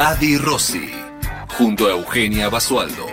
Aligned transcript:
Adi 0.00 0.38
Rossi, 0.38 0.92
junto 1.48 1.88
a 1.88 1.90
Eugenia 1.90 2.48
Basualdo. 2.48 3.04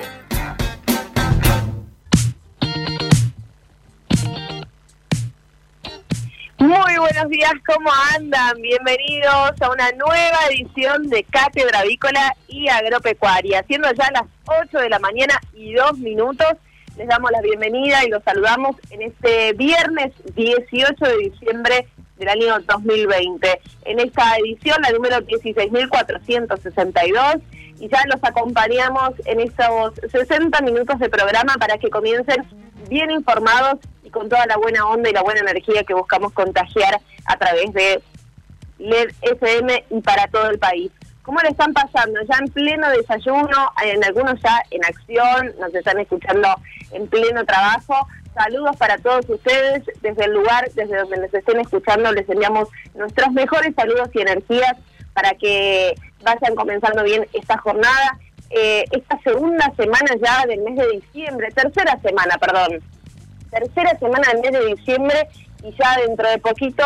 Muy 6.60 6.98
buenos 7.00 7.30
días, 7.30 7.54
¿cómo 7.66 7.90
andan? 8.16 8.62
Bienvenidos 8.62 9.60
a 9.62 9.72
una 9.72 9.92
nueva 9.94 10.38
edición 10.52 11.10
de 11.10 11.24
Cátedra 11.24 11.80
Avícola 11.80 12.36
y 12.48 12.68
Agropecuaria. 12.70 13.64
Siendo 13.68 13.92
ya 13.92 14.12
las 14.12 14.26
8 14.46 14.78
de 14.78 14.90
la 14.90 15.00
mañana 15.00 15.42
y 15.56 15.74
2 15.74 15.98
minutos, 15.98 16.54
les 16.98 17.08
damos 17.08 17.32
la 17.32 17.42
bienvenida 17.42 18.06
y 18.06 18.10
los 18.10 18.24
saludamos 18.24 18.76
en 18.92 19.02
este 19.02 19.54
viernes 19.54 20.14
18 20.36 21.04
de 21.04 21.18
diciembre 21.18 21.88
del 22.18 22.30
año 22.30 22.60
2020. 22.60 23.62
En 23.86 24.00
esta 24.00 24.38
edición, 24.38 24.82
la 24.82 24.92
número 24.92 25.18
16.462, 25.18 27.42
y 27.80 27.90
ya 27.90 28.02
los 28.08 28.24
acompañamos 28.24 29.12
en 29.26 29.42
estos 29.42 29.94
60 30.12 30.62
minutos 30.62 30.98
de 31.00 31.10
programa 31.10 31.56
para 31.60 31.78
que 31.78 31.90
comiencen 31.90 32.46
bien 32.90 33.12
informados 33.12 33.80
y 34.04 34.10
con 34.10 34.30
toda 34.30 34.46
la 34.46 34.58
buena 34.58 34.88
onda 34.88 35.10
y 35.10 35.14
la 35.14 35.24
buena 35.24 35.42
energía 35.42 35.84
que 35.84 35.94
buscamos 35.94 36.32
contagiar 36.32 37.02
a 37.26 37.38
través 37.38 37.74
de 37.74 38.02
LED 38.78 39.12
FM 39.22 39.86
y 39.90 40.02
para 40.02 40.28
todo 40.28 40.50
el 40.50 40.60
país. 40.60 40.92
¿Cómo 41.24 41.40
le 41.42 41.50
están 41.50 41.74
pasando? 41.74 42.20
Ya 42.30 42.38
en 42.38 42.52
pleno 42.52 42.90
desayuno, 42.92 43.72
en 43.84 44.04
algunos 44.04 44.40
ya 44.42 44.62
en 44.70 44.86
acción, 44.86 45.54
nos 45.60 45.74
están 45.74 46.00
escuchando 46.00 46.48
en 46.92 47.08
pleno 47.08 47.44
trabajo. 47.46 48.08
Saludos 48.36 48.76
para 48.76 48.98
todos 48.98 49.30
ustedes 49.30 49.84
desde 50.02 50.26
el 50.26 50.34
lugar, 50.34 50.70
desde 50.74 50.98
donde 50.98 51.20
nos 51.20 51.34
estén 51.34 51.58
escuchando, 51.62 52.12
les 52.12 52.28
enviamos 52.28 52.68
nuestros 52.94 53.32
mejores 53.32 53.74
saludos 53.74 54.10
y 54.14 54.20
energías 54.20 54.76
para 55.14 55.32
que 55.36 55.96
vayan 56.22 56.54
comenzando 56.54 57.04
bien 57.04 57.26
esta 57.32 57.58
jornada. 57.58 58.20
Eh, 58.50 58.84
esta 58.92 59.18
segunda 59.24 59.74
semana 59.78 60.16
ya 60.22 60.46
del 60.48 60.62
mes 60.64 60.76
de 60.76 61.00
diciembre, 61.00 61.48
tercera 61.52 61.98
semana, 62.02 62.38
perdón, 62.38 62.84
tercera 63.50 63.98
semana 64.00 64.28
del 64.34 64.42
mes 64.42 64.52
de 64.52 64.76
diciembre 64.76 65.30
y 65.64 65.72
ya 65.72 65.98
dentro 66.06 66.30
de 66.30 66.38
poquito, 66.40 66.84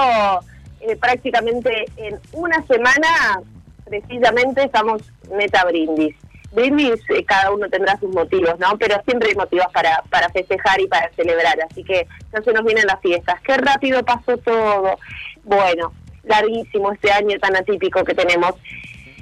eh, 0.81 0.95
prácticamente 0.97 1.85
en 1.97 2.19
una 2.33 2.63
semana, 2.67 3.41
precisamente 3.85 4.65
estamos 4.65 5.01
meta 5.31 5.65
brindis 5.65 6.15
brindis 6.51 7.01
eh, 7.09 7.23
cada 7.25 7.51
uno 7.51 7.69
tendrá 7.69 7.97
sus 7.99 8.13
motivos, 8.13 8.57
¿no? 8.59 8.77
Pero 8.77 9.01
siempre 9.05 9.29
hay 9.29 9.35
motivos 9.35 9.67
para, 9.73 10.03
para 10.09 10.29
festejar 10.29 10.79
y 10.81 10.87
para 10.87 11.09
celebrar, 11.15 11.57
así 11.69 11.83
que 11.83 12.07
ya 12.33 12.41
se 12.41 12.53
nos 12.53 12.63
vienen 12.63 12.85
las 12.87 12.99
fiestas. 13.01 13.39
Qué 13.41 13.57
rápido 13.57 14.03
pasó 14.03 14.37
todo. 14.37 14.97
Bueno, 15.43 15.93
larguísimo 16.23 16.91
este 16.91 17.11
año 17.11 17.37
tan 17.39 17.55
atípico 17.55 18.03
que 18.03 18.13
tenemos. 18.13 18.53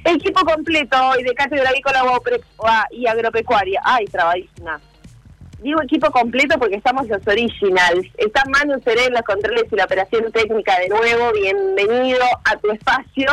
Equipo 0.04 0.42
completo 0.42 0.98
hoy 1.10 1.24
de 1.24 1.34
Cátedra 1.34 1.70
Avícola 1.70 2.04
y 2.92 3.08
Agropecuaria. 3.08 3.82
Ay, 3.84 4.06
trabadísima. 4.06 4.80
Digo 5.60 5.82
equipo 5.82 6.12
completo 6.12 6.58
porque 6.60 6.76
estamos 6.76 7.08
los 7.08 7.26
originals. 7.28 8.08
Está 8.18 8.44
Manu 8.46 8.80
Serén, 8.84 9.12
los 9.12 9.24
controles 9.24 9.66
y 9.72 9.76
la 9.76 9.86
operación 9.86 10.32
técnica 10.32 10.80
de 10.80 10.88
nuevo. 10.90 11.32
Bienvenido 11.34 12.24
a 12.44 12.56
tu 12.58 12.72
espacio. 12.72 13.28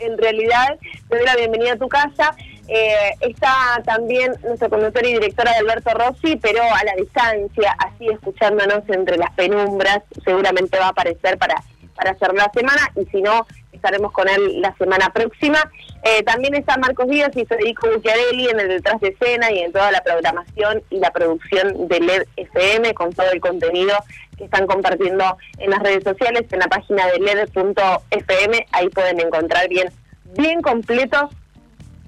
En 0.00 0.18
realidad, 0.18 0.76
te 1.08 1.16
doy 1.16 1.24
la 1.24 1.36
bienvenida 1.36 1.74
a 1.74 1.78
tu 1.78 1.88
casa. 1.88 2.36
Eh, 2.68 3.14
está 3.20 3.82
también 3.86 4.34
nuestro 4.44 4.68
conductor 4.68 5.04
y 5.06 5.14
directora 5.14 5.52
Alberto 5.58 5.90
Rossi, 5.94 6.36
pero 6.36 6.62
a 6.62 6.84
la 6.84 6.94
distancia, 6.96 7.74
así 7.78 8.08
escuchándonos 8.08 8.82
entre 8.88 9.16
las 9.16 9.30
penumbras, 9.32 10.02
seguramente 10.22 10.78
va 10.78 10.86
a 10.86 10.90
aparecer 10.90 11.38
para, 11.38 11.54
para 11.94 12.10
hacer 12.10 12.34
la 12.34 12.50
semana 12.52 12.90
y 12.94 13.06
si 13.06 13.22
no, 13.22 13.46
estaremos 13.72 14.12
con 14.12 14.28
él 14.28 14.60
la 14.60 14.74
semana 14.76 15.10
próxima. 15.14 15.58
Eh, 16.02 16.22
también 16.24 16.54
está 16.54 16.76
Marcos 16.76 17.08
Díaz 17.08 17.30
y 17.36 17.46
Federico 17.46 17.88
Bucchiarelli 17.90 18.48
en 18.48 18.60
el 18.60 18.68
detrás 18.68 19.00
de 19.00 19.08
escena 19.08 19.50
y 19.50 19.60
en 19.60 19.72
toda 19.72 19.90
la 19.90 20.02
programación 20.02 20.82
y 20.90 20.98
la 20.98 21.10
producción 21.10 21.88
de 21.88 22.00
LED 22.00 22.24
FM 22.36 22.92
con 22.92 23.14
todo 23.14 23.30
el 23.32 23.40
contenido 23.40 23.96
que 24.36 24.44
están 24.44 24.66
compartiendo 24.66 25.36
en 25.58 25.70
las 25.70 25.80
redes 25.80 26.04
sociales, 26.04 26.44
en 26.52 26.58
la 26.60 26.68
página 26.68 27.06
de 27.06 27.18
LED.fm, 27.18 28.66
ahí 28.72 28.88
pueden 28.90 29.20
encontrar 29.20 29.68
bien, 29.68 29.90
bien 30.36 30.60
completos 30.60 31.30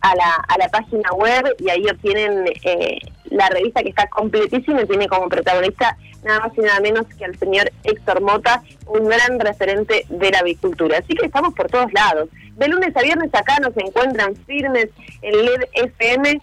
a, 0.00 0.16
la, 0.16 0.36
a 0.48 0.56
la 0.56 0.68
página 0.68 1.12
web 1.12 1.44
y 1.58 1.68
ahí 1.68 1.84
obtienen 1.84 2.46
eh, 2.64 2.98
la 3.24 3.46
revista 3.50 3.82
que 3.82 3.90
está 3.90 4.06
completísima 4.06 4.80
y 4.80 4.86
tiene 4.86 5.06
como 5.06 5.28
protagonista 5.28 5.98
nada 6.24 6.40
más 6.40 6.52
y 6.56 6.62
nada 6.62 6.80
menos 6.80 7.04
que 7.18 7.26
al 7.26 7.38
señor 7.38 7.70
Héctor 7.84 8.22
Mota, 8.22 8.62
un 8.86 9.06
gran 9.06 9.38
referente 9.38 10.06
de 10.08 10.30
la 10.30 10.38
avicultura. 10.38 10.96
Así 10.96 11.14
que 11.14 11.26
estamos 11.26 11.52
por 11.52 11.66
todos 11.66 11.92
lados. 11.92 12.30
De 12.56 12.68
lunes 12.68 12.96
a 12.96 13.02
viernes 13.02 13.28
acá 13.34 13.58
nos 13.60 13.76
encuentran 13.76 14.34
firmes 14.46 14.88
en 15.20 15.44
LED 15.44 15.62
FM 15.74 16.40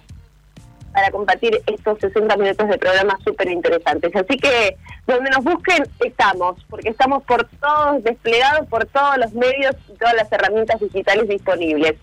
para 0.93 1.09
compartir 1.09 1.59
estos 1.65 1.97
60 2.01 2.37
minutos 2.37 2.69
de 2.69 2.77
programa 2.77 3.17
súper 3.25 3.49
interesantes. 3.49 4.15
Así 4.15 4.37
que 4.37 4.77
donde 5.07 5.31
nos 5.31 5.43
busquen 5.43 5.87
estamos, 6.05 6.63
porque 6.69 6.89
estamos 6.89 7.23
por 7.23 7.49
todos 7.59 8.03
desplegados 8.03 8.67
por 8.67 8.85
todos 8.85 9.17
los 9.17 9.33
medios 9.33 9.75
y 9.91 9.97
todas 9.97 10.13
las 10.13 10.31
herramientas 10.31 10.79
digitales 10.79 11.27
disponibles. 11.27 11.95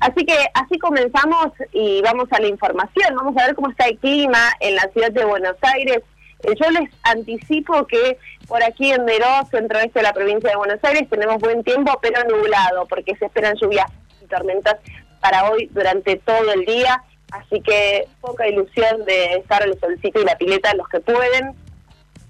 Así 0.00 0.26
que 0.26 0.36
así 0.54 0.78
comenzamos 0.78 1.48
y 1.72 2.02
vamos 2.02 2.28
a 2.30 2.40
la 2.40 2.48
información. 2.48 3.14
Vamos 3.16 3.36
a 3.36 3.46
ver 3.46 3.54
cómo 3.54 3.70
está 3.70 3.86
el 3.86 3.98
clima 3.98 4.50
en 4.60 4.74
la 4.74 4.88
ciudad 4.92 5.10
de 5.10 5.24
Buenos 5.24 5.56
Aires. 5.62 6.02
Eh, 6.42 6.54
yo 6.60 6.70
les 6.70 6.90
anticipo 7.02 7.86
que 7.86 8.18
por 8.46 8.62
aquí 8.62 8.92
en 8.92 9.06
Deró, 9.06 9.44
centro 9.50 9.78
este 9.78 10.00
de 10.00 10.02
la 10.02 10.12
provincia 10.12 10.50
de 10.50 10.56
Buenos 10.56 10.82
Aires, 10.84 11.08
tenemos 11.08 11.38
buen 11.38 11.64
tiempo, 11.64 11.98
pero 12.00 12.22
nublado, 12.24 12.86
porque 12.86 13.16
se 13.16 13.26
esperan 13.26 13.56
lluvias 13.56 13.86
y 14.22 14.26
tormentas 14.26 14.76
para 15.20 15.50
hoy 15.50 15.68
durante 15.72 16.16
todo 16.16 16.52
el 16.52 16.64
día. 16.64 17.02
Así 17.32 17.60
que 17.60 18.06
poca 18.20 18.46
ilusión 18.46 19.04
de 19.04 19.36
estar 19.36 19.66
el 19.66 19.78
solcito 19.80 20.20
y 20.20 20.24
la 20.24 20.36
pileta 20.36 20.74
los 20.74 20.88
que 20.88 21.00
pueden, 21.00 21.54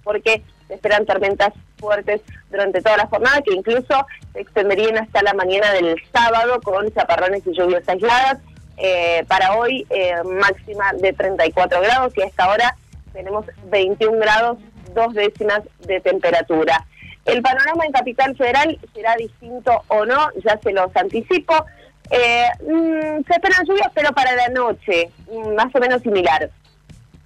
porque 0.02 0.42
se 0.68 0.74
esperan 0.74 1.06
tormentas 1.06 1.52
fuertes 1.78 2.20
durante 2.50 2.82
toda 2.82 2.96
la 2.96 3.06
jornada 3.06 3.42
que 3.42 3.54
incluso 3.54 4.06
se 4.32 4.40
extenderían 4.40 4.98
hasta 4.98 5.22
la 5.22 5.34
mañana 5.34 5.72
del 5.72 5.96
sábado 6.12 6.60
con 6.62 6.92
chaparrones 6.92 7.42
y 7.46 7.52
lluvias 7.52 7.88
aisladas. 7.88 8.38
Eh, 8.78 9.24
para 9.26 9.56
hoy 9.56 9.86
eh, 9.88 10.14
máxima 10.24 10.92
de 11.00 11.12
34 11.14 11.80
grados 11.80 12.12
y 12.14 12.22
a 12.22 12.26
esta 12.26 12.48
hora 12.50 12.76
tenemos 13.12 13.46
21 13.70 14.18
grados, 14.18 14.58
dos 14.94 15.14
décimas 15.14 15.62
de 15.86 16.00
temperatura. 16.00 16.84
El 17.24 17.42
panorama 17.42 17.86
en 17.86 17.92
Capital 17.92 18.36
Federal 18.36 18.78
será 18.94 19.16
distinto 19.16 19.82
o 19.88 20.04
no, 20.04 20.28
ya 20.44 20.58
se 20.62 20.72
los 20.72 20.94
anticipo. 20.94 21.54
Eh, 22.10 22.46
mm, 22.60 23.24
se 23.26 23.32
esperan 23.32 23.66
lluvias, 23.66 23.90
pero 23.94 24.12
para 24.12 24.32
la 24.36 24.48
noche, 24.48 25.10
mm, 25.30 25.54
más 25.54 25.74
o 25.74 25.80
menos 25.80 26.02
similar. 26.02 26.50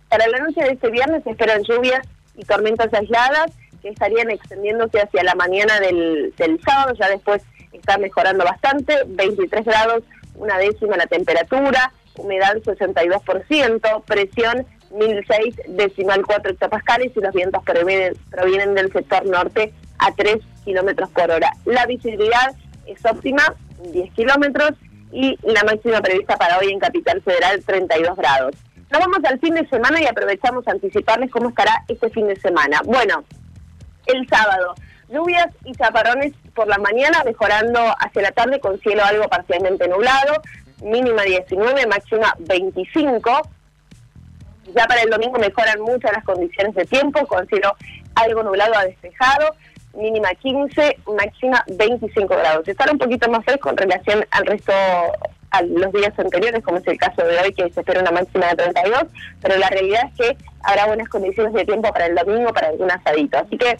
Para 0.08 0.26
la 0.28 0.38
noche 0.38 0.62
de 0.62 0.72
este 0.72 0.90
viernes 0.90 1.22
se 1.22 1.30
esperan 1.30 1.62
lluvias 1.64 2.00
y 2.36 2.44
tormentas 2.44 2.92
aisladas 2.92 3.52
que 3.82 3.88
estarían 3.88 4.30
extendiéndose 4.30 5.00
hacia 5.00 5.22
la 5.22 5.34
mañana 5.34 5.80
del, 5.80 6.32
sábado, 6.64 6.94
ya 6.98 7.08
después 7.08 7.42
está 7.72 7.98
mejorando 7.98 8.44
bastante, 8.44 8.94
23 9.06 9.64
grados, 9.64 10.02
una 10.34 10.58
décima 10.58 10.96
la 10.96 11.06
temperatura, 11.06 11.92
humedad 12.16 12.56
62%, 12.56 14.04
presión 14.04 14.66
1006 14.90 15.54
decimal 15.68 16.24
4 16.26 16.52
hectopascales 16.52 17.12
y 17.16 17.20
los 17.20 17.32
vientos 17.32 17.62
provienen, 17.64 18.14
provienen 18.30 18.74
del 18.74 18.92
sector 18.92 19.24
norte 19.24 19.72
a 19.98 20.12
3 20.12 20.38
kilómetros 20.64 21.08
por 21.10 21.30
hora. 21.30 21.52
La 21.64 21.86
visibilidad 21.86 22.54
es 22.86 23.04
óptima, 23.06 23.54
10 23.92 24.12
kilómetros, 24.12 24.72
y 25.12 25.36
la 25.42 25.64
máxima 25.64 26.00
prevista 26.00 26.36
para 26.36 26.58
hoy 26.58 26.70
en 26.70 26.78
Capital 26.78 27.20
Federal, 27.22 27.62
32 27.64 28.16
grados. 28.16 28.54
Nos 28.90 29.00
vamos 29.00 29.20
al 29.24 29.38
fin 29.38 29.54
de 29.54 29.68
semana 29.68 30.02
y 30.02 30.06
aprovechamos 30.06 30.66
a 30.66 30.72
anticiparles 30.72 31.30
cómo 31.30 31.50
estará 31.50 31.84
este 31.86 32.10
fin 32.10 32.26
de 32.26 32.34
semana. 32.34 32.80
Bueno, 32.84 33.22
el 34.06 34.28
sábado, 34.28 34.74
lluvias 35.08 35.46
y 35.64 35.72
chaparrones 35.74 36.32
por 36.54 36.66
la 36.66 36.78
mañana, 36.78 37.22
mejorando 37.24 37.80
hacia 38.00 38.22
la 38.22 38.32
tarde 38.32 38.58
con 38.58 38.80
cielo 38.80 39.04
algo 39.04 39.28
parcialmente 39.28 39.86
nublado, 39.86 40.42
mínima 40.82 41.22
19, 41.22 41.86
máxima 41.86 42.34
25. 42.40 43.42
Ya 44.74 44.86
para 44.86 45.02
el 45.02 45.10
domingo 45.10 45.38
mejoran 45.38 45.80
muchas 45.80 46.12
las 46.12 46.24
condiciones 46.24 46.74
de 46.74 46.84
tiempo, 46.84 47.24
con 47.28 47.46
cielo 47.46 47.76
algo 48.16 48.42
nublado 48.42 48.74
a 48.76 48.84
despejado, 48.86 49.54
mínima 49.94 50.30
15, 50.34 50.98
máxima 51.16 51.64
25 51.68 52.26
grados. 52.26 52.66
Estará 52.66 52.90
un 52.90 52.98
poquito 52.98 53.30
más 53.30 53.44
fresco 53.44 53.70
en 53.70 53.76
relación 53.76 54.26
al 54.32 54.46
resto 54.46 54.72
a 55.50 55.62
los 55.62 55.92
días 55.92 56.16
anteriores, 56.18 56.62
como 56.62 56.78
es 56.78 56.86
el 56.86 56.98
caso 56.98 57.22
de 57.22 57.38
hoy, 57.38 57.52
que 57.52 57.70
se 57.70 57.80
espera 57.80 58.00
una 58.00 58.10
máxima 58.10 58.48
de 58.48 58.56
32, 58.56 59.04
pero 59.40 59.56
la 59.56 59.68
realidad 59.68 60.02
es 60.06 60.14
que 60.14 60.44
habrá 60.62 60.86
buenas 60.86 61.08
condiciones 61.08 61.52
de 61.52 61.64
tiempo 61.64 61.92
para 61.92 62.06
el 62.06 62.14
domingo, 62.14 62.52
para 62.52 62.68
algún 62.68 62.90
asadito. 62.90 63.38
Así 63.38 63.58
que 63.58 63.76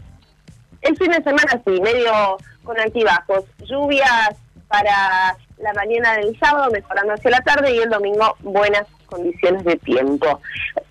el 0.82 0.96
fin 0.96 1.11
de 1.11 1.22
semana 1.22 1.61
sí, 1.64 1.81
medio 1.81 2.38
con 2.64 2.78
altibajos, 2.78 3.44
lluvias 3.64 4.37
para 4.69 5.37
la 5.58 5.72
mañana 5.75 6.14
del 6.17 6.38
sábado, 6.38 6.70
mejorando 6.72 7.14
hacia 7.14 7.31
la 7.31 7.40
tarde, 7.40 7.75
y 7.75 7.78
el 7.78 7.90
domingo 7.90 8.37
buenas 8.40 8.87
condiciones 9.06 9.64
de 9.64 9.76
tiempo. 9.76 10.40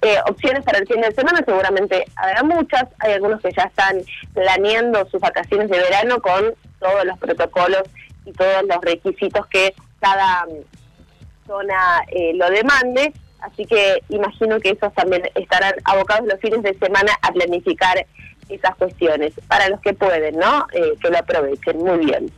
Eh, 0.01 0.17
opciones 0.29 0.63
para 0.63 0.79
el 0.79 0.87
fin 0.87 1.01
de 1.01 1.11
semana 1.13 1.41
seguramente 1.45 2.05
habrá 2.15 2.43
muchas, 2.43 2.83
hay 2.99 3.13
algunos 3.13 3.41
que 3.41 3.51
ya 3.51 3.63
están 3.63 3.97
planeando 4.33 5.07
sus 5.09 5.19
vacaciones 5.19 5.69
de 5.69 5.77
verano 5.77 6.21
con 6.21 6.53
todos 6.79 7.05
los 7.05 7.17
protocolos 7.17 7.83
y 8.25 8.33
todos 8.33 8.63
los 8.67 8.81
requisitos 8.81 9.47
que 9.47 9.73
cada 9.99 10.45
mm, 10.45 11.47
zona 11.47 12.03
eh, 12.07 12.33
lo 12.35 12.49
demande, 12.49 13.13
así 13.41 13.65
que 13.65 14.03
imagino 14.09 14.59
que 14.59 14.71
esos 14.71 14.93
también 14.93 15.23
estarán 15.35 15.73
abocados 15.83 16.27
los 16.27 16.39
fines 16.39 16.63
de 16.63 16.77
semana 16.77 17.11
a 17.21 17.31
planificar 17.31 18.05
esas 18.49 18.75
cuestiones, 18.75 19.33
para 19.47 19.69
los 19.69 19.79
que 19.81 19.93
pueden, 19.93 20.37
¿no? 20.37 20.65
Eh, 20.73 20.93
que 21.01 21.09
lo 21.09 21.19
aprovechen, 21.19 21.77
muy 21.77 22.05
bien. 22.05 22.31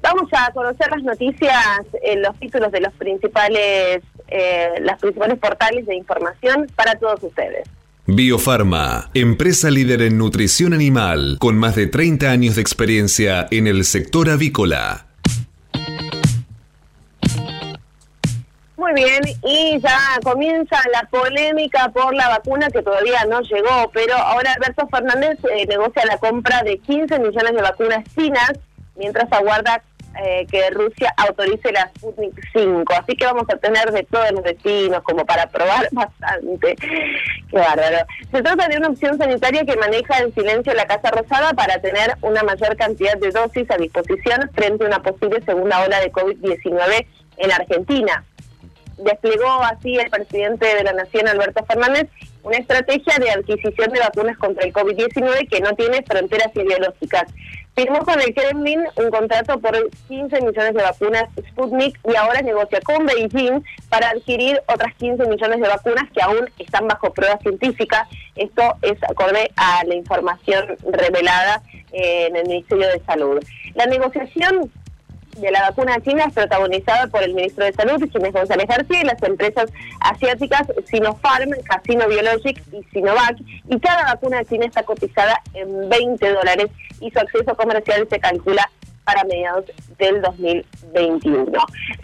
Vamos 0.00 0.28
a 0.32 0.52
conocer 0.52 0.88
las 0.90 1.02
noticias 1.02 1.84
en 2.02 2.22
los 2.22 2.38
títulos 2.38 2.70
de 2.70 2.80
los 2.80 2.92
principales, 2.94 4.02
eh, 4.28 4.68
las 4.80 5.00
principales 5.00 5.38
portales 5.38 5.86
de 5.86 5.96
información 5.96 6.70
para 6.76 6.94
todos 6.96 7.22
ustedes. 7.22 7.68
Biofarma, 8.06 9.10
empresa 9.14 9.68
líder 9.68 10.02
en 10.02 10.18
nutrición 10.18 10.72
animal, 10.72 11.38
con 11.40 11.56
más 11.56 11.74
de 11.74 11.88
30 11.88 12.30
años 12.30 12.54
de 12.54 12.62
experiencia 12.62 13.48
en 13.50 13.66
el 13.66 13.84
sector 13.84 14.30
avícola. 14.30 15.05
Muy 18.86 19.02
bien, 19.02 19.20
y 19.42 19.80
ya 19.80 19.98
comienza 20.22 20.80
la 20.92 21.08
polémica 21.08 21.88
por 21.88 22.14
la 22.14 22.28
vacuna 22.28 22.68
que 22.70 22.82
todavía 22.82 23.24
no 23.24 23.40
llegó, 23.40 23.90
pero 23.92 24.14
ahora 24.14 24.52
Alberto 24.52 24.86
Fernández 24.86 25.40
eh, 25.52 25.66
negocia 25.66 26.04
la 26.06 26.18
compra 26.18 26.62
de 26.62 26.78
15 26.78 27.18
millones 27.18 27.52
de 27.52 27.62
vacunas 27.62 28.04
chinas 28.14 28.52
mientras 28.94 29.26
aguarda 29.32 29.82
eh, 30.24 30.46
que 30.48 30.70
Rusia 30.70 31.12
autorice 31.16 31.72
la 31.72 31.90
Sputnik 31.96 32.40
5. 32.52 32.84
Así 32.94 33.16
que 33.16 33.24
vamos 33.24 33.46
a 33.52 33.56
tener 33.56 33.90
de 33.90 34.04
todos 34.04 34.30
los 34.30 34.44
vecinos 34.44 35.02
como 35.02 35.26
para 35.26 35.48
probar 35.48 35.88
bastante. 35.90 36.76
Qué 36.76 37.58
bárbaro. 37.58 38.06
Se 38.30 38.40
trata 38.40 38.68
de 38.68 38.76
una 38.76 38.90
opción 38.90 39.18
sanitaria 39.18 39.64
que 39.64 39.76
maneja 39.76 40.18
en 40.18 40.32
silencio 40.32 40.72
la 40.74 40.86
Casa 40.86 41.10
Rosada 41.10 41.54
para 41.54 41.80
tener 41.80 42.14
una 42.22 42.44
mayor 42.44 42.76
cantidad 42.76 43.16
de 43.16 43.32
dosis 43.32 43.68
a 43.68 43.78
disposición 43.78 44.48
frente 44.54 44.84
a 44.84 44.86
una 44.86 45.02
posible 45.02 45.42
segunda 45.44 45.82
ola 45.82 45.98
de 45.98 46.12
COVID-19 46.12 47.04
en 47.38 47.50
Argentina 47.50 48.24
desplegó 48.98 49.62
así 49.62 49.96
el 49.96 50.10
presidente 50.10 50.66
de 50.74 50.84
la 50.84 50.92
Nación, 50.92 51.28
Alberto 51.28 51.64
Fernández, 51.64 52.08
una 52.42 52.58
estrategia 52.58 53.18
de 53.18 53.30
adquisición 53.30 53.92
de 53.92 54.00
vacunas 54.00 54.38
contra 54.38 54.64
el 54.64 54.72
COVID-19 54.72 55.48
que 55.48 55.60
no 55.60 55.72
tiene 55.74 56.02
fronteras 56.02 56.54
ideológicas. 56.54 57.24
Firmó 57.74 57.98
con 58.06 58.18
el 58.20 58.32
Kremlin 58.34 58.84
un 58.96 59.10
contrato 59.10 59.60
por 59.60 59.76
15 60.08 60.40
millones 60.40 60.72
de 60.72 60.82
vacunas 60.82 61.24
Sputnik 61.50 61.98
y 62.10 62.16
ahora 62.16 62.40
negocia 62.40 62.80
con 62.80 63.04
Beijing 63.04 63.62
para 63.90 64.10
adquirir 64.10 64.62
otras 64.66 64.94
15 64.94 65.26
millones 65.26 65.60
de 65.60 65.68
vacunas 65.68 66.10
que 66.14 66.22
aún 66.22 66.48
están 66.58 66.88
bajo 66.88 67.12
prueba 67.12 67.36
científica. 67.38 68.08
Esto 68.34 68.62
es 68.80 68.96
acorde 69.02 69.50
a 69.56 69.84
la 69.84 69.94
información 69.94 70.78
revelada 70.90 71.60
eh, 71.92 72.28
en 72.28 72.36
el 72.36 72.46
Ministerio 72.46 72.88
de 72.88 73.02
Salud. 73.04 73.44
La 73.74 73.84
negociación 73.84 74.70
de 75.36 75.50
la 75.50 75.62
vacuna 75.62 76.00
china 76.00 76.24
es 76.26 76.34
protagonizada 76.34 77.06
por 77.08 77.22
el 77.22 77.34
ministro 77.34 77.64
de 77.64 77.72
Salud, 77.72 78.02
Ginés 78.10 78.32
González 78.32 78.66
García, 78.66 79.00
y 79.02 79.04
las 79.04 79.22
empresas 79.22 79.70
asiáticas 80.00 80.62
Sinopharm, 80.86 81.50
Casino 81.64 82.08
Biologic 82.08 82.62
y 82.72 82.82
Sinovac, 82.92 83.36
y 83.68 83.78
cada 83.80 84.14
vacuna 84.14 84.44
china 84.44 84.66
está 84.66 84.82
cotizada 84.82 85.40
en 85.54 85.88
20 85.88 86.32
dólares 86.32 86.66
y 87.00 87.10
su 87.10 87.18
acceso 87.18 87.54
comercial 87.54 88.06
se 88.08 88.18
calcula 88.18 88.70
para 89.04 89.22
mediados 89.24 89.64
del 89.98 90.20
2021. 90.20 91.52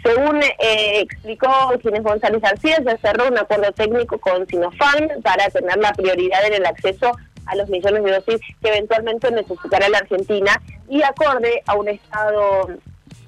Según 0.03 0.41
eh, 0.41 1.01
explicó 1.01 1.49
Ginés 1.81 2.03
González 2.03 2.41
García, 2.41 2.77
se 2.77 2.97
cerró 2.99 3.27
un 3.27 3.37
acuerdo 3.37 3.71
técnico 3.73 4.17
con 4.19 4.47
Sinopharm 4.47 5.21
para 5.21 5.49
tener 5.49 5.77
la 5.77 5.91
prioridad 5.91 6.45
en 6.45 6.53
el 6.53 6.65
acceso 6.65 7.11
a 7.45 7.55
los 7.55 7.67
millones 7.69 8.03
de 8.03 8.11
dosis 8.11 8.39
que 8.61 8.69
eventualmente 8.69 9.29
necesitará 9.31 9.89
la 9.89 9.97
Argentina 9.97 10.61
y 10.89 11.03
acorde 11.03 11.61
a 11.65 11.75
un 11.75 11.89
estado 11.89 12.69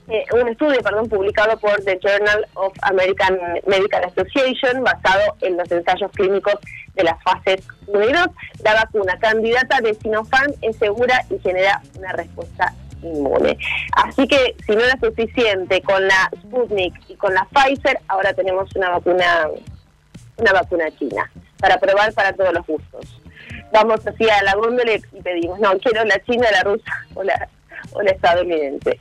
eh, 0.07 0.25
un 0.33 0.47
estudio 0.47 0.81
perdón, 0.81 1.09
publicado 1.09 1.57
por 1.57 1.83
The 1.83 1.99
Journal 2.01 2.47
of 2.53 2.73
American 2.83 3.37
Medical 3.65 4.03
Association 4.05 4.83
basado 4.83 5.35
en 5.41 5.57
los 5.57 5.71
ensayos 5.71 6.11
clínicos 6.11 6.55
de 6.93 7.03
las 7.03 7.21
fases 7.23 7.61
1 7.87 8.03
y 8.09 8.13
2. 8.13 8.27
La 8.63 8.73
vacuna 8.75 9.17
candidata 9.19 9.81
de 9.81 9.93
Sinopharm 9.95 10.53
es 10.61 10.77
segura 10.77 11.21
y 11.29 11.39
genera 11.39 11.81
una 11.97 12.11
respuesta 12.13 12.73
inmune. 13.01 13.57
Así 13.93 14.27
que 14.27 14.55
si 14.65 14.75
no 14.75 14.81
era 14.81 14.97
suficiente 14.99 15.81
con 15.81 16.07
la 16.07 16.29
Sputnik 16.41 16.93
y 17.09 17.15
con 17.15 17.33
la 17.33 17.45
Pfizer, 17.45 17.99
ahora 18.07 18.33
tenemos 18.33 18.73
una 18.75 18.89
vacuna 18.89 19.49
una 20.37 20.51
vacuna 20.51 20.85
china 20.97 21.31
para 21.59 21.79
probar 21.79 22.13
para 22.13 22.33
todos 22.33 22.53
los 22.53 22.65
gustos. 22.67 23.21
Vamos 23.71 24.05
así 24.05 24.29
a 24.29 24.43
la 24.43 24.55
góndola 24.55 24.93
y 24.93 25.21
pedimos, 25.21 25.59
no, 25.59 25.77
quiero 25.79 26.03
la 26.05 26.19
china, 26.23 26.47
la 26.51 26.63
rusa 26.63 26.91
o 27.13 27.23
la, 27.23 27.47
o 27.93 28.01
la 28.01 28.11
estadounidense. 28.11 28.99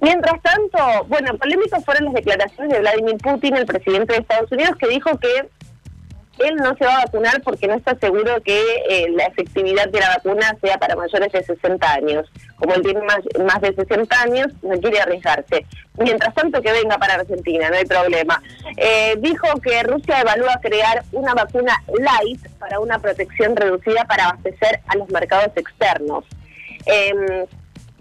Mientras 0.00 0.40
tanto, 0.42 1.04
bueno, 1.08 1.36
polémicas 1.36 1.84
fueron 1.84 2.06
las 2.06 2.14
declaraciones 2.14 2.72
de 2.72 2.80
Vladimir 2.80 3.18
Putin, 3.18 3.56
el 3.56 3.66
presidente 3.66 4.14
de 4.14 4.20
Estados 4.20 4.50
Unidos, 4.50 4.76
que 4.78 4.88
dijo 4.88 5.18
que 5.18 5.48
él 6.38 6.56
no 6.56 6.74
se 6.76 6.84
va 6.84 6.96
a 6.96 7.04
vacunar 7.04 7.42
porque 7.42 7.66
no 7.66 7.74
está 7.74 7.94
seguro 7.98 8.42
que 8.42 8.62
eh, 8.88 9.06
la 9.10 9.24
efectividad 9.24 9.88
de 9.88 10.00
la 10.00 10.16
vacuna 10.16 10.56
sea 10.62 10.78
para 10.78 10.96
mayores 10.96 11.30
de 11.32 11.44
60 11.44 11.92
años. 11.92 12.30
Como 12.56 12.74
él 12.74 12.82
tiene 12.82 13.02
más, 13.02 13.60
de 13.60 13.74
60 13.74 14.22
años, 14.22 14.48
no 14.62 14.78
quiere 14.80 15.00
arriesgarse. 15.00 15.66
Mientras 15.98 16.34
tanto, 16.34 16.62
que 16.62 16.72
venga 16.72 16.96
para 16.96 17.14
Argentina, 17.14 17.68
no 17.68 17.76
hay 17.76 17.84
problema. 17.84 18.42
Eh, 18.76 19.16
dijo 19.18 19.46
que 19.60 19.82
Rusia 19.82 20.20
evalúa 20.20 20.58
crear 20.62 21.04
una 21.12 21.34
vacuna 21.34 21.82
light 21.98 22.40
para 22.58 22.80
una 22.80 22.98
protección 22.98 23.54
reducida 23.54 24.04
para 24.04 24.28
abastecer 24.28 24.80
a 24.86 24.96
los 24.96 25.10
mercados 25.10 25.54
externos. 25.56 26.24
Eh, 26.86 27.46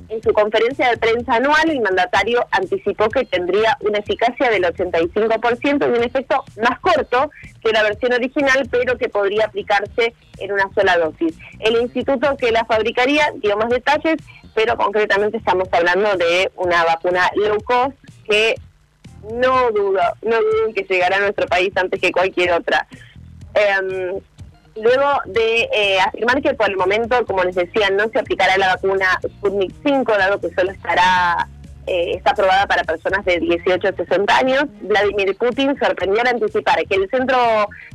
En 0.10 0.24
su 0.24 0.34
conferencia 0.34 0.90
de 0.90 0.98
prensa 0.98 1.36
anual, 1.36 1.70
el 1.70 1.82
mandatario 1.82 2.48
anticipó 2.52 3.10
que 3.10 3.26
tendría 3.26 3.78
una 3.82 4.00
eficacia 4.00 4.50
del 4.50 4.64
85% 4.64 5.88
y 5.88 5.98
un 5.98 6.04
efecto 6.04 6.44
más 6.62 6.80
corto 6.80 7.30
que 7.64 7.72
la 7.72 7.84
versión 7.84 8.14
original, 8.14 8.68
pero 8.72 8.98
que 8.98 9.08
podría 9.08 9.46
aplicarse 9.46 10.16
en 10.40 10.52
una 10.52 10.68
sola 10.74 10.98
dosis. 10.98 11.38
El 11.60 11.80
instituto 11.80 12.36
que 12.38 12.52
la 12.52 12.66
fabricaría 12.66 13.32
dio 13.36 13.56
más 13.56 13.70
detalles, 13.70 14.18
pero 14.56 14.76
concretamente 14.78 15.38
estamos 15.38 15.68
hablando 15.72 16.16
de 16.18 16.52
una 16.56 16.84
vacuna 16.86 17.30
low 17.36 17.62
cost 17.64 17.96
que 18.28 18.56
no 19.32 19.70
dudo, 19.72 20.02
no 20.24 20.38
dudo 20.38 20.74
que 20.74 20.88
llegará 20.90 21.18
a 21.18 21.22
nuestro 21.22 21.46
país 21.46 21.72
antes 21.76 22.02
que 22.02 22.12
cualquier 22.12 22.54
otra. 22.54 22.88
Em, 23.54 24.20
luego 24.76 25.22
de 25.26 25.70
eh, 25.74 26.00
afirmar 26.00 26.42
que 26.42 26.54
por 26.54 26.70
el 26.70 26.78
momento, 26.78 27.26
como 27.26 27.44
les 27.44 27.56
decía, 27.56 27.90
no 27.90 28.08
se 28.10 28.20
aplicará 28.20 28.58
la 28.58 28.76
vacuna 28.76 29.20
Sputnik 29.24 29.74
5, 29.84 30.12
dado 30.18 30.40
que 30.40 30.50
solo 30.54 30.72
estará 30.72 31.48
eh, 31.90 32.12
está 32.16 32.32
aprobada 32.32 32.68
para 32.68 32.84
personas 32.84 33.26
de 33.26 33.40
18 33.40 33.88
a 33.88 33.92
60 33.94 34.38
años. 34.38 34.66
Vladimir 34.82 35.36
Putin 35.36 35.76
sorprendió 35.80 36.22
al 36.22 36.28
anticipar 36.28 36.86
que 36.88 36.96
el 36.96 37.10
centro 37.10 37.36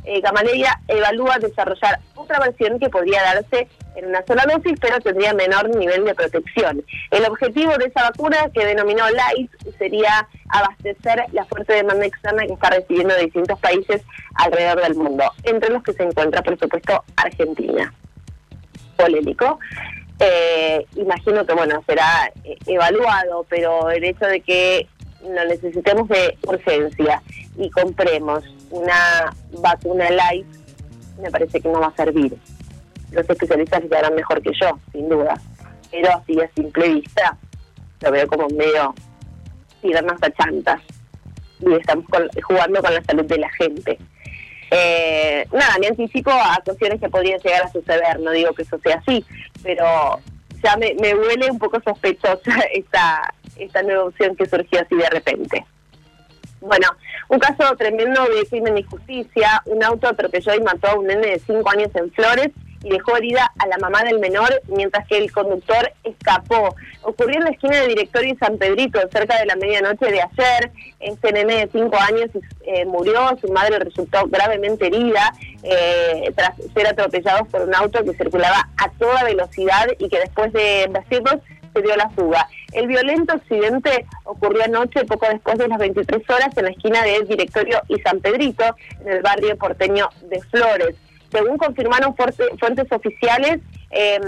eh, 0.03 0.19
Gamaleya 0.19 0.81
evalúa 0.89 1.37
desarrollar 1.39 2.01
otra 2.13 2.39
versión 2.39 2.77
que 2.77 2.89
podría 2.89 3.23
darse 3.23 3.69
en 3.95 4.07
una 4.07 4.21
sola 4.25 4.43
dosis, 4.51 4.77
pero 4.81 4.99
tendría 4.99 5.33
menor 5.33 5.69
nivel 5.77 6.03
de 6.03 6.13
protección. 6.13 6.83
El 7.09 7.23
objetivo 7.23 7.77
de 7.77 7.85
esa 7.85 8.09
vacuna, 8.09 8.49
que 8.53 8.65
denominó 8.65 9.09
Light, 9.09 9.49
sería 9.77 10.27
abastecer 10.49 11.23
la 11.31 11.45
fuerte 11.45 11.71
demanda 11.71 12.05
externa 12.05 12.45
que 12.45 12.51
está 12.51 12.71
recibiendo 12.71 13.15
de 13.15 13.21
distintos 13.21 13.57
países 13.61 14.01
alrededor 14.33 14.81
del 14.81 14.95
mundo, 14.95 15.23
entre 15.43 15.69
los 15.69 15.81
que 15.83 15.93
se 15.93 16.03
encuentra, 16.03 16.41
por 16.41 16.59
supuesto, 16.59 17.01
Argentina. 17.15 17.93
Polémico. 18.97 19.57
Eh, 20.19 20.85
imagino 20.95 21.45
que 21.45 21.53
bueno 21.53 21.83
será 21.85 22.31
eh, 22.43 22.57
evaluado, 22.67 23.45
pero 23.49 23.89
el 23.89 24.03
hecho 24.03 24.25
de 24.25 24.39
que 24.41 24.87
no 25.23 25.43
necesitemos 25.45 26.07
de 26.07 26.37
urgencia 26.47 27.21
y 27.57 27.69
compremos 27.69 28.43
una 28.69 29.33
vacuna 29.59 30.09
light, 30.09 30.45
me 31.21 31.31
parece 31.31 31.59
que 31.59 31.69
no 31.69 31.79
va 31.79 31.87
a 31.87 31.95
servir. 31.95 32.35
Los 33.11 33.29
especialistas 33.29 33.83
lo 33.89 33.97
harán 33.97 34.15
mejor 34.15 34.41
que 34.41 34.51
yo, 34.59 34.79
sin 34.91 35.09
duda. 35.09 35.39
Pero 35.91 36.09
así 36.13 36.39
a 36.39 36.49
simple 36.55 36.89
vista, 36.89 37.37
lo 38.01 38.11
veo 38.11 38.27
como 38.27 38.47
medio 38.49 38.93
tirarnos 39.81 40.21
a 40.21 40.31
chantas. 40.31 40.81
Y 41.59 41.73
estamos 41.73 42.05
jugando 42.43 42.81
con 42.81 42.93
la 42.93 43.03
salud 43.03 43.25
de 43.25 43.37
la 43.37 43.49
gente. 43.51 43.97
Eh, 44.71 45.47
nada, 45.51 45.77
me 45.79 45.87
anticipo 45.87 46.31
a 46.31 46.61
cuestiones 46.65 46.99
que 46.99 47.09
podrían 47.09 47.39
llegar 47.39 47.63
a 47.63 47.71
suceder, 47.71 48.19
no 48.19 48.31
digo 48.31 48.53
que 48.53 48.63
eso 48.63 48.79
sea 48.79 48.97
así, 48.97 49.23
pero 49.63 50.19
ya 50.63 50.75
me, 50.77 50.93
huele 51.13 51.51
un 51.51 51.59
poco 51.59 51.79
sospechosa 51.81 52.59
esta, 52.73 53.33
esta 53.57 53.83
nueva 53.83 54.05
opción 54.05 54.35
que 54.35 54.45
surgió 54.45 54.81
así 54.81 54.95
de 54.95 55.09
repente. 55.09 55.65
Bueno, 56.61 56.87
un 57.29 57.37
caso 57.37 57.75
tremendo 57.75 58.23
de 58.25 58.45
crimen 58.47 58.77
y 58.79 58.83
justicia. 58.83 59.61
Un 59.65 59.83
auto 59.83 60.07
atropelló 60.07 60.55
y 60.55 60.61
mató 60.61 60.87
a 60.87 60.95
un 60.95 61.05
nene 61.05 61.27
de 61.27 61.39
5 61.39 61.69
años 61.69 61.91
en 61.93 62.11
Flores 62.11 62.49
y 62.85 62.89
dejó 62.91 63.17
herida 63.17 63.51
a 63.57 63.65
la 63.65 63.77
mamá 63.79 64.03
del 64.03 64.19
menor 64.19 64.61
mientras 64.67 65.07
que 65.07 65.17
el 65.17 65.31
conductor 65.31 65.91
escapó. 66.03 66.75
Ocurrió 67.01 67.37
en 67.37 67.45
la 67.45 67.49
esquina 67.49 67.81
de 67.81 67.87
Directorio 67.87 68.33
y 68.35 68.37
San 68.37 68.59
Pedrito, 68.59 68.99
cerca 69.11 69.39
de 69.39 69.47
la 69.47 69.55
medianoche 69.55 70.05
de 70.05 70.21
ayer. 70.21 70.71
Este 70.99 71.33
nene 71.33 71.65
de 71.65 71.69
5 71.71 71.97
años 71.97 72.29
eh, 72.61 72.85
murió, 72.85 73.35
su 73.41 73.51
madre 73.51 73.79
resultó 73.79 74.27
gravemente 74.27 74.85
herida 74.85 75.33
eh, 75.63 76.31
tras 76.35 76.55
ser 76.75 76.87
atropellados 76.87 77.47
por 77.47 77.63
un 77.63 77.73
auto 77.73 78.03
que 78.03 78.13
circulaba 78.13 78.69
a 78.77 78.89
toda 78.99 79.23
velocidad 79.23 79.87
y 79.97 80.07
que 80.07 80.19
después 80.19 80.53
de 80.53 80.83
embestirlos 80.83 81.37
se 81.73 81.81
dio 81.81 81.95
la 81.95 82.09
fuga. 82.11 82.47
El 82.71 82.87
violento 82.87 83.33
accidente 83.33 84.05
ocurrió 84.25 84.63
anoche, 84.63 85.05
poco 85.05 85.27
después 85.27 85.57
de 85.57 85.67
las 85.67 85.79
23 85.79 86.29
horas, 86.29 86.55
en 86.55 86.65
la 86.65 86.71
esquina 86.71 87.01
de 87.01 87.23
Directorio 87.23 87.81
y 87.87 87.99
San 88.01 88.19
Pedrito, 88.19 88.63
en 89.01 89.13
el 89.13 89.21
barrio 89.23 89.57
porteño 89.57 90.09
de 90.29 90.39
Flores. 90.41 90.95
Según 91.35 91.57
confirmaron 91.57 92.15
fuentes 92.15 92.89
oficiales, 92.91 93.59
em, 93.89 94.21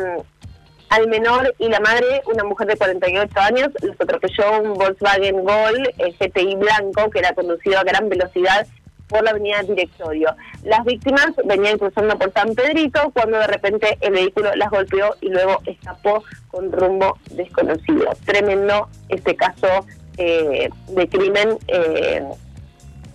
al 0.90 1.08
menor 1.08 1.56
y 1.58 1.70
la 1.70 1.80
madre, 1.80 2.22
una 2.26 2.44
mujer 2.44 2.68
de 2.68 2.76
48 2.76 3.40
años, 3.40 3.70
los 3.82 3.96
atropelló 4.00 4.62
un 4.62 4.74
Volkswagen 4.74 5.42
Gol 5.44 5.94
el 6.00 6.16
GTI 6.18 6.56
blanco 6.56 7.10
que 7.10 7.20
era 7.20 7.34
conducido 7.34 7.80
a 7.80 7.84
gran 7.84 8.10
velocidad 8.10 8.68
por 9.08 9.24
la 9.24 9.32
avenida 9.32 9.64
Directorio. 9.64 10.36
Las 10.64 10.84
víctimas 10.84 11.32
venían 11.46 11.78
cruzando 11.78 12.18
por 12.18 12.34
San 12.34 12.54
Pedrito 12.56 13.12
cuando 13.14 13.38
de 13.38 13.48
repente 13.48 13.98
el 14.02 14.12
vehículo 14.12 14.54
las 14.56 14.70
golpeó 14.70 15.16
y 15.22 15.30
luego 15.30 15.62
escapó 15.66 16.26
con 16.50 16.74
rumbo 16.74 17.18
desconocido. 17.32 18.10
Tremendo 18.26 18.90
este 19.08 19.34
caso 19.38 19.86
eh, 20.18 20.70
de 20.90 21.08
crimen 21.08 21.58
eh, 21.70 22.22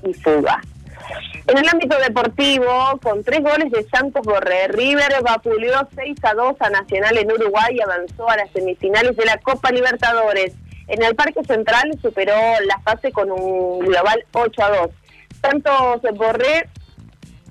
y 0.03 0.15
fuga. 0.15 0.63
En 1.47 1.59
el 1.59 1.69
ámbito 1.69 1.99
deportivo, 1.99 2.99
con 3.03 3.25
tres 3.25 3.43
goles 3.43 3.71
de 3.71 3.85
Santos 3.89 4.23
Borré, 4.25 4.69
River 4.69 5.23
vapuleó 5.23 5.89
6 5.95 6.17
a 6.23 6.35
2 6.35 6.57
a 6.61 6.71
Nacional 6.71 7.19
en 7.19 7.33
Uruguay 7.33 7.77
y 7.77 7.81
avanzó 7.81 8.29
a 8.29 8.37
las 8.37 8.51
semifinales 8.53 9.17
de 9.17 9.25
la 9.25 9.39
Copa 9.39 9.71
Libertadores. 9.71 10.55
En 10.89 11.03
el 11.03 11.15
Parque 11.15 11.43
Central 11.45 11.91
superó 12.01 12.35
la 12.67 12.79
fase 12.81 13.13
con 13.13 13.31
un 13.31 13.81
global 13.81 14.25
8 14.33 14.63
a 14.63 14.69
2. 14.69 14.91
Santos 15.41 16.03
Borré, 16.15 16.69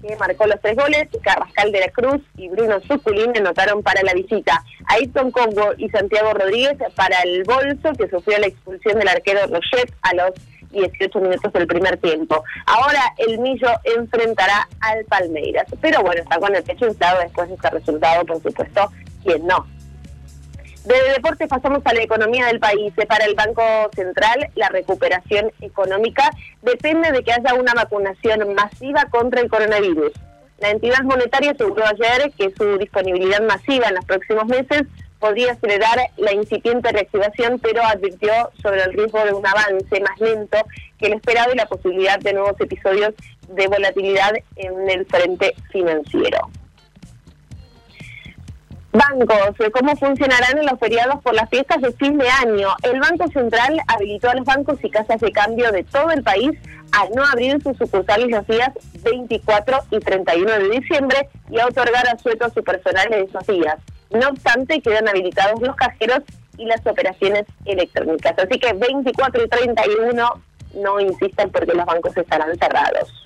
que 0.01 0.15
marcó 0.15 0.47
los 0.47 0.59
tres 0.61 0.75
goles, 0.75 1.07
Carrascal 1.21 1.71
de 1.71 1.79
la 1.81 1.89
Cruz 1.89 2.21
y 2.37 2.49
Bruno 2.49 2.79
Suculín 2.87 3.35
anotaron 3.37 3.83
para 3.83 4.01
la 4.03 4.13
visita. 4.13 4.63
Ayrton 4.87 5.31
Congo 5.31 5.73
y 5.77 5.89
Santiago 5.89 6.33
Rodríguez 6.33 6.77
para 6.95 7.19
el 7.21 7.43
bolso, 7.43 7.91
que 7.97 8.09
sufrió 8.09 8.39
la 8.39 8.47
expulsión 8.47 8.99
del 8.99 9.09
arquero 9.09 9.41
Roget 9.47 9.93
a 10.01 10.15
los 10.15 10.31
18 10.71 11.19
minutos 11.19 11.53
del 11.53 11.67
primer 11.67 11.97
tiempo. 11.97 12.43
Ahora 12.65 13.01
el 13.17 13.39
Millo 13.39 13.69
enfrentará 13.83 14.67
al 14.79 15.05
Palmeiras. 15.05 15.67
Pero 15.81 16.01
bueno, 16.01 16.21
está 16.21 16.39
con 16.39 16.55
el 16.55 16.63
pecho 16.63 16.87
inflado 16.87 17.19
después 17.21 17.49
de 17.49 17.55
este 17.55 17.69
resultado, 17.69 18.25
por 18.25 18.41
supuesto, 18.41 18.91
quien 19.23 19.45
no. 19.45 19.65
De 20.85 20.95
deportes 21.13 21.47
pasamos 21.47 21.81
a 21.85 21.93
la 21.93 22.01
economía 22.01 22.47
del 22.47 22.59
país. 22.59 22.91
Para 23.07 23.25
el 23.25 23.35
Banco 23.35 23.61
Central, 23.93 24.49
la 24.55 24.69
recuperación 24.69 25.51
económica 25.61 26.31
depende 26.63 27.11
de 27.11 27.23
que 27.23 27.33
haya 27.33 27.53
una 27.53 27.73
vacunación 27.73 28.55
masiva 28.55 29.05
contra 29.11 29.41
el 29.41 29.49
coronavirus. 29.49 30.11
La 30.59 30.69
entidad 30.69 31.03
monetaria 31.03 31.51
aseguró 31.51 31.83
ayer 31.85 32.31
que 32.37 32.51
su 32.51 32.77
disponibilidad 32.77 33.41
masiva 33.41 33.87
en 33.89 33.95
los 33.95 34.05
próximos 34.05 34.45
meses 34.45 34.83
podría 35.21 35.53
acelerar 35.53 35.97
la 36.17 36.33
incipiente 36.33 36.91
reactivación, 36.91 37.59
pero 37.59 37.81
advirtió 37.85 38.31
sobre 38.61 38.83
el 38.83 38.93
riesgo 38.93 39.23
de 39.23 39.33
un 39.33 39.45
avance 39.45 40.01
más 40.01 40.19
lento 40.19 40.57
que 40.99 41.07
el 41.07 41.13
esperado 41.13 41.53
y 41.53 41.55
la 41.55 41.67
posibilidad 41.67 42.19
de 42.19 42.33
nuevos 42.33 42.59
episodios 42.59 43.13
de 43.47 43.67
volatilidad 43.67 44.33
en 44.55 44.89
el 44.89 45.05
frente 45.05 45.53
financiero. 45.71 46.49
Bancos, 48.93 49.55
¿cómo 49.71 49.95
funcionarán 49.95 50.57
en 50.57 50.65
los 50.65 50.77
feriados 50.77 51.21
por 51.21 51.33
las 51.33 51.49
fiestas 51.49 51.81
de 51.81 51.93
fin 51.93 52.17
de 52.17 52.27
año? 52.27 52.67
El 52.83 52.99
Banco 52.99 53.25
Central 53.31 53.79
habilitó 53.87 54.29
a 54.29 54.35
los 54.35 54.43
bancos 54.43 54.83
y 54.83 54.89
casas 54.89 55.21
de 55.21 55.31
cambio 55.31 55.71
de 55.71 55.83
todo 55.85 56.11
el 56.11 56.23
país 56.23 56.51
a 56.91 57.05
no 57.15 57.23
abrir 57.23 57.61
sus 57.63 57.77
sucursales 57.77 58.29
los 58.29 58.45
días 58.47 58.71
24 59.03 59.77
y 59.91 59.99
31 59.99 60.51
de 60.51 60.69
diciembre 60.69 61.29
y 61.49 61.59
a 61.59 61.67
otorgar 61.67 62.05
asueto 62.09 62.45
a 62.45 62.49
su 62.49 62.61
personal 62.63 63.13
en 63.13 63.29
esos 63.29 63.47
días. 63.47 63.77
No 64.11 64.29
obstante, 64.29 64.81
quedan 64.81 65.07
habilitados 65.07 65.61
los 65.61 65.75
cajeros 65.75 66.21
y 66.57 66.65
las 66.65 66.85
operaciones 66.85 67.45
electrónicas. 67.65 68.33
Así 68.37 68.59
que 68.59 68.73
24 68.73 69.43
y 69.43 69.47
31 69.47 70.41
no 70.75 70.99
insistan 70.99 71.49
porque 71.49 71.73
los 71.73 71.85
bancos 71.85 72.15
estarán 72.15 72.57
cerrados. 72.57 73.21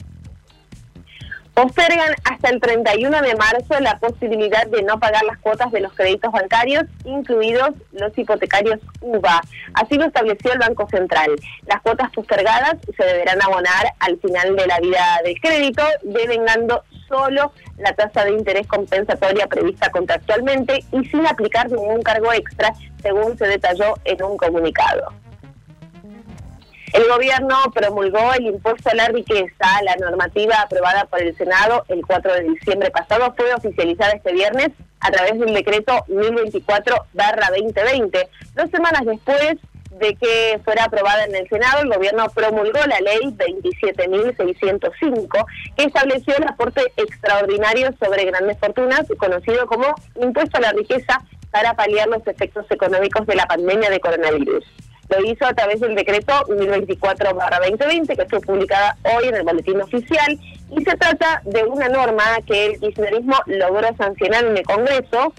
Postergan 1.55 2.13
hasta 2.25 2.49
el 2.49 2.59
31 2.59 3.21
de 3.21 3.33
marzo 3.35 3.79
la 3.79 3.97
posibilidad 3.97 4.67
de 4.67 4.83
no 4.83 4.99
pagar 4.99 5.23
las 5.23 5.37
cuotas 5.37 5.71
de 5.71 5.79
los 5.79 5.93
créditos 5.93 6.29
bancarios, 6.33 6.83
incluidos 7.05 7.69
los 7.93 8.15
hipotecarios 8.17 8.81
UVA. 8.99 9.41
Así 9.73 9.95
lo 9.95 10.03
estableció 10.03 10.51
el 10.51 10.59
Banco 10.59 10.85
Central. 10.89 11.29
Las 11.65 11.81
cuotas 11.81 12.11
postergadas 12.11 12.75
se 12.97 13.05
deberán 13.05 13.41
abonar 13.41 13.93
al 13.99 14.19
final 14.19 14.53
de 14.57 14.67
la 14.67 14.79
vida 14.81 15.21
del 15.23 15.39
crédito, 15.39 15.81
devengando 16.03 16.83
solo 17.07 17.53
la 17.77 17.93
tasa 17.93 18.25
de 18.25 18.31
interés 18.31 18.67
compensatoria 18.67 19.47
prevista 19.47 19.89
contractualmente 19.89 20.83
y 20.91 21.05
sin 21.05 21.25
aplicar 21.25 21.69
ningún 21.69 22.01
cargo 22.01 22.33
extra, 22.33 22.73
según 23.01 23.37
se 23.37 23.47
detalló 23.47 23.95
en 24.05 24.23
un 24.23 24.37
comunicado. 24.37 25.13
El 26.93 27.07
gobierno 27.09 27.57
promulgó 27.73 28.33
el 28.35 28.45
impuesto 28.45 28.89
a 28.89 28.95
la 28.95 29.09
riqueza. 29.09 29.81
La 29.83 29.97
normativa 29.97 30.61
aprobada 30.61 31.03
por 31.05 31.21
el 31.21 31.35
Senado 31.35 31.83
el 31.89 32.05
4 32.05 32.33
de 32.35 32.43
diciembre 32.43 32.89
pasado 32.89 33.33
fue 33.35 33.53
oficializada 33.53 34.13
este 34.13 34.31
viernes 34.31 34.69
a 35.01 35.11
través 35.11 35.37
del 35.37 35.53
decreto 35.53 36.05
1024-2020. 36.07 38.29
Dos 38.55 38.71
semanas 38.71 39.01
después 39.05 39.57
de 39.99 40.15
que 40.15 40.59
fuera 40.63 40.85
aprobada 40.85 41.25
en 41.25 41.35
el 41.35 41.47
Senado, 41.47 41.81
el 41.81 41.89
gobierno 41.89 42.25
promulgó 42.33 42.79
la 42.85 42.99
ley 42.99 43.19
27.605, 43.21 45.45
que 45.77 45.83
estableció 45.83 46.35
el 46.37 46.47
aporte 46.47 46.81
extraordinario 46.97 47.93
sobre 47.99 48.25
grandes 48.25 48.57
fortunas, 48.59 49.05
conocido 49.17 49.67
como 49.67 49.85
impuesto 50.21 50.57
a 50.57 50.61
la 50.61 50.71
riqueza 50.73 51.21
para 51.51 51.75
paliar 51.75 52.07
los 52.09 52.25
efectos 52.27 52.65
económicos 52.69 53.25
de 53.25 53.35
la 53.35 53.45
pandemia 53.45 53.89
de 53.89 53.99
coronavirus. 53.99 54.65
Lo 55.09 55.23
hizo 55.23 55.45
a 55.45 55.53
través 55.53 55.79
del 55.79 55.95
decreto 55.95 56.33
1024-2020 56.47 58.17
que 58.17 58.25
fue 58.25 58.41
publicada 58.41 58.97
hoy 59.03 59.27
en 59.27 59.35
el 59.35 59.43
boletín 59.43 59.79
oficial 59.81 60.37
y 60.71 60.83
se 60.83 60.97
trata 60.97 61.43
de 61.45 61.63
una 61.63 61.87
norma 61.89 62.23
que 62.45 62.65
el 62.65 62.79
kirchnerismo 62.79 63.35
logró 63.45 63.95
sancionar 63.97 64.45
en 64.45 64.57
el 64.57 64.65
Congreso 64.65 65.31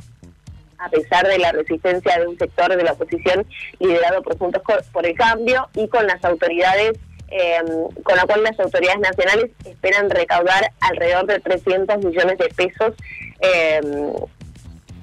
a 0.78 0.88
pesar 0.88 1.26
de 1.26 1.38
la 1.38 1.52
resistencia 1.52 2.18
de 2.18 2.26
un 2.26 2.38
sector 2.38 2.76
de 2.76 2.82
la 2.82 2.92
oposición 2.92 3.46
liderado 3.78 4.22
por 4.22 4.38
Juntos 4.38 4.62
por 4.92 5.06
el 5.06 5.14
Cambio 5.14 5.68
y 5.74 5.88
con 5.88 6.06
las 6.06 6.24
autoridades, 6.24 6.98
eh, 7.28 7.62
con 8.02 8.16
la 8.16 8.24
cual 8.24 8.42
las 8.42 8.58
autoridades 8.60 9.00
nacionales 9.00 9.50
esperan 9.64 10.10
recaudar 10.10 10.72
alrededor 10.80 11.26
de 11.26 11.40
300 11.40 12.04
millones 12.04 12.38
de 12.38 12.48
pesos 12.48 12.94
eh, 13.40 13.80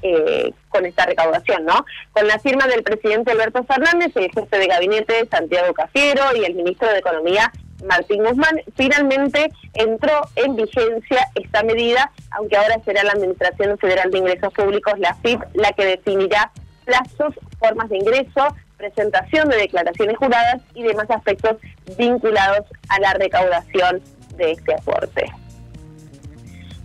eh, 0.06 0.54
con 0.68 0.86
esta 0.86 1.06
recaudación, 1.06 1.66
¿no? 1.66 1.86
Con 2.12 2.28
la 2.28 2.38
firma 2.38 2.68
del 2.68 2.84
presidente 2.84 3.32
Alberto 3.32 3.64
Fernández, 3.64 4.12
el 4.16 4.30
jefe 4.32 4.58
de 4.58 4.68
gabinete 4.68 5.26
Santiago 5.32 5.74
Cafiero 5.74 6.24
y 6.36 6.44
el 6.44 6.56
ministro 6.56 6.90
de 6.90 6.98
Economía 6.98 7.52
Martín 7.84 8.24
Guzmán, 8.24 8.62
finalmente 8.76 9.52
entró 9.74 10.28
en 10.36 10.56
vigencia 10.56 11.28
esta 11.36 11.64
medida, 11.64 12.12
aunque 12.32 12.58
ahora 12.58 12.82
será 12.86 13.04
la 13.04 13.12
Administración 13.12 13.78
Federal 13.78 14.12
de 14.12 14.18
Ingresos 14.18 14.54
Públicos, 14.54 14.94
la 15.00 15.16
FIP, 15.16 15.42
la 15.54 15.72
que 15.74 15.86
definirá 15.86 16.52
plazos, 16.86 17.34
formas 17.60 17.90
de 17.90 17.98
ingreso, 17.98 18.56
presentación 18.78 19.50
de 19.50 19.58
declaraciones 19.58 20.18
juradas 20.18 20.62
y 20.74 20.84
demás 20.84 21.10
aspectos 21.10 21.58
vinculados 21.98 22.66
a 22.90 23.00
la 23.00 23.14
recaudación 23.14 24.02
de 24.36 24.52
este 24.52 24.74
aporte. 24.74 25.43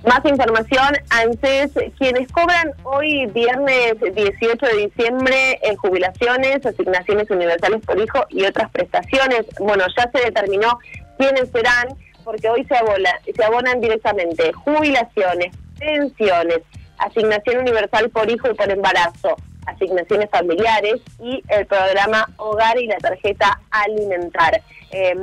Más 0.09 0.25
información, 0.25 0.95
ANSES, 1.11 1.73
quienes 1.99 2.33
cobran 2.33 2.73
hoy 2.83 3.27
viernes 3.27 3.95
18 4.01 4.67
de 4.67 4.87
diciembre 4.87 5.59
en 5.61 5.77
jubilaciones, 5.77 6.65
asignaciones 6.65 7.31
universales 7.31 7.85
por 7.85 8.01
hijo 8.01 8.25
y 8.31 8.47
otras 8.47 8.71
prestaciones, 8.71 9.45
bueno, 9.61 9.85
ya 9.95 10.11
se 10.11 10.25
determinó 10.25 10.79
quiénes 11.19 11.51
serán, 11.51 11.89
porque 12.25 12.49
hoy 12.49 12.65
se, 12.65 13.33
se 13.35 13.45
abonan 13.45 13.83
directamente 13.83 14.51
jubilaciones, 14.55 15.55
pensiones, 15.79 16.61
asignación 16.97 17.59
universal 17.59 18.09
por 18.09 18.31
hijo 18.31 18.51
y 18.51 18.55
por 18.55 18.71
embarazo, 18.71 19.37
asignaciones 19.67 20.31
familiares 20.31 21.03
y 21.21 21.43
el 21.49 21.67
programa 21.67 22.27
Hogar 22.39 22.79
y 22.79 22.87
la 22.87 22.97
tarjeta 22.97 23.61
Alimentar. 23.71 24.63
Em, 24.91 25.21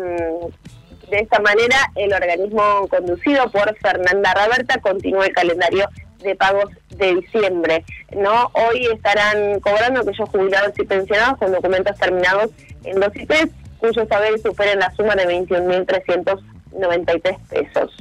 de 1.10 1.20
esta 1.20 1.40
manera, 1.40 1.78
el 1.96 2.14
organismo 2.14 2.88
conducido 2.90 3.50
por 3.52 3.76
Fernanda 3.78 4.34
Raberta 4.34 4.80
continúa 4.80 5.26
el 5.26 5.34
calendario 5.34 5.90
de 6.20 6.36
pagos 6.36 6.70
de 6.90 7.16
diciembre. 7.16 7.84
No, 8.16 8.52
hoy 8.54 8.86
estarán 8.88 9.60
cobrando 9.60 10.00
aquellos 10.02 10.30
jubilados 10.30 10.72
y 10.78 10.84
pensionados 10.84 11.38
con 11.38 11.52
documentos 11.52 11.98
terminados 11.98 12.52
en 12.84 13.00
dos 13.00 13.16
IPs, 13.16 13.50
cuyos 13.78 14.08
saberes 14.08 14.42
superen 14.42 14.80
la 14.80 14.92
suma 14.96 15.14
de 15.16 15.28
21.393 15.28 17.38
pesos. 17.50 17.94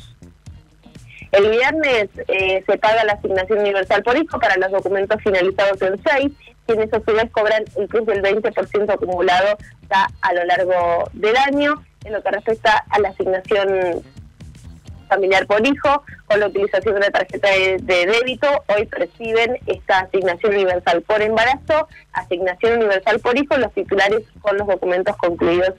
El 1.33 1.51
viernes 1.51 2.09
eh, 2.29 2.65
se 2.65 2.79
paga 2.79 3.05
la 3.05 3.13
asignación 3.15 3.59
universal 3.59 4.05
por 4.05 4.17
hijo 4.17 4.39
para 4.39 4.57
los 4.57 4.71
documentos 4.71 5.21
finalizados 5.21 5.83
en 5.83 6.01
seis, 6.05 6.33
quienes 6.65 6.95
a 6.95 7.01
su 7.01 7.13
vez 7.13 7.29
cobran 7.33 7.65
el 7.77 7.89
plus 7.89 8.07
del 8.07 8.23
20% 8.23 8.93
acumulado 8.93 9.59
a 10.23 10.33
lo 10.33 10.45
largo 10.45 11.11
del 11.13 11.37
año 11.37 11.85
en 12.05 12.13
lo 12.13 12.23
que 12.23 12.31
respecta 12.31 12.85
a 12.91 12.99
la 13.01 13.09
asignación 13.09 14.03
familiar 15.09 15.47
por 15.47 15.67
hijo, 15.67 16.03
con 16.27 16.41
la 16.41 16.47
utilización 16.47 16.95
de 16.95 17.01
una 17.01 17.11
tarjeta 17.11 17.49
de, 17.49 17.79
débito, 18.07 18.49
hoy 18.69 18.89
reciben 18.91 19.59
esta 19.67 20.01
asignación 20.01 20.55
universal 20.55 21.03
por 21.03 21.23
embarazo, 21.23 21.89
asignación 22.13 22.79
universal 22.79 23.21
por 23.21 23.37
hijo, 23.37 23.57
los 23.57 23.73
titulares 23.73 24.23
con 24.41 24.57
los 24.57 24.67
documentos 24.67 25.17
concluidos 25.17 25.75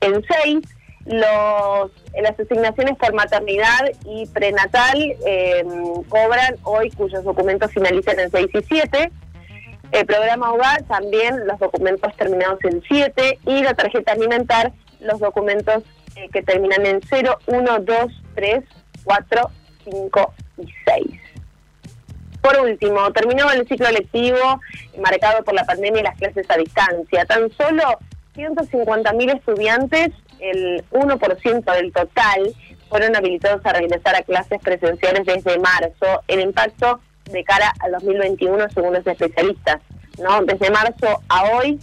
en 0.00 0.22
seis, 0.24 0.60
los, 1.06 1.90
las 2.20 2.38
asignaciones 2.38 2.96
por 2.96 3.14
maternidad 3.14 3.90
y 4.04 4.26
prenatal 4.26 4.98
em, 5.24 6.02
cobran 6.08 6.56
hoy 6.64 6.90
cuyos 6.90 7.22
documentos 7.22 7.70
finalizan 7.72 8.18
en 8.18 8.30
6 8.30 8.48
y 8.52 8.62
7. 8.62 9.12
El 9.92 10.04
programa 10.04 10.52
Hogar 10.52 10.82
también 10.82 11.46
los 11.46 11.60
documentos 11.60 12.14
terminados 12.16 12.58
en 12.64 12.82
7 12.88 13.38
y 13.46 13.62
la 13.62 13.74
tarjeta 13.74 14.12
alimentar 14.12 14.72
los 15.00 15.20
documentos 15.20 15.82
eh, 16.16 16.28
que 16.32 16.42
terminan 16.42 16.84
en 16.86 17.00
0, 17.08 17.38
1, 17.46 17.78
2, 17.80 17.96
3, 18.34 18.64
4, 19.04 19.50
5 19.84 20.34
y 20.58 20.66
6. 20.84 21.20
Por 22.40 22.60
último, 22.60 23.12
terminó 23.12 23.50
el 23.50 23.66
ciclo 23.66 23.90
lectivo 23.90 24.60
marcado 25.02 25.42
por 25.44 25.54
la 25.54 25.64
pandemia 25.64 26.00
y 26.00 26.04
las 26.04 26.16
clases 26.16 26.48
a 26.48 26.56
distancia. 26.56 27.24
Tan 27.24 27.50
solo 27.50 27.82
150.000 28.36 29.36
estudiantes, 29.36 30.10
el 30.38 30.84
1% 30.90 31.74
del 31.74 31.92
total, 31.92 32.54
fueron 32.88 33.16
habilitados 33.16 33.64
a 33.66 33.72
regresar 33.72 34.14
a 34.14 34.22
clases 34.22 34.60
presenciales 34.62 35.26
desde 35.26 35.58
marzo. 35.58 36.22
El 36.28 36.40
impacto 36.40 37.00
de 37.32 37.42
cara 37.42 37.72
al 37.80 37.92
2021, 37.92 38.70
según 38.70 38.94
los 38.94 39.06
especialistas. 39.06 39.80
¿no? 40.22 40.42
Desde 40.42 40.70
marzo 40.70 41.20
a 41.28 41.50
hoy, 41.50 41.80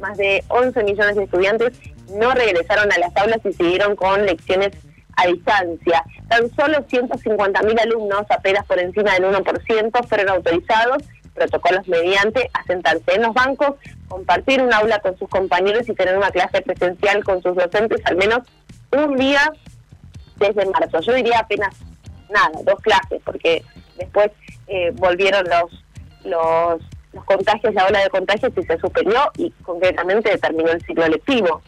más 0.00 0.16
de 0.16 0.44
11 0.48 0.84
millones 0.84 1.16
de 1.16 1.24
estudiantes 1.24 1.72
no 2.12 2.32
regresaron 2.32 2.92
a 2.92 2.98
las 2.98 3.16
aulas 3.16 3.40
y 3.44 3.52
siguieron 3.52 3.96
con 3.96 4.24
lecciones 4.26 4.72
a 5.16 5.26
distancia. 5.26 6.04
Tan 6.28 6.50
solo 6.54 6.86
150.000 6.86 7.80
alumnos, 7.80 8.24
apenas 8.30 8.64
por 8.66 8.78
encima 8.78 9.12
del 9.14 9.24
1%, 9.24 10.06
fueron 10.06 10.28
autorizados, 10.28 11.02
protocolos 11.34 11.86
mediante, 11.88 12.50
a 12.54 12.64
sentarse 12.64 13.14
en 13.14 13.22
los 13.22 13.34
bancos, 13.34 13.74
compartir 14.08 14.62
un 14.62 14.72
aula 14.72 15.00
con 15.00 15.16
sus 15.18 15.28
compañeros 15.28 15.88
y 15.88 15.94
tener 15.94 16.16
una 16.16 16.30
clase 16.30 16.62
presencial 16.62 17.24
con 17.24 17.42
sus 17.42 17.54
docentes 17.54 18.00
al 18.04 18.16
menos 18.16 18.40
un 18.90 19.16
día 19.16 19.52
desde 20.36 20.66
marzo. 20.66 21.00
Yo 21.00 21.14
diría 21.14 21.40
apenas 21.40 21.74
nada, 22.28 22.50
dos 22.64 22.80
clases, 22.80 23.20
porque 23.24 23.64
después 23.96 24.30
eh, 24.66 24.90
volvieron 24.94 25.44
los, 25.44 25.84
los, 26.24 27.24
contagios, 27.24 27.74
la 27.74 27.86
ola 27.86 28.00
de 28.00 28.10
contagios 28.10 28.52
y 28.56 28.62
se 28.62 28.78
suspendió 28.78 29.30
y 29.36 29.50
concretamente 29.62 30.36
terminó 30.38 30.70
el 30.70 30.82
ciclo 30.82 31.06
lectivo. 31.08 31.62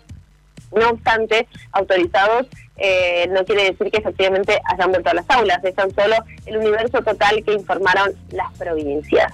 No 0.75 0.91
obstante, 0.91 1.47
autorizados 1.73 2.47
eh, 2.77 3.29
no 3.31 3.45
quiere 3.45 3.71
decir 3.71 3.91
que 3.91 3.99
efectivamente 3.99 4.61
hayan 4.65 4.91
vuelto 4.91 5.11
a 5.11 5.15
las 5.15 5.31
aulas, 5.31 5.63
es 5.63 5.75
tan 5.75 5.95
solo 5.95 6.17
el 6.47 6.57
universo 6.57 7.03
total 7.03 7.43
que 7.45 7.53
informaron 7.53 8.13
las 8.31 8.53
provincias. 8.59 9.33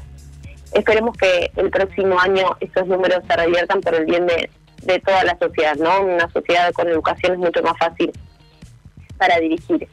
Esperemos 0.73 1.17
que 1.17 1.51
el 1.57 1.71
próximo 1.71 2.21
año 2.21 2.57
estos 2.61 2.87
números 2.87 3.23
se 3.29 3.37
reviertan 3.37 3.81
por 3.81 3.95
el 3.95 4.05
bien 4.05 4.27
de, 4.27 4.51
de 4.83 4.99
toda 5.01 5.25
la 5.25 5.37
sociedad, 5.39 5.75
¿no? 5.77 6.03
Una 6.03 6.31
sociedad 6.31 6.73
con 6.73 6.89
educación 6.89 7.33
es 7.33 7.39
mucho 7.39 7.63
más 7.63 7.77
fácil 7.79 8.13
para 9.19 9.39
dirigir. 9.39 9.89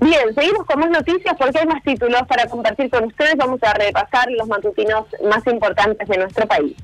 Bien, 0.00 0.34
seguimos 0.34 0.66
con 0.66 0.80
más 0.80 0.90
noticias 0.90 1.36
porque 1.38 1.60
hay 1.60 1.66
más 1.66 1.82
títulos 1.84 2.22
para 2.26 2.46
compartir 2.46 2.90
con 2.90 3.04
ustedes. 3.04 3.36
Vamos 3.36 3.62
a 3.62 3.72
repasar 3.74 4.28
los 4.32 4.48
matutinos 4.48 5.06
más 5.24 5.46
importantes 5.46 6.08
de 6.08 6.18
nuestro 6.18 6.46
país. 6.46 6.76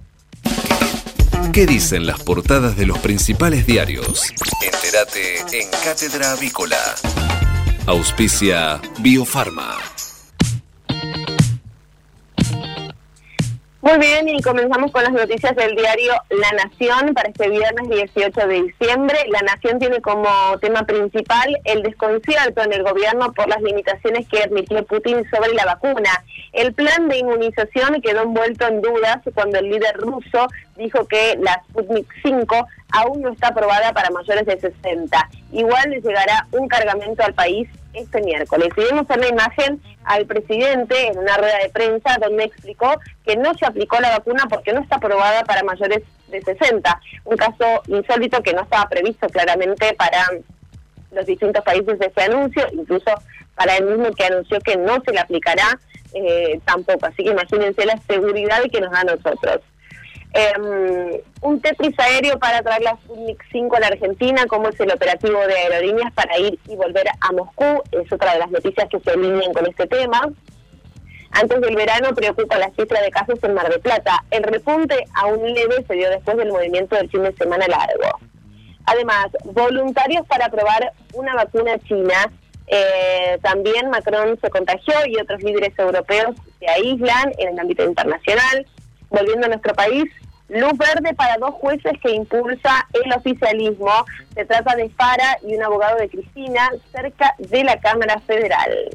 ¿Qué 1.53 1.67
dicen 1.67 2.07
las 2.07 2.23
portadas 2.23 2.77
de 2.77 2.87
los 2.87 2.99
principales 2.99 3.67
diarios? 3.67 4.33
Entérate 4.63 5.61
en 5.61 5.71
Cátedra 5.85 6.33
Avícola. 6.33 6.77
Auspicia 7.87 8.81
Biofarma. 9.01 9.77
Muy 13.89 13.99
bien, 14.01 14.29
y 14.29 14.43
comenzamos 14.43 14.93
con 14.93 15.03
las 15.03 15.13
noticias 15.13 15.57
del 15.57 15.75
diario 15.75 16.13
La 16.29 16.53
Nación 16.53 17.15
para 17.15 17.31
este 17.31 17.49
viernes 17.49 17.89
18 17.89 18.47
de 18.47 18.63
diciembre. 18.65 19.17
La 19.29 19.41
Nación 19.41 19.79
tiene 19.79 20.03
como 20.03 20.29
tema 20.61 20.83
principal 20.83 21.57
el 21.65 21.83
desconcierto 21.83 22.61
en 22.61 22.75
el 22.75 22.83
gobierno 22.83 23.33
por 23.33 23.49
las 23.49 23.63
limitaciones 23.63 24.29
que 24.29 24.43
admitió 24.43 24.85
Putin 24.85 25.25
sobre 25.31 25.55
la 25.55 25.65
vacuna. 25.65 26.11
El 26.53 26.75
plan 26.75 27.09
de 27.09 27.17
inmunización 27.17 28.03
quedó 28.03 28.25
envuelto 28.25 28.67
en 28.67 28.83
dudas 28.83 29.21
cuando 29.33 29.59
el 29.59 29.71
líder 29.71 29.97
ruso 29.97 30.49
dijo 30.79 31.07
que 31.07 31.37
la 31.41 31.63
Sputnik 31.69 32.07
5 32.23 32.67
aún 32.93 33.21
no 33.21 33.33
está 33.33 33.49
aprobada 33.49 33.93
para 33.93 34.11
mayores 34.11 34.47
de 34.47 34.59
60. 34.59 35.29
Igual 35.53 35.91
le 35.91 36.01
llegará 36.01 36.47
un 36.53 36.69
cargamento 36.69 37.23
al 37.23 37.35
país 37.35 37.69
este 37.93 38.23
miércoles. 38.23 38.69
Y 38.77 38.81
vemos 38.81 39.11
en 39.11 39.21
la 39.21 39.29
imagen 39.29 39.83
al 40.05 40.27
presidente 40.27 41.09
en 41.09 41.19
una 41.19 41.37
rueda 41.37 41.59
de 41.63 41.71
prensa 41.71 42.17
donde 42.21 42.45
explicó 42.45 42.99
que 43.27 43.37
no 43.37 43.53
se 43.55 43.67
aplicó 43.67 44.01
la 44.01 44.11
vacuna 44.11 44.47
porque 44.49 44.73
no 44.73 44.81
está 44.81 44.97
aprobada 44.97 45.45
para 45.45 45.63
mayores 45.65 46.03
de 46.29 46.41
60. 46.43 47.01
Un 47.25 47.37
caso 47.37 47.83
insólito 47.89 48.43
que 48.43 48.55
no 48.55 48.63
estaba 48.63 48.89
previsto 48.89 49.29
claramente 49.29 49.95
para 49.95 50.25
los 51.11 51.27
distintos 51.27 51.65
países 51.65 51.99
de 51.99 52.07
ese 52.07 52.23
anuncio, 52.23 52.67
incluso 52.73 53.11
para 53.55 53.77
el 53.77 53.85
mismo 53.87 54.13
que 54.13 54.25
anunció 54.25 54.61
que 54.61 54.77
no 54.77 55.03
se 55.05 55.13
le 55.13 55.21
aplicará 55.21 55.79
eh, 56.15 56.61
tampoco. 56.65 57.07
Así 57.07 57.25
que 57.25 57.31
imagínense 57.31 57.85
la 57.85 57.99
seguridad 58.07 58.63
que 58.71 58.81
nos 58.81 58.93
da 58.93 59.01
a 59.01 59.05
nosotros. 59.05 59.61
Eh, 60.35 61.25
un 61.41 61.61
Tetris 61.61 61.99
aéreo 61.99 62.39
para 62.39 62.63
traer 62.63 62.83
la 62.83 62.97
Sputnik 62.97 63.43
5 63.51 63.77
a 63.77 63.81
la 63.81 63.87
Argentina, 63.89 64.47
como 64.47 64.69
es 64.69 64.79
el 64.81 64.93
operativo 64.93 65.39
de 65.47 65.55
aerolíneas 65.55 66.13
para 66.13 66.39
ir 66.39 66.59
y 66.69 66.77
volver 66.77 67.07
a 67.21 67.33
Moscú, 67.33 67.83
es 67.93 68.13
otra 68.13 68.35
de 68.35 68.41
las 68.41 68.51
noticias 68.51 68.89
que 68.91 69.01
se 69.01 69.11
alinean 69.11 69.53
con 69.53 69.67
este 69.67 69.87
tema. 69.87 70.29
Antes 71.31 71.61
del 71.61 71.77
verano 71.77 72.15
preocupa 72.15 72.59
la 72.59 72.71
cifra 72.71 73.01
de 73.01 73.11
casos 73.11 73.39
en 73.43 73.55
Mar 73.55 73.69
del 73.69 73.81
Plata. 73.81 74.25
El 74.31 74.43
repunte 74.45 75.05
aún 75.15 75.43
leve 75.53 75.85
se 75.87 75.95
dio 75.95 76.11
después 76.11 76.37
del 76.37 76.53
movimiento 76.53 76.97
del 76.97 77.11
fin 77.11 77.23
de 77.23 77.35
semana 77.35 77.67
largo. 77.69 78.19
Además, 78.87 79.27
voluntarios 79.45 80.27
para 80.27 80.49
probar 80.49 80.93
una 81.13 81.35
vacuna 81.35 81.79
china. 81.81 82.33
Eh, 82.67 83.39
también 83.43 83.91
Macron 83.91 84.39
se 84.41 84.51
contagió 84.51 84.95
y 85.07 85.17
otros 85.21 85.43
líderes 85.43 85.79
europeos 85.79 86.35
se 86.59 86.69
aíslan 86.69 87.33
en 87.39 87.49
el 87.49 87.59
ámbito 87.59 87.85
internacional. 87.85 88.67
Volviendo 89.11 89.47
a 89.47 89.49
nuestro 89.49 89.75
país, 89.75 90.05
luz 90.49 90.73
verde 90.79 91.15
para 91.15 91.37
dos 91.39 91.55
jueces 91.55 91.93
que 92.03 92.13
impulsa 92.13 92.87
el 92.93 93.13
oficialismo. 93.13 94.05
Se 94.35 94.45
trata 94.45 94.77
de 94.77 94.89
Fara 94.91 95.39
y 95.47 95.55
un 95.55 95.63
abogado 95.63 95.97
de 95.97 96.09
Cristina 96.09 96.71
cerca 96.93 97.35
de 97.39 97.65
la 97.65 97.79
Cámara 97.81 98.21
Federal. 98.21 98.91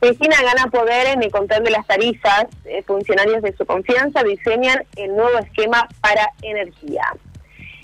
Cristina 0.00 0.36
gana 0.42 0.70
poder 0.70 1.08
en 1.08 1.22
el 1.22 1.30
control 1.30 1.62
de 1.62 1.70
las 1.70 1.86
tarifas. 1.86 2.46
Eh, 2.64 2.82
funcionarios 2.86 3.42
de 3.42 3.54
su 3.54 3.66
confianza 3.66 4.22
diseñan 4.22 4.82
el 4.96 5.14
nuevo 5.14 5.38
esquema 5.38 5.86
para 6.00 6.32
energía. 6.40 7.02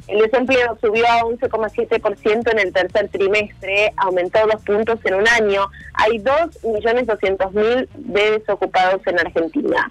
El 0.09 0.20
desempleo 0.20 0.78
subió 0.80 1.04
a 1.06 1.20
11,7% 1.22 2.52
en 2.52 2.59
el 2.59 2.72
tercer 2.72 3.09
trimestre, 3.09 3.92
aumentó 3.96 4.38
dos 4.46 4.62
puntos 4.62 5.00
en 5.04 5.14
un 5.14 5.28
año. 5.28 5.66
Hay 5.94 6.18
2.200.000 6.18 7.88
de 7.92 8.30
desocupados 8.38 9.04
en 9.06 9.18
Argentina. 9.18 9.90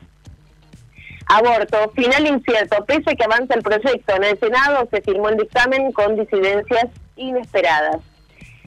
Aborto, 1.27 1.91
final 1.95 2.27
incierto. 2.27 2.85
Pese 2.85 3.11
a 3.11 3.15
que 3.15 3.23
avanza 3.23 3.55
el 3.55 3.63
proyecto 3.63 4.15
en 4.15 4.23
el 4.23 4.39
Senado, 4.39 4.87
se 4.91 5.01
firmó 5.01 5.29
el 5.29 5.37
dictamen 5.37 5.91
con 5.91 6.15
disidencias 6.15 6.85
inesperadas. 7.15 7.97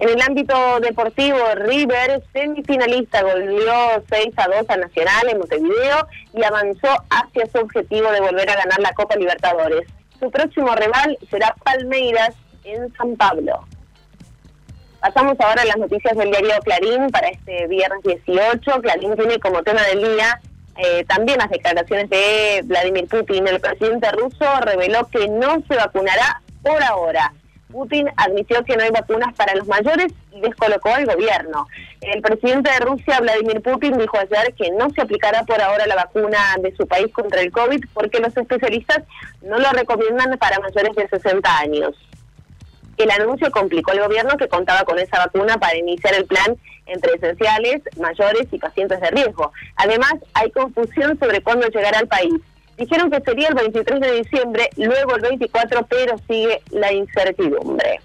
En 0.00 0.08
el 0.08 0.20
ámbito 0.22 0.54
deportivo, 0.80 1.38
River, 1.56 2.22
semifinalista, 2.32 3.22
goleó 3.22 4.02
6 4.08 4.28
a 4.36 4.46
2 4.46 4.70
a 4.70 4.76
Nacional 4.76 5.28
en 5.28 5.38
Montevideo 5.38 6.06
y 6.34 6.44
avanzó 6.44 6.88
hacia 7.10 7.46
su 7.46 7.58
objetivo 7.58 8.10
de 8.12 8.20
volver 8.20 8.48
a 8.48 8.56
ganar 8.56 8.78
la 8.78 8.92
Copa 8.92 9.16
Libertadores. 9.16 9.88
Su 10.20 10.30
próximo 10.30 10.74
rival 10.74 11.18
será 11.30 11.54
Palmeiras 11.64 12.34
en 12.64 12.92
San 12.94 13.16
Pablo. 13.16 13.64
Pasamos 15.00 15.34
ahora 15.40 15.62
a 15.62 15.66
las 15.66 15.76
noticias 15.76 16.16
del 16.16 16.30
diario 16.30 16.54
Clarín 16.64 17.08
para 17.10 17.28
este 17.28 17.66
viernes 17.66 18.02
18. 18.02 18.80
Clarín 18.82 19.16
tiene 19.16 19.38
como 19.38 19.62
tema 19.62 19.82
del 19.82 20.02
día 20.02 20.40
eh, 20.78 21.04
también 21.04 21.38
las 21.38 21.50
declaraciones 21.50 22.08
de 22.08 22.62
Vladimir 22.64 23.08
Putin. 23.08 23.46
El 23.48 23.60
presidente 23.60 24.10
ruso 24.12 24.60
reveló 24.60 25.06
que 25.08 25.26
no 25.28 25.62
se 25.68 25.74
vacunará 25.74 26.40
por 26.62 26.82
ahora. 26.82 27.32
Putin 27.70 28.08
admitió 28.16 28.64
que 28.64 28.76
no 28.76 28.84
hay 28.84 28.90
vacunas 28.90 29.34
para 29.34 29.54
los 29.54 29.66
mayores 29.66 30.12
y 30.32 30.40
descolocó 30.40 30.88
al 30.90 31.04
gobierno. 31.04 31.66
El 32.00 32.22
presidente 32.22 32.70
de 32.70 32.80
Rusia, 32.80 33.20
Vladimir 33.20 33.60
Putin, 33.60 33.98
dijo 33.98 34.18
ayer 34.18 34.54
que 34.54 34.70
no 34.70 34.88
se 34.90 35.02
aplicará 35.02 35.42
por 35.42 35.60
ahora 35.60 35.86
la 35.86 35.96
vacuna 35.96 36.38
de 36.62 36.74
su 36.76 36.86
país 36.86 37.12
contra 37.12 37.40
el 37.40 37.50
COVID 37.50 37.84
porque 37.92 38.20
los 38.20 38.34
especialistas 38.36 39.02
no 39.42 39.58
lo 39.58 39.70
recomiendan 39.70 40.38
para 40.38 40.60
mayores 40.60 40.94
de 40.94 41.08
60 41.08 41.58
años. 41.58 41.94
El 42.98 43.10
anuncio 43.12 43.50
complicó 43.52 43.92
al 43.92 44.00
gobierno 44.00 44.36
que 44.36 44.48
contaba 44.48 44.82
con 44.84 44.98
esa 44.98 45.18
vacuna 45.18 45.56
para 45.58 45.76
iniciar 45.76 46.14
el 46.14 46.26
plan 46.26 46.56
entre 46.86 47.14
esenciales, 47.14 47.82
mayores 47.96 48.48
y 48.50 48.58
pacientes 48.58 49.00
de 49.00 49.10
riesgo. 49.10 49.52
Además, 49.76 50.14
hay 50.34 50.50
confusión 50.50 51.16
sobre 51.18 51.40
cuándo 51.40 51.68
llegará 51.68 52.00
al 52.00 52.08
país. 52.08 52.34
Dijeron 52.76 53.10
que 53.10 53.20
sería 53.20 53.48
el 53.48 53.54
23 53.54 54.00
de 54.00 54.12
diciembre, 54.12 54.68
luego 54.76 55.14
el 55.14 55.22
24, 55.22 55.86
pero 55.86 56.16
sigue 56.28 56.60
la 56.70 56.92
incertidumbre. 56.92 58.00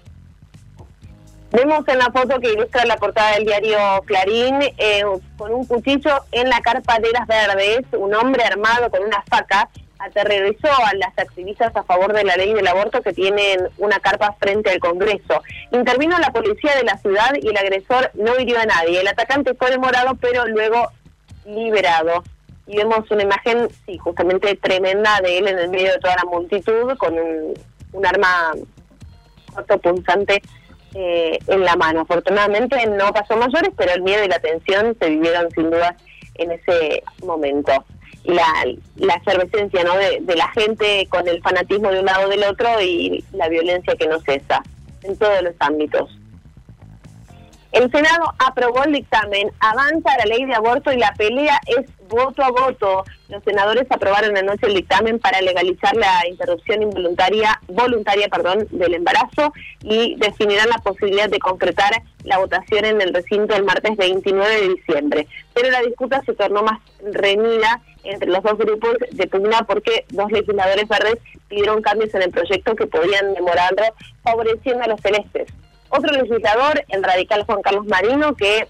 Vemos 1.50 1.86
en 1.86 1.98
la 1.98 2.06
foto 2.06 2.40
que 2.40 2.52
ilustra 2.52 2.84
la 2.84 2.96
portada 2.96 3.34
del 3.34 3.44
diario 3.44 3.78
Clarín, 4.06 4.60
eh, 4.76 5.04
con 5.36 5.54
un 5.54 5.64
cuchillo 5.66 6.24
en 6.32 6.48
la 6.48 6.60
carpa 6.60 6.98
de 6.98 7.10
las 7.12 7.26
verdes, 7.26 7.86
un 7.92 8.12
hombre 8.14 8.44
armado 8.44 8.90
con 8.90 9.04
una 9.04 9.22
faca 9.28 9.68
aterrorizó 10.04 10.68
a 10.68 10.94
las 10.94 11.18
activistas 11.18 11.74
a 11.74 11.82
favor 11.82 12.12
de 12.12 12.24
la 12.24 12.36
ley 12.36 12.52
del 12.52 12.66
aborto 12.66 13.02
que 13.02 13.12
tienen 13.12 13.68
una 13.78 13.98
carpa 14.00 14.36
frente 14.38 14.70
al 14.70 14.78
Congreso. 14.78 15.42
Intervino 15.72 16.18
la 16.18 16.32
policía 16.32 16.74
de 16.76 16.84
la 16.84 16.98
ciudad 16.98 17.32
y 17.40 17.48
el 17.48 17.56
agresor 17.56 18.10
no 18.14 18.38
hirió 18.38 18.58
a 18.58 18.66
nadie. 18.66 19.00
El 19.00 19.08
atacante 19.08 19.54
fue 19.54 19.70
demorado, 19.70 20.14
pero 20.20 20.46
luego 20.46 20.88
liberado 21.46 22.22
y 22.66 22.76
vemos 22.76 23.10
una 23.10 23.22
imagen, 23.22 23.68
sí, 23.84 23.98
justamente 23.98 24.56
tremenda 24.56 25.20
de 25.20 25.38
él 25.38 25.48
en 25.48 25.58
el 25.58 25.68
medio 25.68 25.92
de 25.92 25.98
toda 25.98 26.16
la 26.16 26.24
multitud 26.24 26.96
con 26.96 27.14
un, 27.14 28.06
arma 28.06 28.52
cortopunzante 29.54 30.42
eh, 30.94 31.38
en 31.46 31.60
la 31.64 31.76
mano. 31.76 32.00
Afortunadamente 32.00 32.86
no 32.86 33.12
pasó 33.12 33.36
mayores, 33.36 33.70
pero 33.76 33.92
el 33.92 34.02
miedo 34.02 34.24
y 34.24 34.28
la 34.28 34.38
tensión 34.38 34.96
se 34.98 35.10
vivieron 35.10 35.50
sin 35.50 35.70
duda 35.70 35.96
en 36.36 36.52
ese 36.52 37.02
momento. 37.22 37.84
La, 38.24 38.46
la 38.96 39.14
efervescencia 39.14 39.84
¿no? 39.84 39.96
de, 39.96 40.20
de 40.22 40.34
la 40.34 40.48
gente 40.48 41.06
con 41.10 41.28
el 41.28 41.42
fanatismo 41.42 41.90
de 41.90 42.00
un 42.00 42.06
lado 42.06 42.26
o 42.26 42.30
del 42.30 42.42
otro 42.44 42.80
y 42.80 43.22
la 43.32 43.48
violencia 43.48 43.94
que 43.96 44.06
no 44.06 44.18
cesa 44.20 44.62
en 45.02 45.16
todos 45.18 45.42
los 45.42 45.54
ámbitos. 45.60 46.10
El 47.74 47.90
Senado 47.90 48.32
aprobó 48.38 48.84
el 48.84 48.92
dictamen, 48.92 49.50
avanza 49.58 50.16
la 50.18 50.26
ley 50.26 50.44
de 50.44 50.54
aborto 50.54 50.92
y 50.92 50.96
la 50.96 51.12
pelea 51.14 51.60
es 51.66 51.86
voto 52.08 52.44
a 52.44 52.50
voto. 52.52 53.04
Los 53.28 53.42
senadores 53.42 53.86
aprobaron 53.90 54.36
anoche 54.36 54.68
el 54.68 54.74
dictamen 54.74 55.18
para 55.18 55.40
legalizar 55.40 55.96
la 55.96 56.20
interrupción 56.28 56.82
involuntaria, 56.82 57.60
voluntaria, 57.66 58.28
perdón, 58.28 58.68
del 58.70 58.94
embarazo 58.94 59.52
y 59.82 60.14
definirán 60.18 60.68
la 60.68 60.78
posibilidad 60.78 61.28
de 61.28 61.40
concretar 61.40 62.00
la 62.22 62.38
votación 62.38 62.84
en 62.84 63.00
el 63.00 63.12
recinto 63.12 63.56
el 63.56 63.64
martes 63.64 63.96
29 63.96 64.60
de 64.60 64.68
diciembre. 64.68 65.26
Pero 65.52 65.72
la 65.72 65.80
disputa 65.80 66.22
se 66.24 66.34
tornó 66.34 66.62
más 66.62 66.78
reñida 67.02 67.80
entre 68.04 68.30
los 68.30 68.42
dos 68.42 68.58
grupos 68.58 68.96
de 69.10 69.26
pugna 69.26 69.62
porque 69.66 70.04
dos 70.10 70.30
legisladores 70.30 70.88
verdes 70.88 71.16
pidieron 71.48 71.82
cambios 71.82 72.14
en 72.14 72.22
el 72.22 72.30
proyecto 72.30 72.76
que 72.76 72.86
podían 72.86 73.34
demorarlo, 73.34 73.84
favoreciendo 74.22 74.84
a 74.84 74.88
los 74.88 75.00
celestes. 75.00 75.48
Otro 75.88 76.12
legislador, 76.12 76.84
el 76.88 77.02
radical 77.02 77.44
Juan 77.44 77.62
Carlos 77.62 77.86
Marino, 77.86 78.34
que 78.34 78.66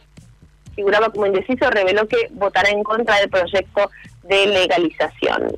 figuraba 0.75 1.11
como 1.11 1.27
indeciso, 1.27 1.71
reveló 1.71 2.07
que 2.07 2.29
votará 2.33 2.71
en 2.71 2.83
contra 2.83 3.19
del 3.19 3.31
proyecto 3.31 3.91
de 4.25 4.47
legalización. 4.47 5.55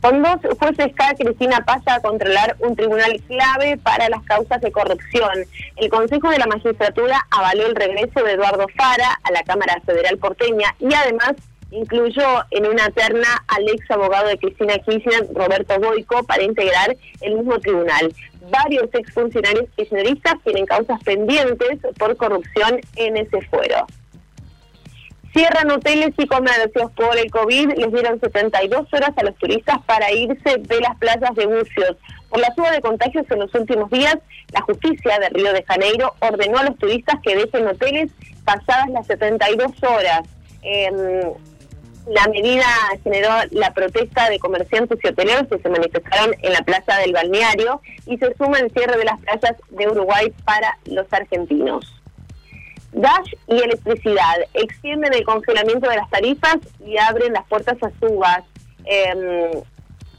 Con 0.00 0.22
dos 0.22 0.36
jueces 0.60 0.92
cada 0.94 1.14
Cristina 1.14 1.64
pasa 1.66 1.96
a 1.96 2.00
controlar 2.00 2.56
un 2.60 2.76
tribunal 2.76 3.20
clave 3.26 3.76
para 3.78 4.08
las 4.08 4.22
causas 4.22 4.60
de 4.60 4.70
corrupción. 4.70 5.44
El 5.76 5.90
Consejo 5.90 6.30
de 6.30 6.38
la 6.38 6.46
Magistratura 6.46 7.26
avaló 7.30 7.66
el 7.66 7.74
regreso 7.74 8.22
de 8.22 8.32
Eduardo 8.32 8.66
Fara 8.76 9.18
a 9.24 9.32
la 9.32 9.42
Cámara 9.42 9.80
Federal 9.84 10.16
porteña 10.18 10.72
y 10.78 10.94
además 10.94 11.34
incluyó 11.70 12.44
en 12.50 12.66
una 12.66 12.90
terna 12.90 13.44
al 13.48 13.68
ex 13.68 13.90
abogado 13.90 14.28
de 14.28 14.38
Cristina 14.38 14.78
Kirchner, 14.78 15.26
Roberto 15.34 15.78
Boico, 15.78 16.22
para 16.24 16.42
integrar 16.42 16.96
el 17.20 17.34
mismo 17.36 17.58
tribunal. 17.60 18.12
Varios 18.50 18.88
exfuncionarios 18.94 19.66
kirchneristas 19.76 20.34
tienen 20.44 20.64
causas 20.66 21.02
pendientes 21.04 21.78
por 21.98 22.16
corrupción 22.16 22.80
en 22.96 23.16
ese 23.18 23.42
fuero. 23.42 23.86
Cierran 25.34 25.70
hoteles 25.70 26.14
y 26.16 26.26
comercios 26.26 26.90
por 26.92 27.16
el 27.18 27.30
COVID, 27.30 27.74
les 27.76 27.92
dieron 27.92 28.18
72 28.18 28.86
horas 28.92 29.12
a 29.14 29.24
los 29.24 29.36
turistas 29.36 29.76
para 29.84 30.10
irse 30.10 30.56
de 30.56 30.80
las 30.80 30.96
playas 30.96 31.34
de 31.34 31.46
Bucios. 31.46 31.96
Por 32.30 32.40
la 32.40 32.54
suba 32.54 32.70
de 32.70 32.80
contagios 32.80 33.26
en 33.30 33.40
los 33.40 33.54
últimos 33.54 33.90
días, 33.90 34.16
la 34.52 34.62
justicia 34.62 35.18
de 35.18 35.28
Río 35.28 35.52
de 35.52 35.62
Janeiro 35.64 36.14
ordenó 36.20 36.58
a 36.58 36.64
los 36.64 36.78
turistas 36.78 37.16
que 37.22 37.36
dejen 37.36 37.66
hoteles 37.66 38.10
pasadas 38.44 38.88
las 38.88 39.06
72 39.06 39.70
horas. 39.82 40.22
Em, 40.62 41.34
la 42.08 42.26
medida 42.28 42.64
generó 43.02 43.28
la 43.50 43.72
protesta 43.72 44.30
de 44.30 44.38
comerciantes 44.38 44.98
y 45.02 45.08
hoteleros 45.08 45.46
que 45.48 45.58
se 45.58 45.68
manifestaron 45.68 46.34
en 46.40 46.52
la 46.52 46.62
plaza 46.62 46.98
del 46.98 47.12
balneario 47.12 47.80
y 48.06 48.16
se 48.16 48.34
suma 48.36 48.58
el 48.60 48.70
cierre 48.72 48.96
de 48.96 49.04
las 49.04 49.20
playas 49.20 49.56
de 49.70 49.88
Uruguay 49.88 50.32
para 50.44 50.78
los 50.86 51.06
argentinos. 51.12 51.84
Gas 52.92 53.28
y 53.46 53.58
electricidad 53.58 54.36
extienden 54.54 55.12
el 55.12 55.24
congelamiento 55.24 55.88
de 55.90 55.96
las 55.96 56.08
tarifas 56.08 56.56
y 56.84 56.96
abren 56.96 57.34
las 57.34 57.46
puertas 57.46 57.76
a 57.82 57.90
subas. 58.00 58.44
Em, 58.86 59.62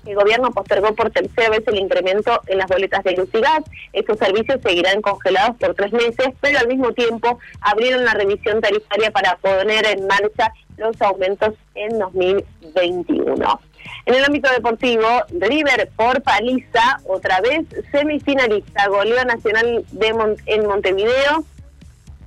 el 0.06 0.16
gobierno 0.16 0.52
postergó 0.52 0.94
por 0.96 1.12
tercera 1.12 1.50
vez 1.50 1.64
el 1.68 1.78
incremento 1.78 2.42
en 2.48 2.58
las 2.58 2.68
boletas 2.68 3.04
de 3.04 3.14
luz 3.14 3.30
y 3.34 3.42
gas. 3.42 3.64
Estos 3.94 4.18
servicios 4.18 4.60
seguirán 4.62 5.02
congelados 5.02 5.58
por 5.58 5.76
tres 5.76 5.92
meses, 5.92 6.30
pero 6.42 6.60
al 6.60 6.68
mismo 6.68 6.94
tiempo 6.94 7.40
abrieron 7.62 8.06
la 8.06 8.14
revisión 8.14 8.62
tarifaria 8.62 9.12
para 9.12 9.36
poner 9.38 9.86
en 9.86 10.08
marcha 10.08 10.52
los 10.78 11.02
aumentos 11.02 11.54
en 11.76 12.00
2021. 12.00 13.60
En 14.06 14.16
el 14.16 14.26
ámbito 14.26 14.50
deportivo, 14.52 15.08
River 15.30 15.90
por 15.96 16.22
paliza, 16.24 17.00
otra 17.06 17.42
vez 17.42 17.66
semifinalista, 17.92 18.88
goleó 18.88 19.24
Nacional 19.26 19.86
de 19.92 20.38
en 20.46 20.66
Montevideo 20.66 21.44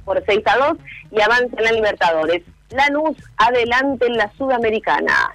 por 0.04 0.22
6 0.24 0.40
a 0.46 0.68
2 0.68 0.78
y 1.12 1.20
avanza 1.20 1.56
en 1.58 1.64
la 1.64 1.72
Libertadores. 1.72 2.42
Lanús 2.70 3.16
adelante 3.37 4.06
en 4.06 4.16
la 4.16 4.30
Sudamericana. 4.37 5.32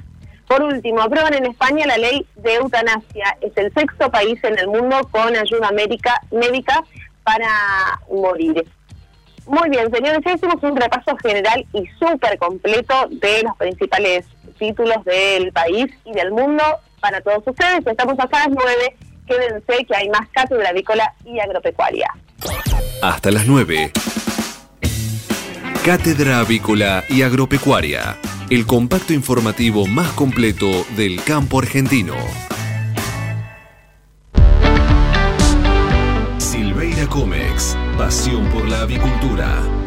Por 0.48 0.64
último, 0.64 1.02
aprueban 1.02 1.34
en 1.34 1.46
España 1.46 1.86
la 1.86 1.98
ley 1.98 2.26
de 2.36 2.56
eutanasia. 2.56 3.38
Es 3.42 3.52
el 3.58 3.74
sexto 3.74 4.10
país 4.10 4.42
en 4.44 4.58
el 4.58 4.68
mundo 4.68 5.08
con 5.12 5.36
ayuda 5.36 5.72
médica, 5.72 6.22
médica 6.32 6.84
para 7.24 8.00
morir. 8.10 8.66
Muy 9.46 9.70
bien, 9.70 9.92
señores, 9.92 10.20
ya 10.26 10.34
hicimos 10.34 10.62
un 10.62 10.76
repaso 10.76 11.16
general 11.18 11.66
y 11.74 11.86
súper 12.00 12.38
completo 12.38 13.08
de 13.10 13.44
los 13.44 13.56
principales 13.58 14.26
títulos 14.58 15.04
del 15.06 15.52
país 15.52 15.88
y 16.06 16.14
del 16.14 16.32
mundo 16.32 16.64
para 17.00 17.22
todos 17.22 17.44
ustedes. 17.46 17.86
Estamos 17.86 18.20
acá 18.20 18.44
a 18.44 18.50
las 18.50 18.58
9. 18.58 18.96
Quédense 19.28 19.86
que 19.86 19.96
hay 19.96 20.10
más 20.10 20.28
cátedra 20.30 20.70
avícola 20.70 21.14
y 21.26 21.40
agropecuaria. 21.40 22.10
Hasta 23.02 23.32
las 23.32 23.46
9. 23.46 23.92
Cátedra 25.88 26.40
Avícola 26.40 27.06
y 27.08 27.22
Agropecuaria, 27.22 28.18
el 28.50 28.66
compacto 28.66 29.14
informativo 29.14 29.86
más 29.88 30.12
completo 30.14 30.86
del 30.96 31.22
campo 31.24 31.60
argentino. 31.60 32.16
Silveira 36.38 37.08
Comex, 37.08 37.76
pasión 37.98 38.48
por 38.50 38.68
la 38.68 38.82
avicultura. 38.82 39.87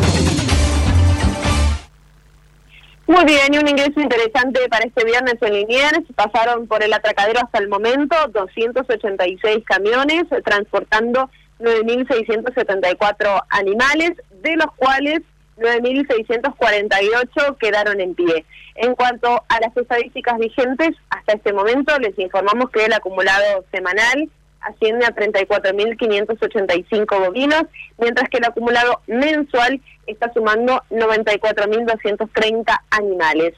Muy 3.07 3.25
bien, 3.25 3.53
y 3.53 3.57
un 3.57 3.67
ingreso 3.67 3.99
interesante 3.99 4.61
para 4.69 4.85
este 4.85 5.03
viernes 5.03 5.35
en 5.41 5.53
Liniers. 5.53 6.03
Pasaron 6.15 6.67
por 6.67 6.81
el 6.81 6.93
atracadero 6.93 7.41
hasta 7.41 7.59
el 7.59 7.67
momento 7.67 8.15
286 8.33 9.65
camiones 9.65 10.23
transportando 10.45 11.29
9.674 11.59 13.43
animales, 13.49 14.13
de 14.41 14.55
los 14.55 14.67
cuales 14.77 15.23
9.648 15.57 17.57
quedaron 17.57 17.99
en 18.01 18.13
pie. 18.15 18.45
En 18.75 18.95
cuanto 18.95 19.43
a 19.47 19.59
las 19.59 19.75
estadísticas 19.75 20.37
vigentes, 20.37 20.91
hasta 21.09 21.33
este 21.33 21.51
momento 21.53 21.97
les 21.99 22.17
informamos 22.17 22.69
que 22.71 22.85
el 22.85 22.93
acumulado 22.93 23.65
semanal 23.71 24.29
asciende 24.61 25.05
a 25.05 25.13
34.585 25.13 27.19
bovinos, 27.19 27.63
mientras 27.97 28.29
que 28.29 28.37
el 28.37 28.45
acumulado 28.45 29.01
mensual 29.07 29.81
está 30.07 30.31
sumando 30.33 30.81
94.230 30.89 32.79
animales. 32.91 33.53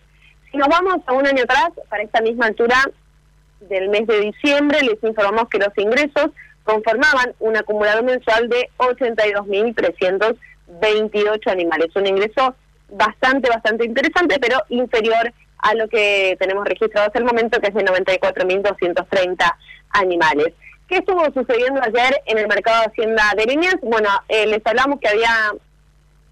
Si 0.51 0.57
nos 0.57 0.67
vamos 0.67 0.97
a 1.05 1.13
un 1.13 1.27
año 1.27 1.43
atrás, 1.43 1.69
para 1.89 2.01
esta 2.03 2.21
misma 2.21 2.47
altura 2.47 2.77
del 3.61 3.89
mes 3.89 4.07
de 4.07 4.19
diciembre, 4.21 4.81
les 4.81 5.01
informamos 5.03 5.47
que 5.49 5.59
los 5.59 5.77
ingresos 5.77 6.31
conformaban 6.63 7.35
un 7.39 7.55
acumulado 7.55 8.01
mensual 8.03 8.49
de 8.49 8.69
82.300 8.77 10.35
28 10.67 11.49
animales. 11.49 11.95
Un 11.95 12.07
ingreso 12.07 12.55
bastante, 12.89 13.49
bastante 13.49 13.85
interesante, 13.85 14.37
pero 14.39 14.61
inferior 14.69 15.33
a 15.59 15.73
lo 15.73 15.87
que 15.87 16.35
tenemos 16.39 16.65
registrado 16.65 17.07
hasta 17.07 17.19
el 17.19 17.25
momento, 17.25 17.59
que 17.59 17.67
es 17.67 17.73
de 17.73 17.83
94.230 17.83 19.55
animales. 19.91 20.53
¿Qué 20.87 20.97
estuvo 20.97 21.23
sucediendo 21.33 21.81
ayer 21.81 22.21
en 22.27 22.37
el 22.37 22.47
mercado 22.47 22.81
de 22.81 22.87
Hacienda 22.87 23.23
de 23.35 23.45
Líneas? 23.45 23.77
Bueno, 23.81 24.09
eh, 24.27 24.45
les 24.45 24.61
hablamos 24.65 24.99
que 24.99 25.07
había 25.07 25.51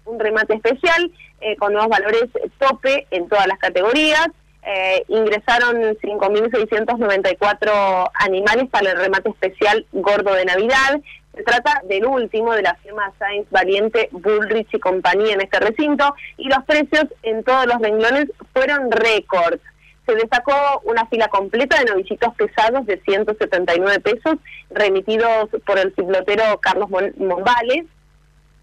un 0.04 0.20
remate 0.20 0.54
especial 0.54 1.10
eh, 1.40 1.56
con 1.56 1.72
nuevos 1.72 1.90
valores 1.90 2.26
tope 2.58 3.08
en 3.10 3.28
todas 3.28 3.48
las 3.48 3.58
categorías. 3.58 4.28
Eh, 4.66 5.04
ingresaron 5.08 5.76
5.694 5.76 8.10
animales 8.14 8.70
para 8.70 8.92
el 8.92 8.96
remate 8.96 9.28
especial 9.30 9.84
gordo 9.92 10.32
de 10.34 10.44
Navidad. 10.44 11.00
Se 11.34 11.42
trata 11.42 11.82
del 11.84 12.06
último 12.06 12.52
de 12.52 12.62
la 12.62 12.74
firma 12.76 13.12
Sainz 13.18 13.50
Valiente, 13.50 14.08
Bullrich 14.12 14.72
y 14.72 14.78
compañía 14.78 15.34
en 15.34 15.40
este 15.40 15.58
recinto 15.58 16.14
y 16.36 16.48
los 16.48 16.64
precios 16.64 17.06
en 17.22 17.42
todos 17.42 17.66
los 17.66 17.80
renglones 17.80 18.26
fueron 18.52 18.90
récords. 18.92 19.60
Se 20.06 20.14
destacó 20.14 20.52
una 20.84 21.06
fila 21.06 21.28
completa 21.28 21.78
de 21.78 21.86
novicitos 21.86 22.34
pesados 22.34 22.86
de 22.86 23.00
179 23.00 24.00
pesos 24.00 24.36
remitidos 24.70 25.48
por 25.66 25.78
el 25.78 25.92
ciblotero 25.94 26.60
Carlos 26.60 26.88
Monvales 27.16 27.86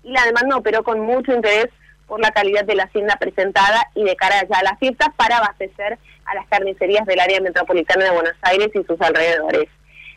y 0.03 0.11
la 0.11 0.25
demanda 0.25 0.55
operó 0.55 0.83
con 0.83 1.01
mucho 1.01 1.33
interés 1.33 1.67
por 2.07 2.21
la 2.21 2.31
calidad 2.31 2.63
de 2.63 2.75
la 2.75 2.83
hacienda 2.83 3.17
presentada 3.17 3.83
y 3.95 4.03
de 4.03 4.15
cara 4.15 4.45
ya 4.49 4.59
a 4.59 4.63
las 4.63 4.79
fiestas 4.79 5.09
para 5.17 5.37
abastecer 5.37 5.97
a 6.25 6.35
las 6.35 6.47
carnicerías 6.47 7.05
del 7.05 7.19
área 7.19 7.41
metropolitana 7.41 8.05
de 8.05 8.11
Buenos 8.11 8.35
Aires 8.43 8.69
y 8.73 8.83
sus 8.83 8.99
alrededores. 9.01 9.67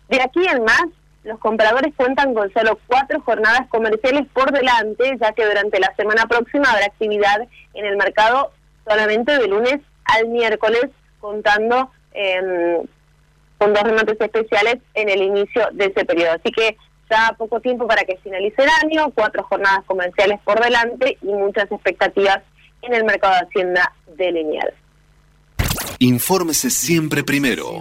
De 0.09 0.21
aquí 0.21 0.47
en 0.47 0.63
más, 0.65 0.85
los 1.25 1.39
compradores 1.39 1.95
cuentan 1.97 2.35
con 2.35 2.53
solo 2.53 2.79
cuatro 2.87 3.21
jornadas 3.23 3.67
comerciales 3.69 4.27
por 4.33 4.53
delante, 4.53 5.17
ya 5.21 5.33
que 5.33 5.45
durante 5.45 5.81
la 5.81 5.95
semana 5.97 6.27
próxima 6.27 6.71
habrá 6.71 6.87
actividad 6.87 7.49
en 7.73 7.87
el 7.87 7.97
mercado 7.97 8.53
solamente 8.87 9.39
de 9.39 9.49
lunes 9.49 9.81
al 10.05 10.29
miércoles, 10.29 10.87
contando 11.21 11.91
em, 12.13 12.87
con 13.57 13.73
dos 13.73 13.83
remates 13.83 14.21
especiales 14.21 14.77
en 14.93 15.09
el 15.09 15.23
inicio 15.23 15.69
de 15.73 15.87
ese 15.87 16.05
periodo. 16.05 16.33
Así 16.33 16.53
que 16.53 16.77
ya 17.11 17.35
poco 17.39 17.61
tiempo 17.61 17.87
para 17.87 18.05
que 18.05 18.19
finalice 18.19 18.63
el 18.63 18.69
año, 18.83 19.11
cuatro 19.15 19.43
jornadas 19.45 19.85
comerciales 19.87 20.41
por 20.45 20.61
delante 20.61 21.17
y 21.23 21.27
muchas 21.27 21.71
expectativas 21.73 22.41
en 22.83 22.93
el 22.93 23.05
mercado 23.05 23.35
de 23.35 23.47
Hacienda 23.47 23.93
de 24.17 24.33
Lineal. 24.33 24.75
Infórmese 26.01 26.71
siempre 26.71 27.25
primero. 27.25 27.81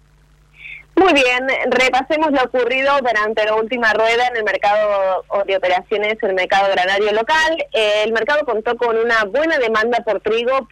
Muy 0.95 1.13
bien, 1.13 1.47
repasemos 1.71 2.31
lo 2.31 2.43
ocurrido 2.43 2.93
durante 2.99 3.45
la 3.45 3.55
última 3.55 3.93
rueda 3.93 4.27
en 4.27 4.37
el 4.37 4.43
mercado 4.43 5.23
de 5.45 5.57
operaciones, 5.57 6.17
el 6.21 6.33
mercado 6.33 6.69
granario 6.71 7.11
local. 7.13 7.65
Eh, 7.71 8.03
el 8.05 8.11
mercado 8.11 8.45
contó 8.45 8.75
con 8.75 8.97
una 8.97 9.23
buena 9.23 9.57
demanda 9.57 9.99
por 10.03 10.19
trigo 10.19 10.67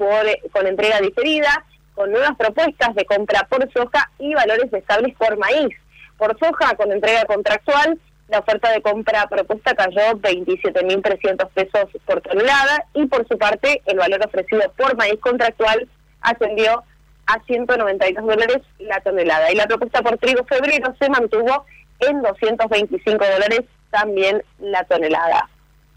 con 0.51 0.67
entrega 0.67 0.99
diferida, 0.99 1.65
con 1.95 2.11
nuevas 2.11 2.35
propuestas 2.37 2.93
de 2.95 3.05
compra 3.05 3.47
por 3.49 3.71
soja 3.71 4.11
y 4.19 4.33
valores 4.33 4.71
estables 4.71 5.15
por 5.17 5.37
maíz. 5.37 5.75
Por 6.17 6.37
soja, 6.37 6.75
con 6.75 6.91
entrega 6.91 7.23
contractual, 7.25 7.97
la 8.27 8.39
oferta 8.39 8.71
de 8.71 8.81
compra 8.81 9.25
propuesta 9.27 9.73
cayó 9.73 10.19
27.300 10.19 11.49
pesos 11.49 11.89
por 12.05 12.21
tonelada 12.21 12.85
y 12.93 13.05
por 13.07 13.27
su 13.27 13.37
parte 13.37 13.81
el 13.85 13.97
valor 13.97 14.23
ofrecido 14.25 14.71
por 14.77 14.95
maíz 14.95 15.19
contractual 15.19 15.87
ascendió 16.21 16.83
a 17.29 17.39
192 17.45 18.25
dólares 18.25 18.61
la 18.79 18.99
tonelada. 19.01 19.51
Y 19.51 19.55
la 19.55 19.67
propuesta 19.67 20.01
por 20.01 20.17
trigo 20.17 20.43
febrero 20.45 20.93
se 20.99 21.09
mantuvo 21.09 21.65
en 21.99 22.21
225 22.21 23.23
dólares 23.23 23.61
también 23.91 24.43
la 24.59 24.83
tonelada. 24.85 25.49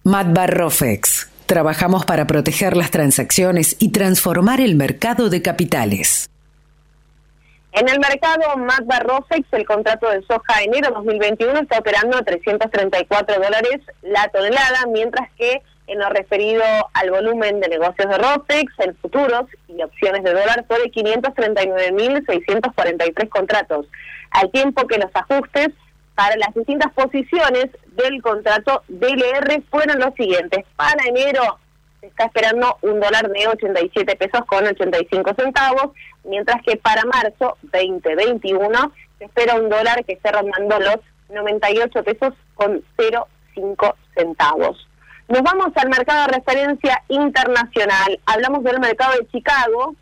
Matbar 0.04 0.52
Rofex. 0.52 1.30
Trabajamos 1.46 2.04
para 2.04 2.26
proteger 2.26 2.76
las 2.76 2.90
transacciones 2.90 3.76
y 3.78 3.92
transformar 3.92 4.60
el 4.60 4.74
mercado 4.74 5.28
de 5.28 5.42
capitales. 5.42 6.28
En 7.72 7.88
el 7.88 7.98
mercado 7.98 8.56
Matbar 8.58 9.06
Rofex, 9.06 9.46
el 9.52 9.64
contrato 9.64 10.08
de 10.10 10.22
soja 10.22 10.62
enero 10.62 10.92
2021 10.94 11.60
está 11.60 11.78
operando 11.78 12.18
a 12.18 12.22
334 12.22 13.34
dólares 13.36 13.80
la 14.02 14.28
tonelada, 14.28 14.86
mientras 14.92 15.30
que 15.38 15.62
en 15.92 15.98
lo 15.98 16.08
referido 16.08 16.64
al 16.94 17.10
volumen 17.10 17.60
de 17.60 17.68
negocios 17.68 18.08
de 18.08 18.16
Rofex 18.16 18.72
en 18.78 18.96
futuros 18.96 19.44
y 19.68 19.82
opciones 19.82 20.24
de 20.24 20.32
dólar 20.32 20.64
fue 20.66 20.78
de 20.78 20.90
539.643 20.90 23.28
contratos, 23.28 23.84
al 24.30 24.50
tiempo 24.50 24.86
que 24.86 24.96
los 24.98 25.10
ajustes 25.12 25.68
para 26.14 26.36
las 26.36 26.54
distintas 26.54 26.90
posiciones 26.92 27.66
del 27.96 28.22
contrato 28.22 28.84
DLR 28.88 29.62
fueron 29.70 29.98
los 29.98 30.14
siguientes. 30.14 30.64
Para 30.76 31.04
enero 31.06 31.58
se 32.00 32.06
está 32.06 32.24
esperando 32.24 32.78
un 32.82 32.98
dólar 32.98 33.30
de 33.30 33.48
87 33.48 34.16
pesos 34.16 34.46
con 34.46 34.66
85 34.66 35.34
centavos, 35.34 35.90
mientras 36.24 36.62
que 36.62 36.76
para 36.76 37.04
marzo 37.04 37.58
2021 37.62 38.92
se 39.18 39.26
espera 39.26 39.56
un 39.56 39.68
dólar 39.68 40.02
que 40.04 40.14
esté 40.14 40.32
rondando 40.32 40.80
los 40.80 40.96
98 41.28 42.02
pesos 42.02 42.32
con 42.54 42.82
0,5 42.96 43.94
centavos. 44.14 44.88
Nos 45.28 45.42
vamos 45.42 45.68
al 45.76 45.88
mercado 45.88 46.26
de 46.26 46.38
referencia 46.38 47.02
internacional. 47.08 48.20
Hablamos 48.26 48.64
del 48.64 48.80
mercado 48.80 49.16
de 49.16 49.26
Chicago, 49.28 49.94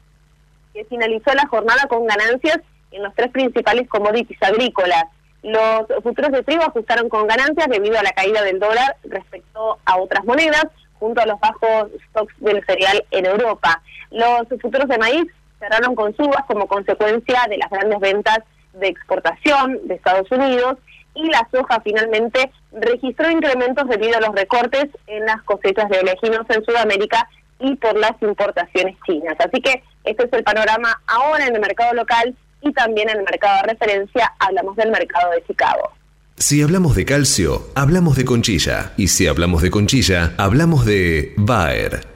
que 0.72 0.84
finalizó 0.86 1.32
la 1.34 1.46
jornada 1.46 1.86
con 1.88 2.06
ganancias 2.06 2.60
en 2.90 3.02
los 3.02 3.14
tres 3.14 3.30
principales 3.30 3.88
commodities 3.88 4.42
agrícolas. 4.42 5.04
Los 5.42 5.86
futuros 6.02 6.32
de 6.32 6.42
trigo 6.42 6.62
ajustaron 6.62 7.08
con 7.08 7.26
ganancias 7.26 7.68
debido 7.68 7.98
a 7.98 8.02
la 8.02 8.12
caída 8.12 8.42
del 8.42 8.58
dólar 8.58 8.96
respecto 9.04 9.78
a 9.84 9.96
otras 9.98 10.24
monedas, 10.24 10.66
junto 10.98 11.20
a 11.20 11.26
los 11.26 11.38
bajos 11.40 11.90
stocks 12.08 12.34
del 12.38 12.64
cereal 12.66 13.04
en 13.10 13.26
Europa. 13.26 13.82
Los 14.10 14.48
futuros 14.60 14.88
de 14.88 14.98
maíz 14.98 15.26
cerraron 15.58 15.94
con 15.94 16.14
subas 16.16 16.44
como 16.46 16.66
consecuencia 16.66 17.46
de 17.48 17.58
las 17.58 17.70
grandes 17.70 18.00
ventas 18.00 18.40
de 18.74 18.88
exportación 18.88 19.78
de 19.84 19.94
Estados 19.94 20.30
Unidos 20.30 20.78
y 21.14 21.28
la 21.28 21.46
soja 21.52 21.80
finalmente 21.82 22.50
registró 22.72 23.30
incrementos 23.30 23.88
debido 23.88 24.16
a 24.16 24.20
los 24.20 24.34
recortes 24.34 24.86
en 25.06 25.26
las 25.26 25.42
cosechas 25.42 25.88
de 25.88 25.98
oleaginos 25.98 26.46
en 26.48 26.64
Sudamérica 26.64 27.28
y 27.58 27.76
por 27.76 27.96
las 27.98 28.12
importaciones 28.22 28.96
chinas. 29.06 29.36
Así 29.38 29.60
que 29.60 29.82
este 30.04 30.24
es 30.24 30.32
el 30.32 30.44
panorama 30.44 31.00
ahora 31.06 31.46
en 31.46 31.54
el 31.54 31.60
mercado 31.60 31.94
local 31.94 32.34
y 32.62 32.72
también 32.72 33.08
en 33.10 33.18
el 33.18 33.24
mercado 33.24 33.62
de 33.62 33.72
referencia 33.72 34.32
hablamos 34.38 34.76
del 34.76 34.90
mercado 34.90 35.30
de 35.32 35.44
Chicago. 35.46 35.90
Si 36.36 36.62
hablamos 36.62 36.96
de 36.96 37.04
calcio, 37.04 37.68
hablamos 37.74 38.16
de 38.16 38.24
conchilla. 38.24 38.92
Y 38.96 39.08
si 39.08 39.26
hablamos 39.26 39.60
de 39.60 39.70
conchilla, 39.70 40.32
hablamos 40.38 40.86
de 40.86 41.34
Bayer. 41.36 42.09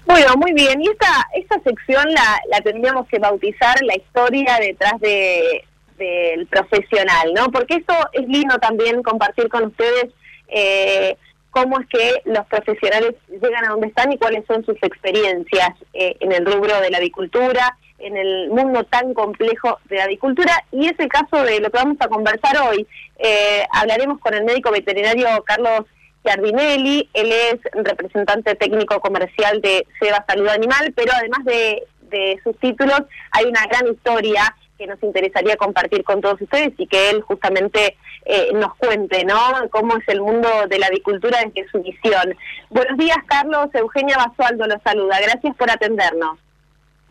Bueno, 0.05 0.35
muy 0.37 0.53
bien. 0.53 0.79
Y 0.79 0.89
esta, 0.89 1.27
esta 1.33 1.59
sección 1.63 2.05
la, 2.13 2.39
la 2.51 2.61
tendríamos 2.61 3.07
que 3.07 3.17
bautizar 3.17 3.81
la 3.81 3.95
historia 3.95 4.59
detrás 4.61 4.99
de 4.99 5.63
del 5.97 6.47
profesional, 6.47 7.33
¿no? 7.33 7.47
Porque 7.51 7.75
eso 7.75 7.97
es 8.13 8.27
lindo 8.27 8.57
también 8.57 9.03
compartir 9.03 9.49
con 9.49 9.65
ustedes 9.65 10.07
eh, 10.47 11.17
cómo 11.51 11.79
es 11.79 11.87
que 11.87 12.21
los 12.25 12.45
profesionales 12.47 13.15
llegan 13.29 13.65
a 13.65 13.69
donde 13.69 13.87
están 13.87 14.11
y 14.11 14.17
cuáles 14.17 14.45
son 14.45 14.65
sus 14.65 14.75
experiencias 14.81 15.69
eh, 15.93 16.17
en 16.19 16.33
el 16.33 16.45
rubro 16.45 16.81
de 16.81 16.89
la 16.89 16.97
avicultura, 16.97 17.77
en 17.99 18.17
el 18.17 18.49
mundo 18.49 18.83
tan 18.83 19.13
complejo 19.13 19.79
de 19.85 19.95
la 19.95 20.03
avicultura. 20.03 20.51
Y 20.71 20.87
es 20.87 20.99
el 20.99 21.07
caso 21.07 21.43
de 21.43 21.61
lo 21.61 21.71
que 21.71 21.77
vamos 21.77 21.97
a 22.01 22.09
conversar 22.09 22.57
hoy. 22.67 22.85
Eh, 23.19 23.63
hablaremos 23.71 24.19
con 24.19 24.33
el 24.33 24.43
médico 24.43 24.69
veterinario 24.69 25.27
Carlos 25.45 25.85
Giardinelli, 26.25 27.09
él 27.13 27.31
es 27.31 27.59
representante 27.71 28.55
técnico 28.55 28.99
comercial 28.99 29.61
de 29.61 29.87
Seba 29.99 30.25
Salud 30.27 30.49
Animal, 30.49 30.91
pero 30.93 31.13
además 31.13 31.45
de, 31.45 31.83
de 32.09 32.39
sus 32.43 32.59
títulos 32.59 33.01
hay 33.31 33.45
una 33.45 33.65
gran 33.67 33.87
historia 33.87 34.53
que 34.77 34.87
nos 34.87 35.01
interesaría 35.03 35.55
compartir 35.55 36.03
con 36.03 36.21
todos 36.21 36.41
ustedes 36.41 36.73
y 36.77 36.87
que 36.87 37.09
él 37.09 37.21
justamente 37.21 37.97
eh, 38.25 38.49
nos 38.53 38.75
cuente, 38.75 39.23
¿no? 39.25 39.37
Cómo 39.69 39.97
es 39.97 40.07
el 40.07 40.21
mundo 40.21 40.49
de 40.69 40.79
la 40.79 40.87
avicultura 40.87 41.39
desde 41.45 41.69
su 41.69 41.81
visión. 41.81 42.35
Buenos 42.69 42.97
días, 42.97 43.17
Carlos. 43.27 43.67
Eugenia 43.73 44.17
Basualdo 44.17 44.67
los 44.67 44.81
saluda. 44.83 45.17
Gracias 45.21 45.55
por 45.55 45.69
atendernos. 45.69 46.39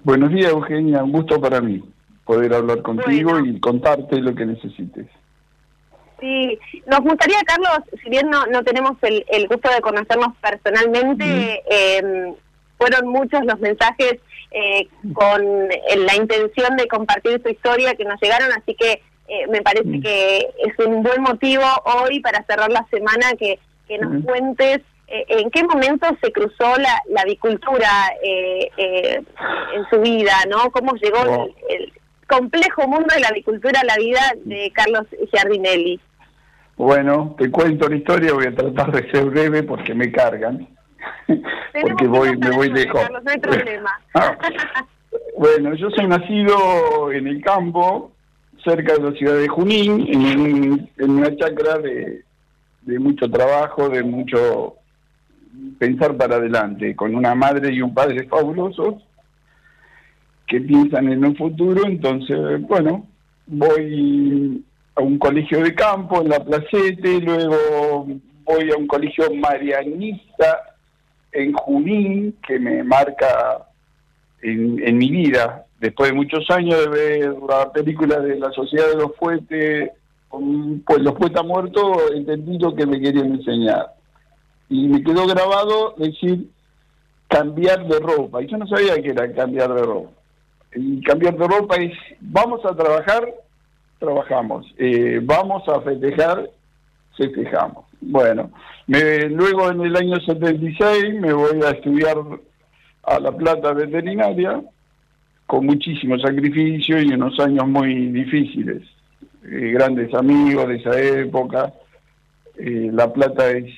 Buenos 0.03 0.31
días, 0.31 0.51
Eugenia. 0.51 1.03
Un 1.03 1.13
gusto 1.13 1.41
para 1.41 1.61
mí 1.61 1.83
poder 2.25 2.55
hablar 2.55 2.83
contigo 2.83 3.39
y 3.41 3.61
contarte 3.61 4.17
lo 4.17 4.35
que 4.35 4.47
necesites. 4.47 5.07
Sí, 6.21 6.59
nos 6.87 7.01
gustaría, 7.01 7.39
Carlos, 7.45 7.81
si 8.03 8.09
bien 8.09 8.31
no, 8.31 8.47
no 8.47 8.63
tenemos 8.63 8.93
el, 9.03 9.49
gusto 9.49 9.71
de 9.71 9.81
conocernos 9.81 10.29
personalmente, 10.41 11.63
eh, 11.69 12.35
fueron 12.79 13.09
muchos 13.09 13.45
los 13.45 13.59
mensajes 13.61 14.15
eh, 14.51 14.89
con 15.15 15.43
eh, 15.43 15.97
la 15.97 16.15
intención 16.15 16.77
de 16.77 16.87
compartir 16.87 17.41
su 17.43 17.49
historia 17.49 17.95
que 17.95 18.05
nos 18.05 18.21
llegaron, 18.21 18.51
así 18.53 18.75
que 18.75 19.03
eh, 19.27 19.47
me 19.49 19.63
parece 19.63 19.99
mm. 19.99 20.03
que 20.03 20.39
es 20.39 20.87
un 20.87 21.03
buen 21.03 21.23
motivo 21.23 21.65
hoy 21.85 22.21
para 22.21 22.45
cerrar 22.45 22.71
la 22.71 22.87
semana 22.91 23.33
que, 23.39 23.59
que 23.89 23.99
nos 23.99 24.25
cuentes 24.25 24.81
en 25.07 25.51
qué 25.51 25.63
momento 25.63 26.09
se 26.23 26.33
cruzó 26.33 26.77
la, 26.79 27.01
la 27.11 27.21
avicultura 27.21 27.89
en 28.23 29.87
su 29.91 30.01
vida, 30.01 30.33
¿no? 30.49 30.71
¿Cómo 30.73 30.95
llegó 30.95 31.47
el, 31.69 31.93
complejo 32.27 32.89
mundo 32.89 33.15
de 33.15 33.21
la 33.21 33.29
avicultura 33.29 33.81
a 33.81 33.85
la 33.85 33.97
vida 33.97 34.21
de 34.45 34.73
Carlos 34.75 35.07
Giardinelli? 35.31 36.01
Bueno, 36.77 37.37
te 37.39 37.51
cuento 37.51 37.89
la 37.89 37.97
historia, 37.97 38.33
voy 38.33 38.47
a 38.47 38.55
tratar 38.55 38.91
de 38.93 39.11
ser 39.11 39.27
breve 39.27 39.63
porque 39.63 39.95
me 39.95 40.11
cargan. 40.11 40.69
porque 41.83 42.07
voy, 42.07 42.37
me 42.37 42.51
voy 42.51 42.71
lejos. 42.71 43.01
Ah. 44.15 44.39
bueno, 45.37 45.75
yo 45.75 45.91
soy 45.91 46.07
nacido 46.07 47.11
en 47.11 47.27
el 47.27 47.43
campo, 47.43 48.13
cerca 48.65 48.95
de 48.95 49.11
la 49.11 49.13
ciudad 49.13 49.37
de 49.37 49.49
Junín, 49.49 50.07
en, 50.09 50.91
en 50.97 51.11
una 51.11 51.35
chacra 51.37 51.79
de, 51.79 52.23
de 52.83 52.99
mucho 52.99 53.29
trabajo, 53.31 53.89
de 53.89 54.03
mucho 54.03 54.77
pensar 55.79 56.17
para 56.17 56.37
adelante, 56.37 56.95
con 56.95 57.15
una 57.15 57.35
madre 57.35 57.73
y 57.73 57.83
un 57.83 57.95
padre 57.95 58.27
fabulosos 58.29 58.95
que 60.47 60.61
piensan 60.61 61.09
en 61.11 61.25
un 61.25 61.37
futuro, 61.37 61.87
entonces, 61.87 62.61
bueno, 62.63 63.07
voy 63.47 64.65
a 64.95 65.03
un 65.03 65.19
colegio 65.19 65.63
de 65.63 65.75
campo 65.75 66.21
en 66.23 66.29
la 66.29 66.45
Placete, 66.45 67.21
luego 67.21 68.07
voy 68.45 68.71
a 68.71 68.77
un 68.77 68.87
colegio 68.87 69.33
marianista 69.35 70.74
en 71.35 71.53
Junín 71.53 72.37
que 72.47 72.59
me 72.59 72.83
marca 72.83 73.67
en, 74.41 74.99
mi 74.99 75.11
vida. 75.11 75.67
Después 75.81 76.11
de 76.11 76.17
muchos 76.17 76.49
años 76.51 76.81
de 76.81 76.89
ver 76.89 77.35
la 77.49 77.73
película 77.73 78.21
de 78.21 78.37
la 78.37 78.51
Sociedad 78.53 78.89
de 78.89 78.97
los 78.97 79.17
Fuetes, 79.17 79.91
pues 80.87 81.01
los 81.01 81.15
poetas 81.15 81.45
muertos, 81.45 81.99
entendí 82.15 82.59
lo 82.59 82.75
que 82.75 82.87
me 82.87 83.01
querían 83.01 83.33
enseñar. 83.33 83.95
Y 84.69 84.89
me 84.89 85.03
quedó 85.03 85.27
grabado 85.27 85.95
decir 85.97 86.49
cambiar 87.29 87.87
de 87.87 87.99
ropa. 87.99 88.43
Y 88.43 88.47
yo 88.47 88.57
no 88.57 88.67
sabía 88.67 89.01
que 89.01 89.11
era 89.11 89.33
cambiar 89.33 89.75
de 89.75 89.83
ropa. 89.83 90.11
Y 90.75 91.01
cambiar 91.03 91.37
de 91.37 91.47
ropa 91.47 91.77
es, 91.77 91.93
vamos 92.21 92.65
a 92.65 92.75
trabajar, 92.75 93.33
trabajamos. 93.99 94.67
Eh, 94.79 95.21
vamos 95.23 95.69
a 95.69 95.81
festejar, 95.81 96.51
festejamos. 97.17 97.85
Bueno, 98.01 98.51
me, 98.87 99.29
luego 99.29 99.71
en 99.71 99.81
el 99.81 99.97
año 99.97 100.21
76 100.21 101.15
me 101.21 101.33
voy 101.33 101.63
a 101.63 101.71
estudiar 101.71 102.17
a 103.05 103.19
La 103.19 103.33
Plata 103.33 103.73
Veterinaria 103.73 104.63
con 105.47 105.67
muchísimo 105.67 106.19
sacrificio 106.19 107.01
y 107.01 107.13
unos 107.13 107.39
años 107.41 107.67
muy 107.67 108.09
difíciles. 108.09 108.83
Eh, 109.45 109.73
grandes 109.73 110.13
amigos 110.15 110.69
de 110.69 110.77
esa 110.77 111.01
época. 111.01 111.73
Eh, 112.57 112.91
la 112.93 113.13
Plata 113.13 113.51
es 113.51 113.73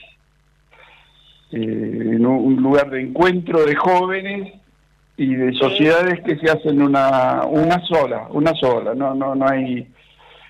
eh, 1.53 2.17
un 2.19 2.57
lugar 2.63 2.91
de 2.91 3.03
encuentro 3.03 3.65
de 3.65 3.75
jóvenes 3.75 4.53
y 5.17 5.35
de 5.35 5.53
sociedades 5.55 6.21
que 6.23 6.37
se 6.37 6.51
hacen 6.51 6.83
una 6.83 7.45
una 7.47 7.81
sola, 7.87 8.29
una 8.31 8.55
sola. 8.55 8.95
No 8.95 9.15
no 9.15 9.35
no 9.35 9.49
hay 9.49 9.89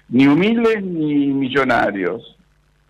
ni 0.08 0.26
humildes 0.26 0.82
ni 0.82 1.28
millonarios 1.28 2.35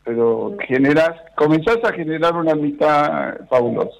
pero 0.07 0.57
generas, 0.69 1.11
comenzás 1.35 1.79
a 1.83 1.93
generar 1.93 2.37
una 2.37 2.53
amistad 2.53 3.39
fabulosa. 3.51 3.99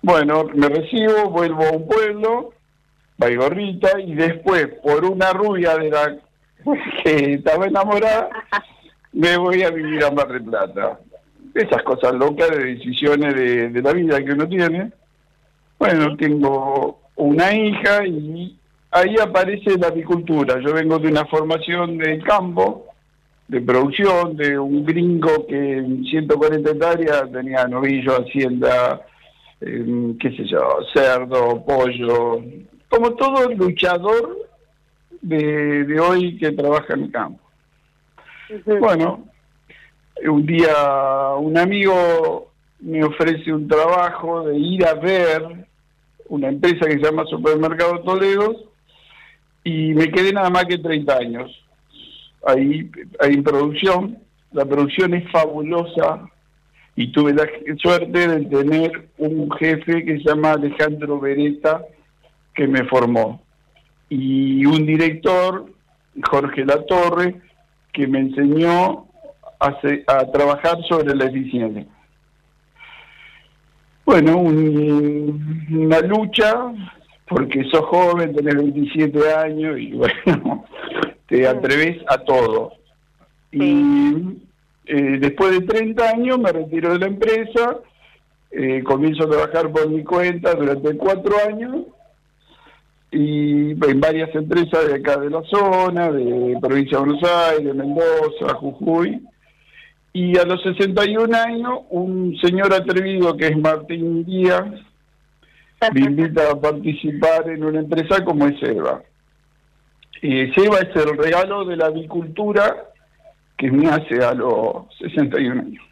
Bueno, 0.00 0.44
me 0.54 0.68
recibo, 0.68 1.28
vuelvo 1.28 1.64
a 1.64 1.72
un 1.72 1.88
pueblo, 1.88 2.52
Baigorrita, 3.18 4.00
y 4.00 4.14
después, 4.14 4.68
por 4.80 5.04
una 5.04 5.32
rubia 5.32 5.76
de 5.76 5.90
la 5.90 6.16
que 7.04 7.34
estaba 7.34 7.66
enamorada, 7.66 8.28
me 9.12 9.36
voy 9.36 9.64
a 9.64 9.70
vivir 9.70 10.04
a 10.04 10.12
Mar 10.12 10.28
del 10.28 10.44
Plata. 10.44 11.00
Esas 11.52 11.82
cosas 11.82 12.14
locas 12.14 12.50
de 12.50 12.64
decisiones 12.74 13.34
de, 13.34 13.70
de 13.70 13.82
la 13.82 13.92
vida 13.92 14.24
que 14.24 14.32
uno 14.32 14.48
tiene. 14.48 14.92
Bueno, 15.80 16.16
tengo 16.16 17.00
una 17.16 17.52
hija 17.52 18.06
y 18.06 18.56
ahí 18.92 19.16
aparece 19.20 19.76
la 19.78 19.88
apicultura. 19.88 20.60
Yo 20.60 20.72
vengo 20.72 21.00
de 21.00 21.08
una 21.08 21.24
formación 21.26 21.98
del 21.98 22.22
campo, 22.22 22.86
de 23.52 23.60
producción 23.60 24.34
de 24.34 24.58
un 24.58 24.82
gringo 24.82 25.46
que 25.46 25.76
en 25.76 26.06
140 26.06 26.70
hectáreas 26.70 27.30
tenía 27.30 27.66
novillo, 27.66 28.12
hacienda, 28.12 29.02
eh, 29.60 30.14
qué 30.18 30.30
sé 30.30 30.46
yo, 30.46 30.78
cerdo, 30.94 31.62
pollo, 31.62 32.42
como 32.88 33.12
todo 33.12 33.52
luchador 33.52 34.48
de, 35.20 35.84
de 35.84 36.00
hoy 36.00 36.38
que 36.38 36.52
trabaja 36.52 36.94
en 36.94 37.02
el 37.02 37.12
campo. 37.12 37.42
Bueno, 38.80 39.26
un 40.26 40.46
día 40.46 41.34
un 41.38 41.58
amigo 41.58 42.52
me 42.80 43.04
ofrece 43.04 43.52
un 43.52 43.68
trabajo 43.68 44.44
de 44.44 44.56
ir 44.56 44.86
a 44.86 44.94
ver 44.94 45.66
una 46.30 46.48
empresa 46.48 46.86
que 46.86 46.92
se 46.92 47.02
llama 47.02 47.26
Supermercado 47.26 48.00
Toledo 48.00 48.64
y 49.62 49.92
me 49.92 50.10
quedé 50.10 50.32
nada 50.32 50.48
más 50.48 50.64
que 50.64 50.78
30 50.78 51.14
años 51.14 51.61
ahí, 52.46 52.90
en 53.20 53.42
producción. 53.42 54.18
La 54.52 54.64
producción 54.64 55.14
es 55.14 55.30
fabulosa 55.30 56.28
y 56.94 57.10
tuve 57.12 57.32
la 57.32 57.48
suerte 57.78 58.28
de 58.28 58.44
tener 58.46 59.08
un 59.18 59.50
jefe 59.52 60.04
que 60.04 60.18
se 60.18 60.24
llama 60.24 60.52
Alejandro 60.52 61.18
Beretta 61.18 61.82
que 62.54 62.66
me 62.66 62.84
formó 62.84 63.42
y 64.14 64.66
un 64.66 64.84
director, 64.84 65.64
Jorge 66.30 66.66
Latorre, 66.66 67.40
que 67.94 68.06
me 68.06 68.18
enseñó 68.18 69.06
a, 69.58 69.80
trabajar 70.30 70.76
sobre 70.86 71.14
la 71.14 71.24
eficiencia. 71.24 71.86
Bueno, 74.04 74.36
una 74.36 76.00
lucha, 76.00 76.74
porque 77.26 77.64
sos 77.70 77.86
joven, 77.86 78.34
tenés 78.34 78.56
27 78.56 79.32
años 79.32 79.78
y 79.78 79.92
bueno, 80.26 80.66
te 81.32 81.48
atreves 81.48 81.96
a 82.08 82.18
todo. 82.18 82.74
Y 83.52 84.36
eh, 84.84 85.18
después 85.18 85.52
de 85.52 85.62
30 85.62 86.10
años 86.10 86.38
me 86.38 86.52
retiro 86.52 86.92
de 86.92 86.98
la 86.98 87.06
empresa, 87.06 87.78
eh, 88.50 88.82
comienzo 88.84 89.24
a 89.24 89.30
trabajar 89.30 89.72
por 89.72 89.88
mi 89.88 90.04
cuenta 90.04 90.54
durante 90.54 90.94
cuatro 90.98 91.34
años 91.48 91.86
y 93.10 93.70
en 93.70 94.00
varias 94.00 94.34
empresas 94.34 94.86
de 94.86 94.96
acá 94.96 95.16
de 95.16 95.30
la 95.30 95.42
zona, 95.44 96.12
de 96.12 96.58
provincia 96.60 96.98
de 96.98 97.04
Buenos 97.04 97.30
Aires, 97.30 97.74
Mendoza, 97.74 98.54
Jujuy. 98.54 99.22
Y 100.12 100.36
a 100.36 100.44
los 100.44 100.62
61 100.62 101.34
años, 101.34 101.78
un 101.88 102.36
señor 102.42 102.74
atrevido 102.74 103.34
que 103.38 103.46
es 103.46 103.56
Martín 103.56 104.26
Díaz 104.26 104.68
me 105.94 106.00
invita 106.00 106.50
a 106.50 106.60
participar 106.60 107.48
en 107.48 107.64
una 107.64 107.80
empresa 107.80 108.22
como 108.22 108.46
es 108.46 108.62
Eva. 108.62 109.02
Eh, 110.22 110.52
Seba 110.54 110.78
es 110.78 110.94
el 110.94 111.16
regalo 111.18 111.64
de 111.64 111.76
la 111.76 111.86
avicultura 111.86 112.84
que 113.58 113.70
me 113.70 113.88
hace 113.88 114.22
a 114.24 114.32
los 114.34 114.86
61 114.98 115.60
años. 115.60 115.84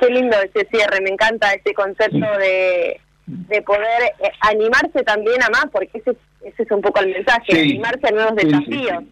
Qué 0.00 0.08
lindo 0.10 0.36
ese 0.42 0.66
cierre, 0.70 1.00
me 1.02 1.10
encanta 1.10 1.52
ese 1.54 1.72
concepto 1.74 2.18
de, 2.38 3.00
de 3.26 3.62
poder 3.62 4.02
eh, 4.20 4.30
animarse 4.40 5.02
también 5.02 5.42
a 5.42 5.48
más, 5.48 5.66
porque 5.72 5.90
ese, 5.94 6.14
ese 6.44 6.62
es 6.62 6.70
un 6.70 6.82
poco 6.82 7.00
el 7.00 7.12
mensaje, 7.12 7.52
Sí. 7.52 7.58
animarse 7.70 8.06
a 8.06 8.10
nuevos 8.10 8.32
Sí, 8.38 8.46
sí, 8.46 8.52
desafíos. 8.52 9.04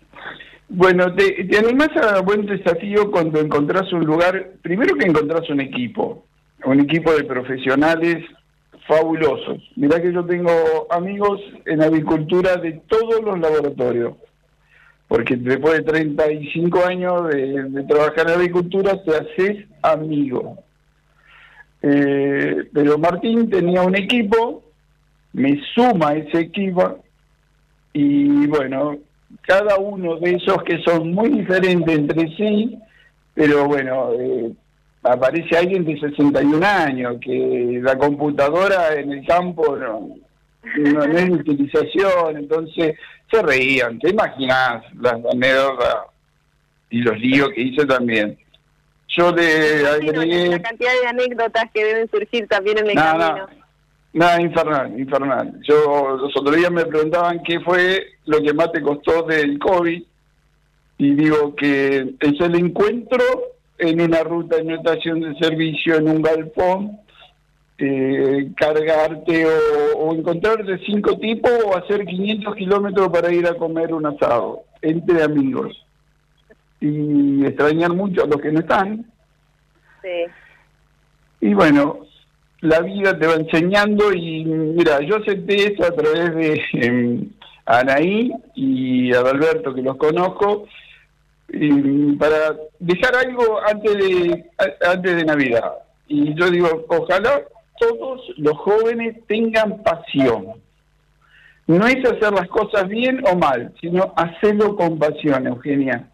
Bueno, 0.69 1.15
te, 1.15 1.45
te 1.45 1.59
animás 1.59 1.91
a 1.97 2.21
buen 2.21 2.45
desafío 2.45 3.11
cuando 3.11 3.41
encontrás 3.41 3.91
un 3.93 4.05
lugar, 4.05 4.53
primero 4.63 4.95
que 4.97 5.07
encontrás 5.07 5.49
un 5.49 5.61
equipo, 5.61 6.27
un 6.65 6.81
equipo 6.81 7.13
de 7.15 7.25
profesionales 7.25 8.23
fabulosos. 8.87 9.59
Mirá 9.77 10.01
que 10.01 10.13
yo 10.13 10.25
tengo 10.25 10.87
amigos 10.91 11.41
en 11.65 11.83
agricultura 11.83 12.57
de 12.57 12.81
todos 12.89 13.23
los 13.23 13.39
laboratorios, 13.39 14.15
porque 15.09 15.37
después 15.37 15.79
de 15.79 15.83
35 15.83 16.85
años 16.85 17.29
de, 17.29 17.65
de 17.65 17.83
trabajar 17.85 18.29
en 18.29 18.35
agricultura 18.35 19.03
te 19.03 19.17
haces 19.17 19.67
amigo. 19.83 20.59
Eh, 21.83 22.69
pero 22.73 22.99
Martín 22.99 23.49
tenía 23.51 23.83
un 23.83 23.97
equipo, 23.97 24.65
me 25.33 25.61
suma 25.75 26.15
ese 26.15 26.41
equipo 26.41 26.99
y 27.93 28.47
bueno, 28.47 28.99
cada 29.43 29.77
uno 29.79 30.17
de 30.17 30.33
esos 30.33 30.63
que 30.65 30.79
son 30.83 31.13
muy 31.13 31.29
diferentes 31.31 31.97
entre 31.97 32.29
sí, 32.37 32.79
pero 33.35 33.67
bueno, 33.67 34.13
eh, 34.19 34.53
aparece 35.09 35.57
alguien 35.57 35.85
de 35.85 35.99
61 35.99 36.65
años, 36.67 37.17
que 37.21 37.81
la 37.83 37.97
computadora 37.97 38.95
en 38.95 39.13
el 39.13 39.27
campo 39.27 39.77
no, 39.77 40.09
no, 40.77 41.07
no 41.07 41.19
es 41.19 41.27
de 41.27 41.33
utilización, 41.33 42.37
entonces 42.37 42.97
se 43.31 43.43
reían, 43.43 43.99
te 43.99 44.11
imaginas 44.11 44.83
las 45.01 45.15
anécdotas 45.33 45.97
y 46.91 46.99
los 46.99 47.19
líos 47.19 47.51
que 47.51 47.63
hice 47.63 47.87
también. 47.87 48.39
Yo 49.09 49.33
le 49.33 49.87
agregué... 49.87 50.49
la 50.49 50.61
cantidad 50.63 50.93
de 51.01 51.09
anécdotas 51.09 51.65
que 51.73 51.85
deben 51.85 52.11
surgir 52.11 52.47
también 52.49 52.79
en 52.79 52.91
el 52.91 52.95
No, 52.95 53.03
camino. 53.03 53.37
no. 53.39 53.67
Nada, 54.13 54.41
infernal, 54.41 54.99
infernal. 54.99 55.61
Yo 55.63 56.17
los 56.17 56.35
otros 56.37 56.57
días 56.57 56.71
me 56.71 56.87
preguntaban 56.87 57.43
qué 57.43 57.61
fue 57.61 58.07
lo 58.25 58.41
que 58.43 58.55
más 58.55 58.73
te 58.73 58.81
costó 58.81 59.23
del 59.25 59.59
COVID 59.59 60.03
y 60.99 61.15
digo 61.15 61.55
que 61.55 62.15
es 62.21 62.41
el 62.41 62.55
encuentro 62.55 63.23
en 63.79 64.01
una 64.01 64.23
ruta, 64.23 64.57
en 64.57 64.67
una 64.67 64.77
estación 64.77 65.21
de 65.21 65.35
servicio, 65.39 65.97
en 65.97 66.09
un 66.09 66.23
galpón, 66.23 66.99
eh, 67.79 68.51
cargarte 68.57 69.47
o, 69.47 69.99
o 69.99 70.15
encontrarte 70.15 70.79
cinco 70.87 71.19
tipos 71.19 71.53
o 71.65 71.77
hacer 71.77 72.07
500 72.07 72.55
kilómetros 72.55 73.09
para 73.11 73.33
ir 73.33 73.47
a 73.47 73.55
comer 73.55 73.93
un 73.93 74.07
asado 74.07 74.63
entre 74.81 75.23
amigos 75.23 75.85
y 76.81 77.45
extrañar 77.45 77.93
mucho 77.93 78.25
a 78.25 78.27
los 78.27 78.41
que 78.41 78.53
no 78.53 78.61
están. 78.61 79.05
Sí. 80.03 80.31
Y 81.41 81.55
bueno, 81.55 82.01
la 82.61 82.81
vida 82.81 83.19
te 83.19 83.27
va 83.27 83.35
enseñando 83.35 84.13
y 84.13 84.45
mira, 84.45 85.01
yo 85.01 85.17
acepté 85.17 85.67
esto 85.67 85.85
a 85.85 85.93
través 85.93 86.35
de 86.35 86.63
em, 86.75 87.29
Anaí 87.67 88.33
y 88.55 89.13
Adalberto, 89.13 89.75
que 89.75 89.83
los 89.83 89.97
conozco, 89.97 90.67
y 91.49 92.13
para 92.17 92.57
dejar 92.79 93.15
algo 93.17 93.61
antes 93.67 93.95
de, 93.95 94.45
antes 94.87 95.17
de 95.17 95.25
Navidad. 95.25 95.73
Y 96.09 96.35
yo 96.35 96.51
digo, 96.51 96.85
ojalá 96.89 97.43
todos 97.79 98.21
los 98.37 98.57
jóvenes 98.59 99.17
tengan 99.27 99.83
pasión. 99.83 100.47
No 101.67 101.87
es 101.87 101.97
hacer 102.05 102.33
las 102.33 102.49
cosas 102.49 102.89
bien 102.89 103.23
o 103.27 103.37
mal, 103.37 103.73
sino 103.81 104.13
hacerlo 104.17 104.77
con 104.77 104.99
pasión, 104.99 105.47
Eugenia. 105.47 106.09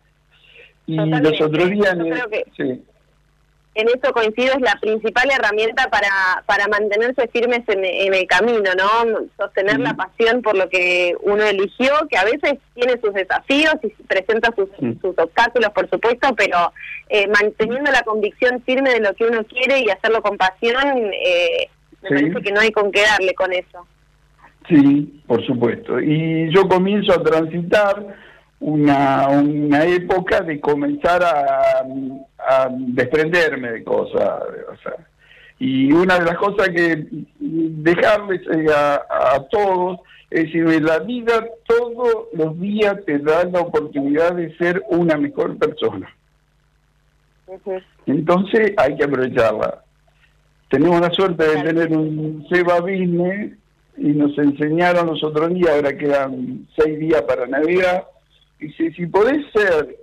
Y 0.86 0.96
Totalmente. 0.96 1.30
los 1.30 1.40
otros 1.42 1.70
días... 1.70 1.96
Yo 1.98 2.04
creo 2.04 2.28
que- 2.30 2.44
sí. 2.56 2.82
En 3.74 3.88
eso 3.88 4.12
coincido, 4.12 4.52
es 4.54 4.60
la 4.60 4.76
principal 4.80 5.30
herramienta 5.30 5.88
para, 5.88 6.44
para 6.46 6.68
mantenerse 6.68 7.26
firmes 7.28 7.60
en, 7.68 7.84
en 7.84 8.12
el 8.12 8.26
camino, 8.26 8.70
¿no? 8.76 9.20
Sostener 9.38 9.80
la 9.80 9.94
pasión 9.94 10.42
por 10.42 10.56
lo 10.56 10.68
que 10.68 11.16
uno 11.22 11.42
eligió, 11.42 11.90
que 12.10 12.18
a 12.18 12.24
veces 12.24 12.58
tiene 12.74 13.00
sus 13.00 13.14
desafíos 13.14 13.74
y 13.82 13.88
presenta 14.04 14.52
sus, 14.54 14.68
sus 15.00 15.18
obstáculos, 15.18 15.70
por 15.70 15.88
supuesto, 15.88 16.34
pero 16.36 16.72
eh, 17.08 17.26
manteniendo 17.28 17.90
la 17.90 18.02
convicción 18.02 18.62
firme 18.64 18.90
de 18.90 19.00
lo 19.00 19.14
que 19.14 19.24
uno 19.24 19.42
quiere 19.44 19.80
y 19.80 19.88
hacerlo 19.90 20.20
con 20.20 20.36
pasión, 20.36 21.10
eh, 21.14 21.68
me 22.02 22.08
Sí. 22.08 22.14
parece 22.14 22.42
que 22.42 22.52
no 22.52 22.60
hay 22.60 22.72
con 22.72 22.90
qué 22.92 23.02
darle 23.02 23.32
con 23.34 23.52
eso. 23.52 23.86
Sí, 24.68 25.22
por 25.26 25.44
supuesto. 25.46 26.00
Y 26.00 26.52
yo 26.54 26.68
comienzo 26.68 27.12
a 27.12 27.22
transitar 27.22 28.06
una, 28.62 29.28
una 29.28 29.84
época 29.84 30.40
de 30.40 30.60
comenzar 30.60 31.22
a, 31.22 31.84
a 32.38 32.68
desprenderme 32.70 33.72
de 33.72 33.84
cosas. 33.84 34.42
O 34.72 34.76
sea, 34.82 34.96
y 35.58 35.92
una 35.92 36.18
de 36.18 36.24
las 36.24 36.36
cosas 36.36 36.68
que 36.70 37.06
dejarles 37.38 38.40
eh, 38.48 38.66
a, 38.74 39.34
a 39.34 39.48
todos 39.48 40.00
es 40.32 40.44
decir, 40.44 40.82
la 40.82 40.98
vida 41.00 41.46
todos 41.66 42.28
los 42.32 42.58
días 42.58 42.96
te 43.04 43.18
da 43.18 43.44
la 43.44 43.60
oportunidad 43.60 44.34
de 44.34 44.56
ser 44.56 44.82
una 44.88 45.18
mejor 45.18 45.58
persona. 45.58 46.08
Entonces 48.06 48.72
hay 48.78 48.96
que 48.96 49.04
aprovecharla. 49.04 49.84
Tenemos 50.70 51.02
la 51.02 51.10
suerte 51.10 51.44
de 51.46 51.62
tener 51.62 51.92
un 51.94 52.46
Seba 52.48 52.80
Business 52.80 53.52
y 53.98 54.08
nos 54.12 54.36
enseñaron 54.38 55.08
los 55.08 55.22
otros 55.22 55.52
días, 55.52 55.68
ahora 55.68 55.98
quedan 55.98 56.66
seis 56.78 56.98
días 56.98 57.20
para 57.22 57.46
Navidad, 57.46 58.04
y 58.62 58.72
si, 58.72 59.06
podés 59.06 59.44
ser 59.52 59.98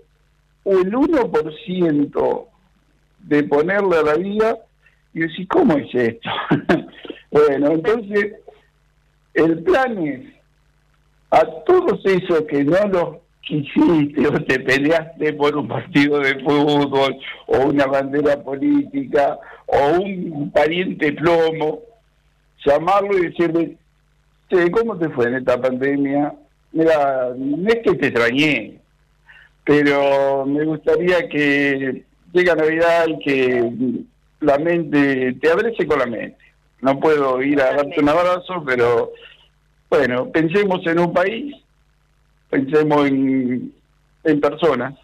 el 0.66 0.92
1% 0.92 2.48
de 3.20 3.44
ponerle 3.44 4.04
la 4.04 4.16
vida, 4.16 4.58
y 5.14 5.22
decir, 5.22 5.48
¿cómo 5.48 5.78
es 5.78 5.94
esto? 5.94 6.30
bueno, 7.32 7.72
entonces, 7.72 8.36
el 9.34 9.64
plan 9.64 9.98
es 10.06 10.22
a 11.32 11.46
todos 11.66 12.06
esos 12.06 12.42
que 12.44 12.64
no 12.64 12.88
los 12.88 13.18
quisiste 13.42 14.28
o 14.28 14.44
te 14.44 14.60
peleaste 14.60 15.34
por 15.34 15.56
un 15.56 15.68
partido 15.68 16.20
de 16.20 16.40
fútbol 16.44 17.18
o 17.48 17.60
una 17.68 17.86
bandera 17.86 18.42
política 18.44 19.40
o 19.66 20.00
un 20.00 20.52
pariente 20.52 21.14
plomo, 21.14 21.80
llamarlo 22.66 23.18
y 23.18 23.28
decirle, 23.28 23.78
"Che, 24.50 24.70
¿cómo 24.72 24.98
te 24.98 25.10
fue 25.10 25.28
en 25.28 25.36
esta 25.36 25.60
pandemia? 25.60 26.34
Mira, 26.72 27.34
no 27.36 27.68
es 27.68 27.80
que 27.84 27.96
te 27.96 28.08
extrañé, 28.08 28.80
pero 29.64 30.46
me 30.46 30.64
gustaría 30.66 31.28
que 31.28 32.04
llegue 32.32 32.56
Navidad 32.56 33.08
y 33.08 33.20
que 33.20 33.72
la 34.42 34.58
mente, 34.58 35.34
te 35.34 35.52
abrace 35.52 35.86
con 35.88 36.00
la 36.00 36.06
mente. 36.06 36.38
No 36.82 37.00
puedo 37.00 37.42
ir 37.42 37.62
a 37.62 37.74
darte 37.74 38.00
un 38.00 38.10
abrazo, 38.10 38.64
pero 38.66 39.12
bueno, 39.90 40.30
pensemos 40.32 40.86
en 40.86 41.00
un 41.00 41.14
país, 41.14 41.56
pensemos 42.50 43.08
en, 43.08 43.74
en 44.24 44.40
personas. 44.40 44.96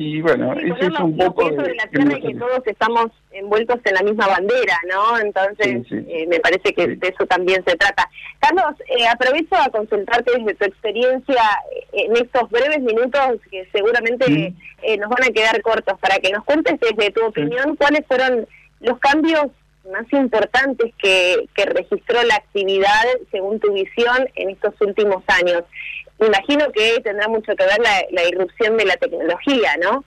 Y 0.00 0.20
bueno, 0.20 0.54
Sí, 0.54 0.70
ese 0.70 0.86
es 0.94 1.00
un 1.00 1.16
poco 1.16 1.50
de... 1.50 1.74
la 1.74 1.86
tierra 1.88 2.16
y 2.18 2.20
que 2.22 2.34
todos 2.36 2.62
estamos 2.66 3.06
envueltos 3.32 3.80
en 3.84 3.94
la 3.94 4.02
misma 4.02 4.28
bandera, 4.28 4.78
¿no? 4.88 5.18
Entonces, 5.18 5.66
Sí, 5.66 5.84
sí. 5.88 6.06
eh, 6.08 6.26
me 6.28 6.38
parece 6.38 6.72
que 6.72 6.86
de 6.86 7.08
eso 7.08 7.26
también 7.26 7.64
se 7.66 7.76
trata. 7.76 8.08
Carlos, 8.38 8.74
eh, 8.86 9.08
aprovecho 9.08 9.56
a 9.56 9.68
consultarte 9.70 10.38
desde 10.38 10.54
tu 10.54 10.64
experiencia 10.66 11.42
eh, 11.74 12.04
en 12.04 12.12
estos 12.16 12.48
breves 12.48 12.80
minutos 12.80 13.40
que 13.50 13.66
seguramente 13.72 14.54
eh, 14.82 14.96
nos 14.98 15.10
van 15.10 15.24
a 15.24 15.32
quedar 15.32 15.60
cortos, 15.62 15.98
para 15.98 16.18
que 16.20 16.30
nos 16.30 16.44
cuentes 16.44 16.78
desde 16.78 17.10
tu 17.10 17.24
opinión 17.26 17.74
cuáles 17.74 18.06
fueron 18.06 18.46
los 18.78 19.00
cambios 19.00 19.48
más 19.92 20.06
importantes 20.12 20.92
que, 21.02 21.48
que 21.54 21.64
registró 21.66 22.22
la 22.24 22.36
actividad 22.36 23.04
según 23.30 23.58
tu 23.60 23.72
visión 23.72 24.28
en 24.34 24.50
estos 24.50 24.74
últimos 24.80 25.22
años. 25.28 25.64
Imagino 26.20 26.70
que 26.72 27.00
tendrá 27.02 27.28
mucho 27.28 27.54
que 27.54 27.64
ver 27.64 27.78
la, 28.10 28.28
irrupción 28.28 28.76
de 28.76 28.84
la 28.86 28.96
tecnología, 28.96 29.70
¿no? 29.82 30.04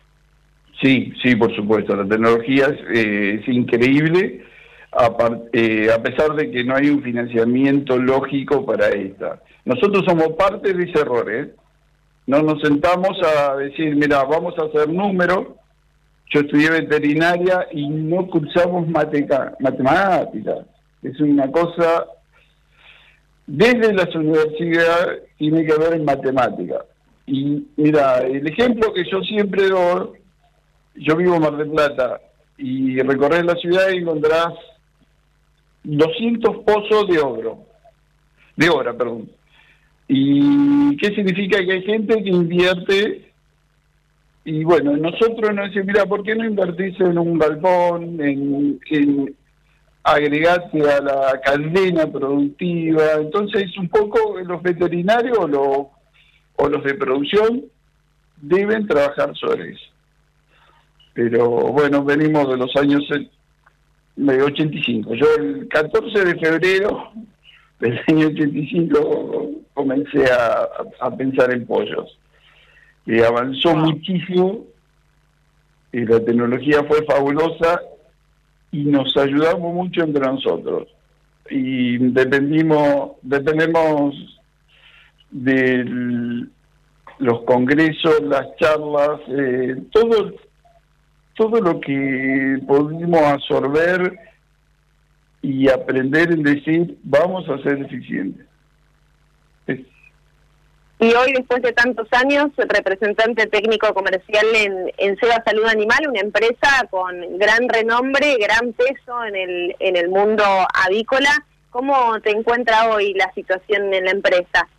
Sí, 0.82 1.14
sí, 1.24 1.36
por 1.36 1.56
supuesto. 1.56 1.96
La 1.96 2.08
tecnología 2.08 2.66
es, 2.68 2.80
eh, 2.98 3.40
es 3.42 3.48
increíble, 3.48 4.44
apar- 4.92 5.44
eh, 5.54 5.90
a 5.94 6.02
pesar 6.02 6.34
de 6.36 6.52
que 6.52 6.64
no 6.64 6.76
hay 6.76 6.90
un 6.90 7.02
financiamiento 7.02 7.98
lógico 7.98 8.66
para 8.66 8.90
esta. 8.90 9.42
Nosotros 9.64 10.04
somos 10.06 10.30
parte 10.38 10.74
de 10.74 10.84
ese 10.84 11.00
error, 11.00 11.32
¿eh? 11.32 11.52
No 12.28 12.42
nos 12.42 12.62
sentamos 12.62 13.18
a 13.24 13.56
decir, 13.56 13.96
mira, 13.96 14.24
vamos 14.24 14.54
a 14.58 14.64
hacer 14.66 14.90
números. 14.90 15.48
Yo 16.32 16.40
estudié 16.40 16.70
veterinaria 16.70 17.68
y 17.72 17.88
no 17.90 18.28
cursamos 18.28 18.88
matemáticas. 18.88 19.54
Es 21.04 21.20
una 21.20 21.52
cosa, 21.52 22.06
desde 23.48 23.94
las 23.94 24.16
universidades 24.16 25.24
tiene 25.38 25.66
que 25.66 25.78
ver 25.78 25.94
en 25.94 26.06
matemáticas. 26.06 26.86
Y 27.28 27.68
mira, 27.76 28.20
el 28.20 28.48
ejemplo 28.48 28.94
que 28.94 29.04
yo 29.10 29.22
siempre 29.22 29.68
doy 29.68 30.22
yo 30.96 31.16
vivo 31.16 31.36
en 31.36 31.42
Mar 31.42 31.58
del 31.58 31.72
Plata 31.72 32.20
y 32.58 33.00
recorres 33.00 33.46
la 33.46 33.56
ciudad 33.56 33.90
y 33.90 33.98
encontrás 33.98 34.54
200 35.84 36.58
pozos 36.64 37.08
de 37.08 37.20
oro, 37.20 37.66
de 38.56 38.70
oro, 38.70 38.98
perdón. 38.98 39.30
¿Y 40.08 40.98
qué 40.98 41.16
significa? 41.16 41.64
Que 41.64 41.72
hay 41.72 41.84
gente 41.84 42.22
que 42.22 42.30
invierte 42.30 43.31
y 44.44 44.64
bueno, 44.64 44.98
nosotros 44.98 45.54
nos 45.54 45.66
decimos, 45.68 45.88
mira, 45.88 46.06
¿por 46.06 46.24
qué 46.24 46.36
no 46.36 46.46
invertís 46.46 47.00
en 47.00 47.18
un 47.18 47.38
galpón, 47.38 48.20
en, 48.22 48.80
en 48.90 49.36
a 50.04 50.20
la 50.20 51.40
cadena 51.44 52.08
productiva. 52.12 53.04
Entonces, 53.20 53.78
un 53.78 53.88
poco 53.90 54.40
los 54.44 54.62
veterinarios 54.64 55.50
lo- 55.50 55.92
o 56.56 56.70
los 56.70 56.84
de 56.84 56.96
producción 56.96 57.64
deben 58.38 58.88
trabajar 58.88 59.36
sobre 59.36 59.72
eso. 59.74 59.86
Pero 61.14 61.48
bueno, 61.50 62.04
venimos 62.04 62.50
de 62.50 62.58
los 62.58 62.76
años 62.78 63.04
de 64.16 64.42
85. 64.44 65.14
Yo 65.16 65.26
el 65.38 65.68
14 65.68 66.26
de 66.26 66.40
febrero 66.40 67.12
del 67.80 68.00
año 68.08 68.28
85 68.28 69.52
comencé 69.74 70.26
a, 70.32 70.68
a 71.00 71.16
pensar 71.16 71.54
en 71.54 71.66
pollos. 71.66 72.18
Avanzó 73.08 73.76
muchísimo 73.76 74.66
y 75.92 76.06
la 76.06 76.20
tecnología 76.24 76.84
fue 76.84 77.04
fabulosa 77.06 77.82
y 78.72 78.86
nos 78.86 79.16
ayudamos 79.18 79.74
mucho 79.74 80.04
entre 80.04 80.26
nosotros. 80.26 80.88
Y 81.50 81.98
dependimos, 81.98 83.14
dependemos 83.22 84.16
de 85.32 86.48
los 87.20 87.42
congresos, 87.44 88.22
las 88.24 88.56
charlas, 88.58 89.20
eh, 89.28 89.76
todo, 89.92 90.34
todo 91.36 91.62
lo 91.62 91.80
que 91.82 92.60
pudimos 92.68 93.22
absorber 93.22 94.18
y 95.42 95.70
aprender 95.70 96.32
en 96.32 96.44
decir, 96.44 96.98
vamos 97.04 97.48
a 97.50 97.58
ser 97.64 97.82
eficientes. 97.82 98.46
Y 101.02 101.16
hoy, 101.16 101.34
después 101.34 101.64
de 101.64 101.74
tantos 101.74 102.08
años, 102.12 102.52
representante 102.58 103.48
técnico 103.48 103.92
comercial 103.92 104.46
en, 104.54 104.92
en 105.00 105.18
Seba 105.18 105.42
Salud 105.44 105.66
Animal, 105.66 106.08
una 106.08 106.20
empresa 106.20 106.88
con 106.92 107.40
gran 107.40 107.68
renombre, 107.68 108.38
gran 108.38 108.72
peso 108.74 109.26
en 109.26 109.36
el, 109.36 109.76
en 109.80 109.96
el 109.96 110.10
mundo 110.10 110.44
avícola. 110.86 111.44
¿Cómo 111.72 112.22
te 112.22 112.30
encuentra 112.30 112.88
hoy 112.90 113.16
la 113.16 113.34
situación 113.34 113.92
en 113.96 114.06
la 114.06 114.12
empresa? 114.12 114.70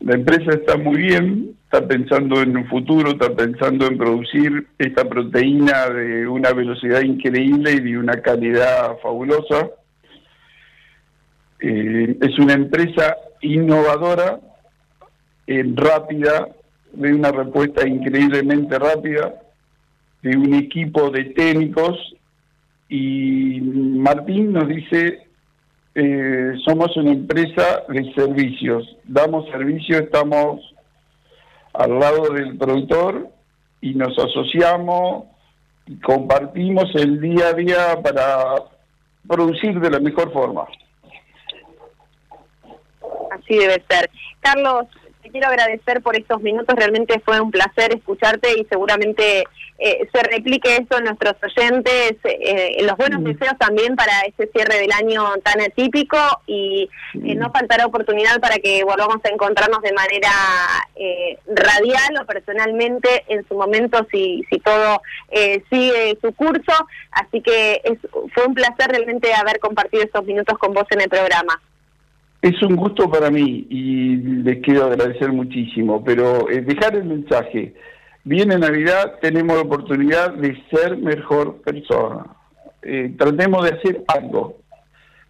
La 0.00 0.14
empresa 0.14 0.50
está 0.50 0.76
muy 0.76 0.96
bien, 0.96 1.56
está 1.62 1.86
pensando 1.86 2.42
en 2.42 2.56
un 2.56 2.66
futuro, 2.66 3.12
está 3.12 3.32
pensando 3.32 3.86
en 3.86 3.98
producir 3.98 4.66
esta 4.78 5.04
proteína 5.04 5.90
de 5.90 6.26
una 6.26 6.52
velocidad 6.52 7.02
increíble 7.02 7.70
y 7.70 7.80
de 7.80 7.98
una 7.98 8.20
calidad 8.20 8.98
fabulosa. 9.00 9.70
Eh, 11.60 12.16
es 12.20 12.36
una 12.40 12.54
empresa 12.54 13.14
innovadora, 13.42 14.40
eh, 15.50 15.64
rápida, 15.74 16.46
de 16.92 17.12
una 17.12 17.32
respuesta 17.32 17.86
increíblemente 17.86 18.78
rápida, 18.78 19.34
de 20.22 20.36
un 20.36 20.54
equipo 20.54 21.10
de 21.10 21.24
técnicos 21.24 21.96
y 22.88 23.60
Martín 23.60 24.52
nos 24.52 24.68
dice 24.68 25.26
eh, 25.96 26.52
somos 26.64 26.96
una 26.96 27.10
empresa 27.10 27.82
de 27.88 28.14
servicios. 28.14 28.96
Damos 29.02 29.50
servicio, 29.50 29.98
estamos 29.98 30.60
al 31.72 31.98
lado 31.98 32.32
del 32.32 32.56
productor 32.56 33.28
y 33.80 33.94
nos 33.94 34.16
asociamos 34.20 35.24
y 35.86 35.96
compartimos 35.96 36.94
el 36.94 37.20
día 37.20 37.48
a 37.48 37.54
día 37.54 38.02
para 38.04 38.54
producir 39.26 39.80
de 39.80 39.90
la 39.90 39.98
mejor 39.98 40.32
forma. 40.32 40.64
Así 43.32 43.56
debe 43.56 43.82
ser. 43.88 44.08
Carlos, 44.40 44.86
te 45.22 45.30
quiero 45.30 45.48
agradecer 45.48 46.02
por 46.02 46.16
estos 46.16 46.40
minutos. 46.42 46.74
Realmente 46.76 47.20
fue 47.24 47.40
un 47.40 47.50
placer 47.50 47.94
escucharte 47.94 48.58
y 48.58 48.64
seguramente 48.66 49.44
eh, 49.78 50.08
se 50.12 50.22
replique 50.22 50.76
esto 50.76 50.98
en 50.98 51.04
nuestros 51.04 51.34
oyentes. 51.42 52.16
eh, 52.24 52.78
los 52.82 52.96
buenos 52.96 53.24
deseos 53.24 53.56
también 53.58 53.96
para 53.96 54.12
este 54.26 54.48
cierre 54.48 54.78
del 54.78 54.92
año 54.92 55.24
tan 55.42 55.60
atípico 55.60 56.18
y 56.46 56.88
eh, 57.14 57.34
no 57.34 57.50
faltará 57.50 57.86
oportunidad 57.86 58.40
para 58.40 58.56
que 58.56 58.84
volvamos 58.84 59.18
a 59.24 59.28
encontrarnos 59.28 59.80
de 59.82 59.92
manera 59.92 60.30
eh, 60.96 61.38
radial 61.46 62.22
o 62.22 62.26
personalmente 62.26 63.24
en 63.28 63.46
su 63.48 63.54
momento 63.54 64.06
si, 64.10 64.44
si 64.50 64.58
todo 64.58 65.02
eh, 65.30 65.62
sigue 65.70 66.18
su 66.20 66.32
curso. 66.34 66.72
Así 67.12 67.40
que 67.40 67.80
es, 67.84 67.98
fue 68.34 68.46
un 68.46 68.54
placer 68.54 68.88
realmente 68.88 69.32
haber 69.34 69.60
compartido 69.60 70.02
estos 70.02 70.24
minutos 70.24 70.58
con 70.58 70.72
vos 70.72 70.86
en 70.90 71.00
el 71.00 71.08
programa. 71.08 71.60
Es 72.42 72.62
un 72.62 72.74
gusto 72.74 73.10
para 73.10 73.30
mí 73.30 73.66
y 73.68 74.16
les 74.16 74.60
quiero 74.62 74.86
agradecer 74.86 75.30
muchísimo, 75.30 76.02
pero 76.02 76.48
eh, 76.48 76.62
dejar 76.62 76.96
el 76.96 77.04
mensaje. 77.04 77.74
Viene 78.24 78.58
Navidad, 78.58 79.18
tenemos 79.20 79.56
la 79.56 79.62
oportunidad 79.62 80.32
de 80.34 80.56
ser 80.70 80.96
mejor 80.96 81.60
persona. 81.60 82.24
Eh, 82.82 83.14
tratemos 83.18 83.64
de 83.64 83.76
hacer 83.76 84.04
algo. 84.08 84.56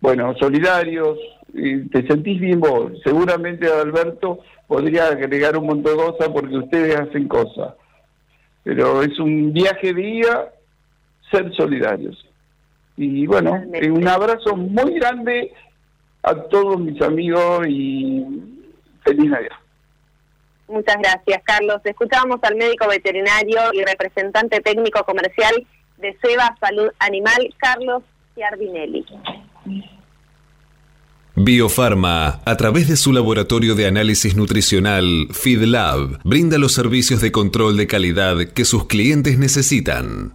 Bueno, 0.01 0.35
solidarios, 0.39 1.19
eh, 1.55 1.85
te 1.91 2.07
sentís 2.07 2.41
bien 2.41 2.61
vos. 2.61 2.93
Seguramente 3.03 3.67
Alberto 3.67 4.39
podría 4.69 5.09
agregar 5.09 5.57
un 5.57 5.67
montón 5.67 5.97
de 5.97 6.05
cosas 6.05 6.29
porque 6.29 6.57
ustedes 6.59 6.95
hacen 6.95 7.27
cosas. 7.27 7.75
Pero 8.63 9.03
es 9.03 9.19
un 9.19 9.53
viaje 9.53 9.93
de 9.93 10.01
día 10.01 10.49
ser 11.29 11.53
solidarios. 11.55 12.25
Y 12.97 13.27
bueno, 13.27 13.65
un 13.93 14.07
abrazo 14.07 14.57
muy 14.57 14.95
grande 14.95 15.53
a 16.23 16.35
todos 16.35 16.79
mis 16.81 17.01
amigos 17.03 17.67
y 17.69 18.25
feliz 19.05 19.31
Navidad. 19.31 19.57
Muchas 20.69 20.97
gracias, 20.99 21.43
Carlos. 21.45 21.81
Escuchamos 21.85 22.39
al 22.43 22.55
médico 22.55 22.87
veterinario 22.89 23.59
y 23.73 23.85
representante 23.85 24.61
técnico 24.61 25.05
comercial 25.05 25.67
de 25.99 26.17
Seba 26.23 26.57
Salud 26.61 26.91
Animal, 27.01 27.55
Carlos 27.59 28.03
Giardinelli. 28.37 29.05
Biofarma, 31.35 32.41
a 32.45 32.57
través 32.57 32.89
de 32.89 32.97
su 32.97 33.13
laboratorio 33.13 33.75
de 33.75 33.87
análisis 33.87 34.37
nutricional, 34.37 35.29
FeedLab, 35.33 36.21
brinda 36.23 36.59
los 36.59 36.73
servicios 36.73 37.21
de 37.21 37.33
control 37.33 37.77
de 37.77 37.87
calidad 37.87 38.37
que 38.55 38.65
sus 38.65 38.87
clientes 38.87 39.39
necesitan. 39.39 40.35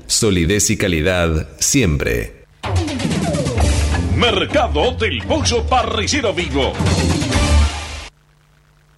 Solidez 0.11 0.69
y 0.69 0.77
calidad 0.77 1.47
siempre. 1.57 2.43
Mercado 4.17 4.91
del 4.91 5.23
Pollo 5.23 5.65
Parrillero 5.65 6.33
Vivo. 6.33 6.73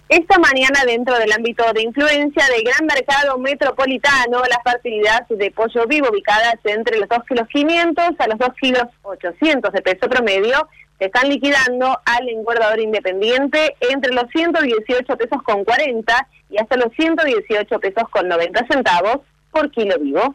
Esta 0.08 0.38
mañana, 0.40 0.84
dentro 0.84 1.16
del 1.16 1.30
ámbito 1.30 1.64
de 1.72 1.82
influencia 1.82 2.44
del 2.48 2.64
gran 2.64 2.86
mercado 2.86 3.38
metropolitano, 3.38 4.42
la 4.50 4.60
fertilidad 4.68 5.26
de 5.28 5.52
pollo 5.52 5.86
vivo 5.86 6.08
ubicadas 6.10 6.56
entre 6.64 6.98
los 6.98 7.08
2 7.08 7.18
kilos 7.28 7.48
500 7.48 8.04
a 8.18 8.26
los 8.26 8.38
2 8.38 8.48
kilos 8.60 8.84
800 9.02 9.72
de 9.72 9.82
peso 9.82 10.08
promedio 10.08 10.68
se 10.98 11.06
están 11.06 11.28
liquidando 11.28 11.96
al 12.04 12.28
engordador 12.28 12.80
independiente 12.80 13.76
entre 13.88 14.12
los 14.12 14.24
118 14.32 15.16
pesos 15.16 15.42
con 15.44 15.64
40 15.64 16.28
y 16.50 16.58
hasta 16.58 16.76
los 16.76 16.92
118 16.96 17.78
pesos 17.78 18.04
con 18.10 18.28
90 18.28 18.66
centavos 18.66 19.20
por 19.52 19.70
kilo 19.70 19.96
vivo. 20.00 20.34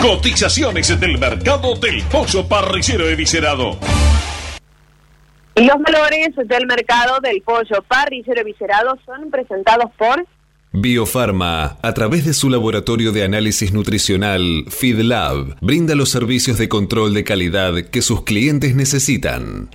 Cotizaciones 0.00 0.98
del 0.98 1.18
mercado 1.18 1.74
del 1.74 2.02
pollo 2.04 2.48
parricero 2.48 3.06
eviscerado. 3.06 3.78
Y 5.54 5.64
los 5.66 5.76
valores 5.78 6.30
del 6.36 6.66
mercado 6.66 7.20
del 7.20 7.42
pollo 7.42 7.82
parrillero 7.86 8.40
eviscerado 8.40 8.98
son 9.04 9.30
presentados 9.30 9.90
por 9.98 10.26
Biofarma, 10.72 11.78
a 11.82 11.94
través 11.94 12.24
de 12.24 12.32
su 12.32 12.48
laboratorio 12.48 13.12
de 13.12 13.24
análisis 13.24 13.72
nutricional 13.72 14.64
FeedLab, 14.68 15.56
brinda 15.60 15.96
los 15.96 16.10
servicios 16.10 16.58
de 16.58 16.68
control 16.68 17.12
de 17.12 17.24
calidad 17.24 17.74
que 17.90 18.00
sus 18.00 18.22
clientes 18.22 18.76
necesitan. 18.76 19.68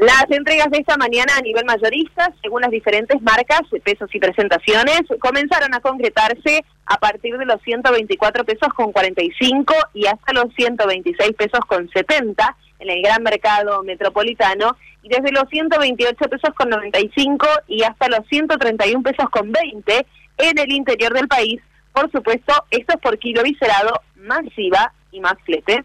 Las 0.00 0.24
entregas 0.30 0.70
de 0.70 0.78
esta 0.78 0.96
mañana 0.96 1.34
a 1.36 1.42
nivel 1.42 1.66
mayorista, 1.66 2.32
según 2.40 2.62
las 2.62 2.70
diferentes 2.70 3.20
marcas, 3.20 3.60
pesos 3.84 4.08
y 4.14 4.18
presentaciones, 4.18 5.02
comenzaron 5.18 5.74
a 5.74 5.80
concretarse 5.80 6.64
a 6.86 6.96
partir 6.96 7.36
de 7.36 7.44
los 7.44 7.60
124 7.60 8.44
pesos 8.46 8.72
con 8.74 8.92
45 8.92 9.74
y 9.92 10.06
hasta 10.06 10.32
los 10.32 10.46
126 10.54 11.32
pesos 11.32 11.60
con 11.68 11.86
70 11.90 12.56
en 12.78 12.88
el 12.88 13.02
gran 13.02 13.22
mercado 13.22 13.82
metropolitano 13.82 14.74
y 15.02 15.10
desde 15.10 15.32
los 15.32 15.44
128 15.50 16.16
pesos 16.16 16.54
con 16.56 16.70
95 16.70 17.46
y 17.68 17.82
hasta 17.82 18.08
los 18.08 18.26
131 18.30 19.02
pesos 19.02 19.28
con 19.28 19.52
20 19.52 20.06
en 20.38 20.58
el 20.58 20.72
interior 20.72 21.12
del 21.12 21.28
país. 21.28 21.60
Por 21.92 22.10
supuesto, 22.10 22.54
esto 22.70 22.94
es 22.94 23.00
por 23.02 23.18
kilo 23.18 23.42
viscerado, 23.42 24.00
más 24.16 24.44
IVA 24.56 24.94
y 25.12 25.20
más 25.20 25.34
flete. 25.44 25.84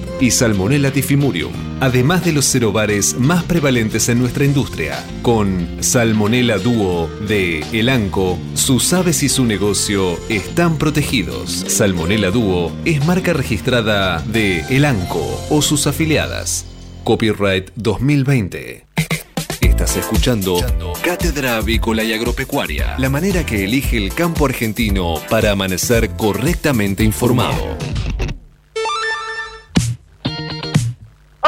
y 0.21 0.29
Salmonella 0.29 0.93
tifimurium, 0.93 1.51
además 1.79 2.23
de 2.23 2.31
los 2.31 2.45
cerobares 2.45 3.17
más 3.17 3.43
prevalentes 3.43 4.07
en 4.07 4.19
nuestra 4.19 4.45
industria. 4.45 5.03
Con 5.23 5.67
Salmonella 5.79 6.59
Duo 6.59 7.09
de 7.27 7.61
Elanco, 7.71 8.37
sus 8.53 8.93
aves 8.93 9.23
y 9.23 9.29
su 9.29 9.45
negocio 9.45 10.19
están 10.29 10.77
protegidos. 10.77 11.51
Salmonella 11.67 12.29
Duo 12.29 12.71
es 12.85 13.03
marca 13.05 13.33
registrada 13.33 14.19
de 14.21 14.59
Elanco 14.69 15.43
o 15.49 15.61
sus 15.63 15.87
afiliadas. 15.87 16.67
Copyright 17.03 17.71
2020. 17.75 18.85
Estás 19.59 19.97
escuchando 19.97 20.59
Cátedra 21.03 21.57
Avícola 21.57 22.03
y 22.03 22.13
Agropecuaria, 22.13 22.95
la 22.99 23.09
manera 23.09 23.43
que 23.43 23.63
elige 23.63 23.97
el 23.97 24.13
campo 24.13 24.45
argentino 24.45 25.15
para 25.27 25.51
amanecer 25.51 26.11
correctamente 26.11 27.03
informado. 27.03 27.77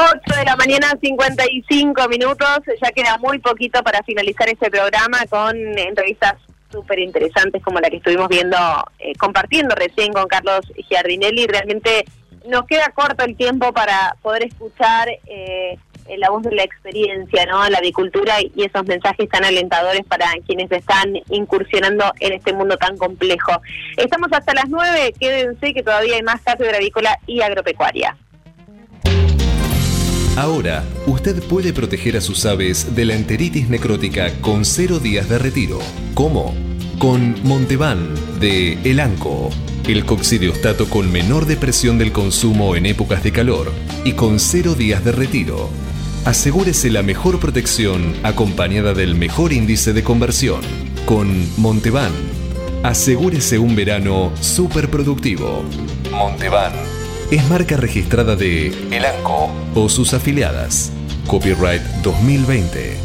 8 0.04 0.38
de 0.38 0.44
la 0.44 0.56
mañana, 0.56 0.92
55 1.00 2.08
minutos. 2.08 2.58
Ya 2.82 2.90
queda 2.92 3.16
muy 3.18 3.38
poquito 3.38 3.82
para 3.82 4.02
finalizar 4.02 4.48
este 4.48 4.70
programa 4.70 5.24
con 5.30 5.56
entrevistas 5.56 6.34
súper 6.70 6.98
interesantes 6.98 7.62
como 7.62 7.80
la 7.80 7.88
que 7.88 7.96
estuvimos 7.96 8.28
viendo, 8.28 8.56
eh, 8.98 9.14
compartiendo 9.16 9.74
recién 9.74 10.12
con 10.12 10.26
Carlos 10.26 10.60
Giardinelli. 10.88 11.46
Realmente 11.46 12.04
nos 12.46 12.66
queda 12.66 12.90
corto 12.94 13.24
el 13.24 13.36
tiempo 13.36 13.72
para 13.72 14.16
poder 14.20 14.44
escuchar 14.44 15.08
eh, 15.26 15.78
la 16.18 16.28
voz 16.28 16.42
de 16.42 16.54
la 16.54 16.64
experiencia, 16.64 17.46
¿no? 17.46 17.66
La 17.70 17.78
avicultura 17.78 18.42
y 18.42 18.52
esos 18.62 18.84
mensajes 18.84 19.26
tan 19.30 19.44
alentadores 19.44 20.04
para 20.04 20.26
quienes 20.46 20.70
están 20.70 21.14
incursionando 21.30 22.12
en 22.20 22.34
este 22.34 22.52
mundo 22.52 22.76
tan 22.76 22.98
complejo. 22.98 23.52
Estamos 23.96 24.28
hasta 24.32 24.52
las 24.52 24.68
9, 24.68 25.14
quédense 25.18 25.72
que 25.72 25.82
todavía 25.82 26.16
hay 26.16 26.22
más 26.22 26.42
cátedra 26.42 26.76
avícola 26.76 27.18
y 27.26 27.40
agropecuaria. 27.40 28.18
Ahora, 30.36 30.84
usted 31.06 31.40
puede 31.44 31.72
proteger 31.72 32.16
a 32.16 32.20
sus 32.20 32.44
aves 32.44 32.96
de 32.96 33.04
la 33.04 33.14
enteritis 33.14 33.68
necrótica 33.68 34.32
con 34.40 34.64
cero 34.64 34.98
días 34.98 35.28
de 35.28 35.38
retiro. 35.38 35.78
¿Cómo? 36.14 36.56
Con 36.98 37.36
Montevan 37.44 38.08
de 38.40 38.72
Elanco, 38.82 39.50
el 39.86 40.04
coccidiostato 40.04 40.90
con 40.90 41.12
menor 41.12 41.46
depresión 41.46 41.98
del 41.98 42.10
consumo 42.10 42.74
en 42.74 42.86
épocas 42.86 43.22
de 43.22 43.30
calor 43.30 43.70
y 44.04 44.14
con 44.14 44.40
cero 44.40 44.74
días 44.74 45.04
de 45.04 45.12
retiro. 45.12 45.70
Asegúrese 46.24 46.90
la 46.90 47.04
mejor 47.04 47.38
protección 47.38 48.14
acompañada 48.24 48.92
del 48.92 49.14
mejor 49.14 49.52
índice 49.52 49.92
de 49.92 50.02
conversión. 50.02 50.62
Con 51.06 51.48
Montevan, 51.58 52.12
asegúrese 52.82 53.60
un 53.60 53.76
verano 53.76 54.32
súper 54.40 54.90
productivo. 54.90 55.62
Montevan 56.10 56.72
es 57.30 57.48
marca 57.48 57.76
registrada 57.76 58.36
de 58.36 58.68
Elanco 58.90 59.50
o 59.74 59.88
sus 59.88 60.14
afiliadas. 60.14 60.92
Copyright 61.26 61.82
2020. 62.02 62.96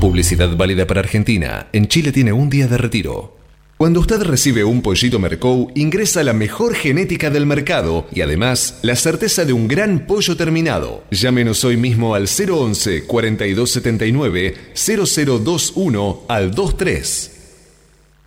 Publicidad 0.00 0.56
válida 0.56 0.86
para 0.86 1.00
Argentina. 1.00 1.68
En 1.72 1.88
Chile 1.88 2.12
tiene 2.12 2.32
un 2.32 2.48
día 2.48 2.68
de 2.68 2.78
retiro. 2.78 3.36
Cuando 3.76 4.00
usted 4.00 4.22
recibe 4.22 4.64
un 4.64 4.80
pollito 4.80 5.18
Mercou, 5.18 5.70
ingresa 5.74 6.22
la 6.22 6.32
mejor 6.32 6.74
genética 6.74 7.28
del 7.28 7.44
mercado 7.44 8.06
y 8.10 8.22
además 8.22 8.78
la 8.80 8.96
certeza 8.96 9.44
de 9.44 9.52
un 9.52 9.68
gran 9.68 10.06
pollo 10.06 10.34
terminado. 10.34 11.04
Llámenos 11.10 11.62
hoy 11.64 11.76
mismo 11.76 12.14
al 12.14 12.26
011 12.26 13.04
4279 13.04 14.54
0021 14.74 16.22
al 16.28 16.50
23. 16.52 17.35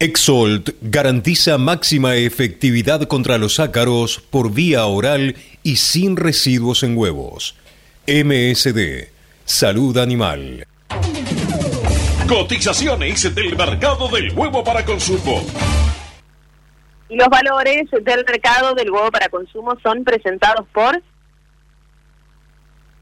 Exolt 0.02 0.70
garantiza 0.82 1.58
máxima 1.58 2.16
efectividad 2.16 3.02
contra 3.10 3.38
los 3.38 3.60
ácaros 3.60 4.22
por 4.30 4.54
vía 4.54 4.86
oral 4.86 5.36
y 5.62 5.76
sin 5.76 6.16
residuos 6.16 6.84
en 6.84 6.96
huevos. 6.96 7.58
MSD, 8.08 9.10
Salud 9.44 9.98
Animal. 9.98 10.66
Cotizaciones 12.30 13.36
del 13.36 13.58
mercado 13.58 14.08
del 14.08 14.32
huevo 14.32 14.64
para 14.64 14.86
consumo. 14.86 15.46
Y 17.10 17.18
los 17.18 17.28
valores 17.28 17.92
del 17.92 18.24
mercado 18.24 18.74
del 18.76 18.92
huevo 18.92 19.12
para 19.12 19.28
consumo 19.28 19.78
son 19.84 20.06
presentados 20.06 20.66
por 20.74 21.04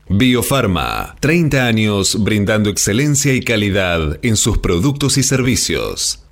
Biofarma, 0.10 1.16
30 1.20 1.64
años 1.64 2.24
brindando 2.24 2.72
excelencia 2.72 3.34
y 3.34 3.42
calidad 3.42 4.18
en 4.24 4.36
sus 4.36 4.58
productos 4.58 5.20
y 5.20 5.24
servicios. 5.24 6.27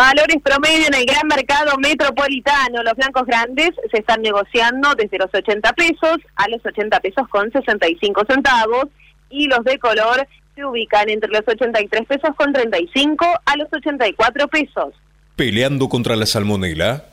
Valores 0.00 0.38
promedio 0.42 0.86
en 0.86 0.94
el 0.94 1.04
gran 1.04 1.28
mercado 1.28 1.76
metropolitano. 1.76 2.82
Los 2.82 2.94
blancos 2.94 3.26
grandes 3.26 3.72
se 3.90 3.98
están 3.98 4.22
negociando 4.22 4.94
desde 4.94 5.18
los 5.18 5.28
80 5.30 5.74
pesos 5.74 6.16
a 6.36 6.48
los 6.48 6.64
80 6.64 7.00
pesos 7.00 7.28
con 7.28 7.52
65 7.52 8.22
centavos 8.26 8.86
y 9.28 9.46
los 9.46 9.62
de 9.62 9.78
color 9.78 10.26
se 10.54 10.64
ubican 10.64 11.10
entre 11.10 11.28
los 11.28 11.42
83 11.46 12.06
pesos 12.06 12.30
con 12.34 12.50
35 12.50 13.26
a 13.44 13.56
los 13.58 13.68
84 13.70 14.48
pesos. 14.48 14.94
Peleando 15.36 15.90
contra 15.90 16.16
la 16.16 16.24
salmonela, 16.24 17.04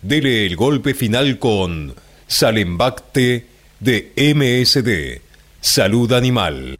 dele 0.00 0.46
el 0.46 0.56
golpe 0.56 0.94
final 0.94 1.38
con 1.38 1.94
Salembacte 2.26 3.48
de 3.80 4.12
MSD, 4.16 5.20
Salud 5.60 6.10
Animal. 6.14 6.79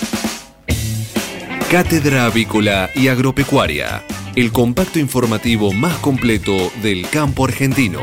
Cátedra 1.71 2.25
Avícola 2.25 2.89
y 2.93 3.07
Agropecuaria, 3.07 4.03
el 4.35 4.51
compacto 4.51 4.99
informativo 4.99 5.71
más 5.71 5.95
completo 5.99 6.69
del 6.83 7.07
campo 7.09 7.45
argentino. 7.45 8.01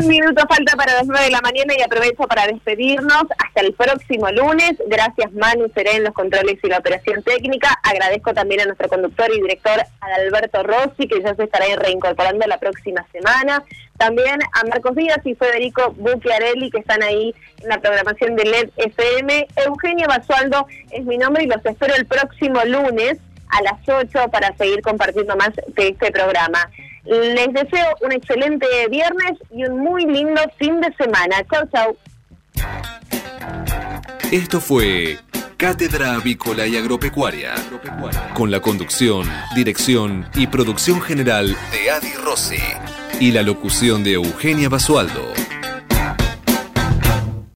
Un 0.00 0.08
minuto 0.08 0.42
falta 0.48 0.74
para 0.76 0.94
las 0.94 1.06
9 1.06 1.26
de 1.26 1.30
la 1.30 1.40
mañana 1.40 1.72
y 1.78 1.82
aprovecho 1.82 2.24
para 2.24 2.48
despedirnos. 2.48 3.22
Hasta 3.38 3.60
el 3.60 3.74
próximo 3.74 4.28
lunes. 4.32 4.72
Gracias 4.88 5.32
Manu 5.34 5.70
Seré 5.72 5.96
en 5.96 6.04
los 6.04 6.12
controles 6.12 6.58
y 6.60 6.66
la 6.66 6.78
operación 6.78 7.22
técnica. 7.22 7.78
Agradezco 7.80 8.34
también 8.34 8.62
a 8.62 8.64
nuestro 8.64 8.88
conductor 8.88 9.30
y 9.32 9.40
director 9.40 9.84
Adalberto 10.00 10.64
Rossi, 10.64 11.06
que 11.06 11.22
ya 11.22 11.36
se 11.36 11.44
estará 11.44 11.66
reincorporando 11.76 12.44
la 12.48 12.58
próxima 12.58 13.06
semana. 13.12 13.62
También 13.96 14.40
a 14.52 14.64
Marcos 14.64 14.96
Díaz 14.96 15.20
y 15.24 15.36
Federico 15.36 15.92
Bucchiarelli, 15.96 16.72
que 16.72 16.78
están 16.78 17.00
ahí 17.04 17.32
en 17.62 17.68
la 17.68 17.80
programación 17.80 18.34
de 18.34 18.46
LED 18.46 18.70
FM. 18.76 19.46
Eugenia 19.64 20.08
Basualdo 20.08 20.66
es 20.90 21.04
mi 21.04 21.18
nombre 21.18 21.44
y 21.44 21.46
los 21.46 21.64
espero 21.64 21.94
el 21.94 22.06
próximo 22.06 22.64
lunes 22.64 23.18
a 23.48 23.62
las 23.62 23.88
8 23.88 24.28
para 24.32 24.56
seguir 24.56 24.82
compartiendo 24.82 25.36
más 25.36 25.52
de 25.54 25.88
este 25.88 26.10
programa. 26.10 26.68
Les 27.04 27.52
deseo 27.52 27.86
un 28.00 28.12
excelente 28.12 28.66
viernes 28.90 29.32
y 29.50 29.64
un 29.64 29.78
muy 29.78 30.06
lindo 30.06 30.40
fin 30.58 30.80
de 30.80 30.92
semana. 30.94 31.36
Chau, 31.50 31.68
chau. 31.72 31.96
Esto 34.30 34.60
fue 34.60 35.18
Cátedra 35.56 36.14
Avícola 36.14 36.66
y 36.66 36.76
Agropecuaria, 36.76 37.54
con 38.34 38.50
la 38.50 38.60
conducción, 38.60 39.30
dirección 39.54 40.28
y 40.34 40.46
producción 40.46 41.00
general 41.00 41.56
de 41.72 41.90
Adi 41.90 42.12
Rossi 42.14 42.56
y 43.20 43.32
la 43.32 43.42
locución 43.42 44.02
de 44.02 44.14
Eugenia 44.14 44.68
Basualdo. 44.68 45.32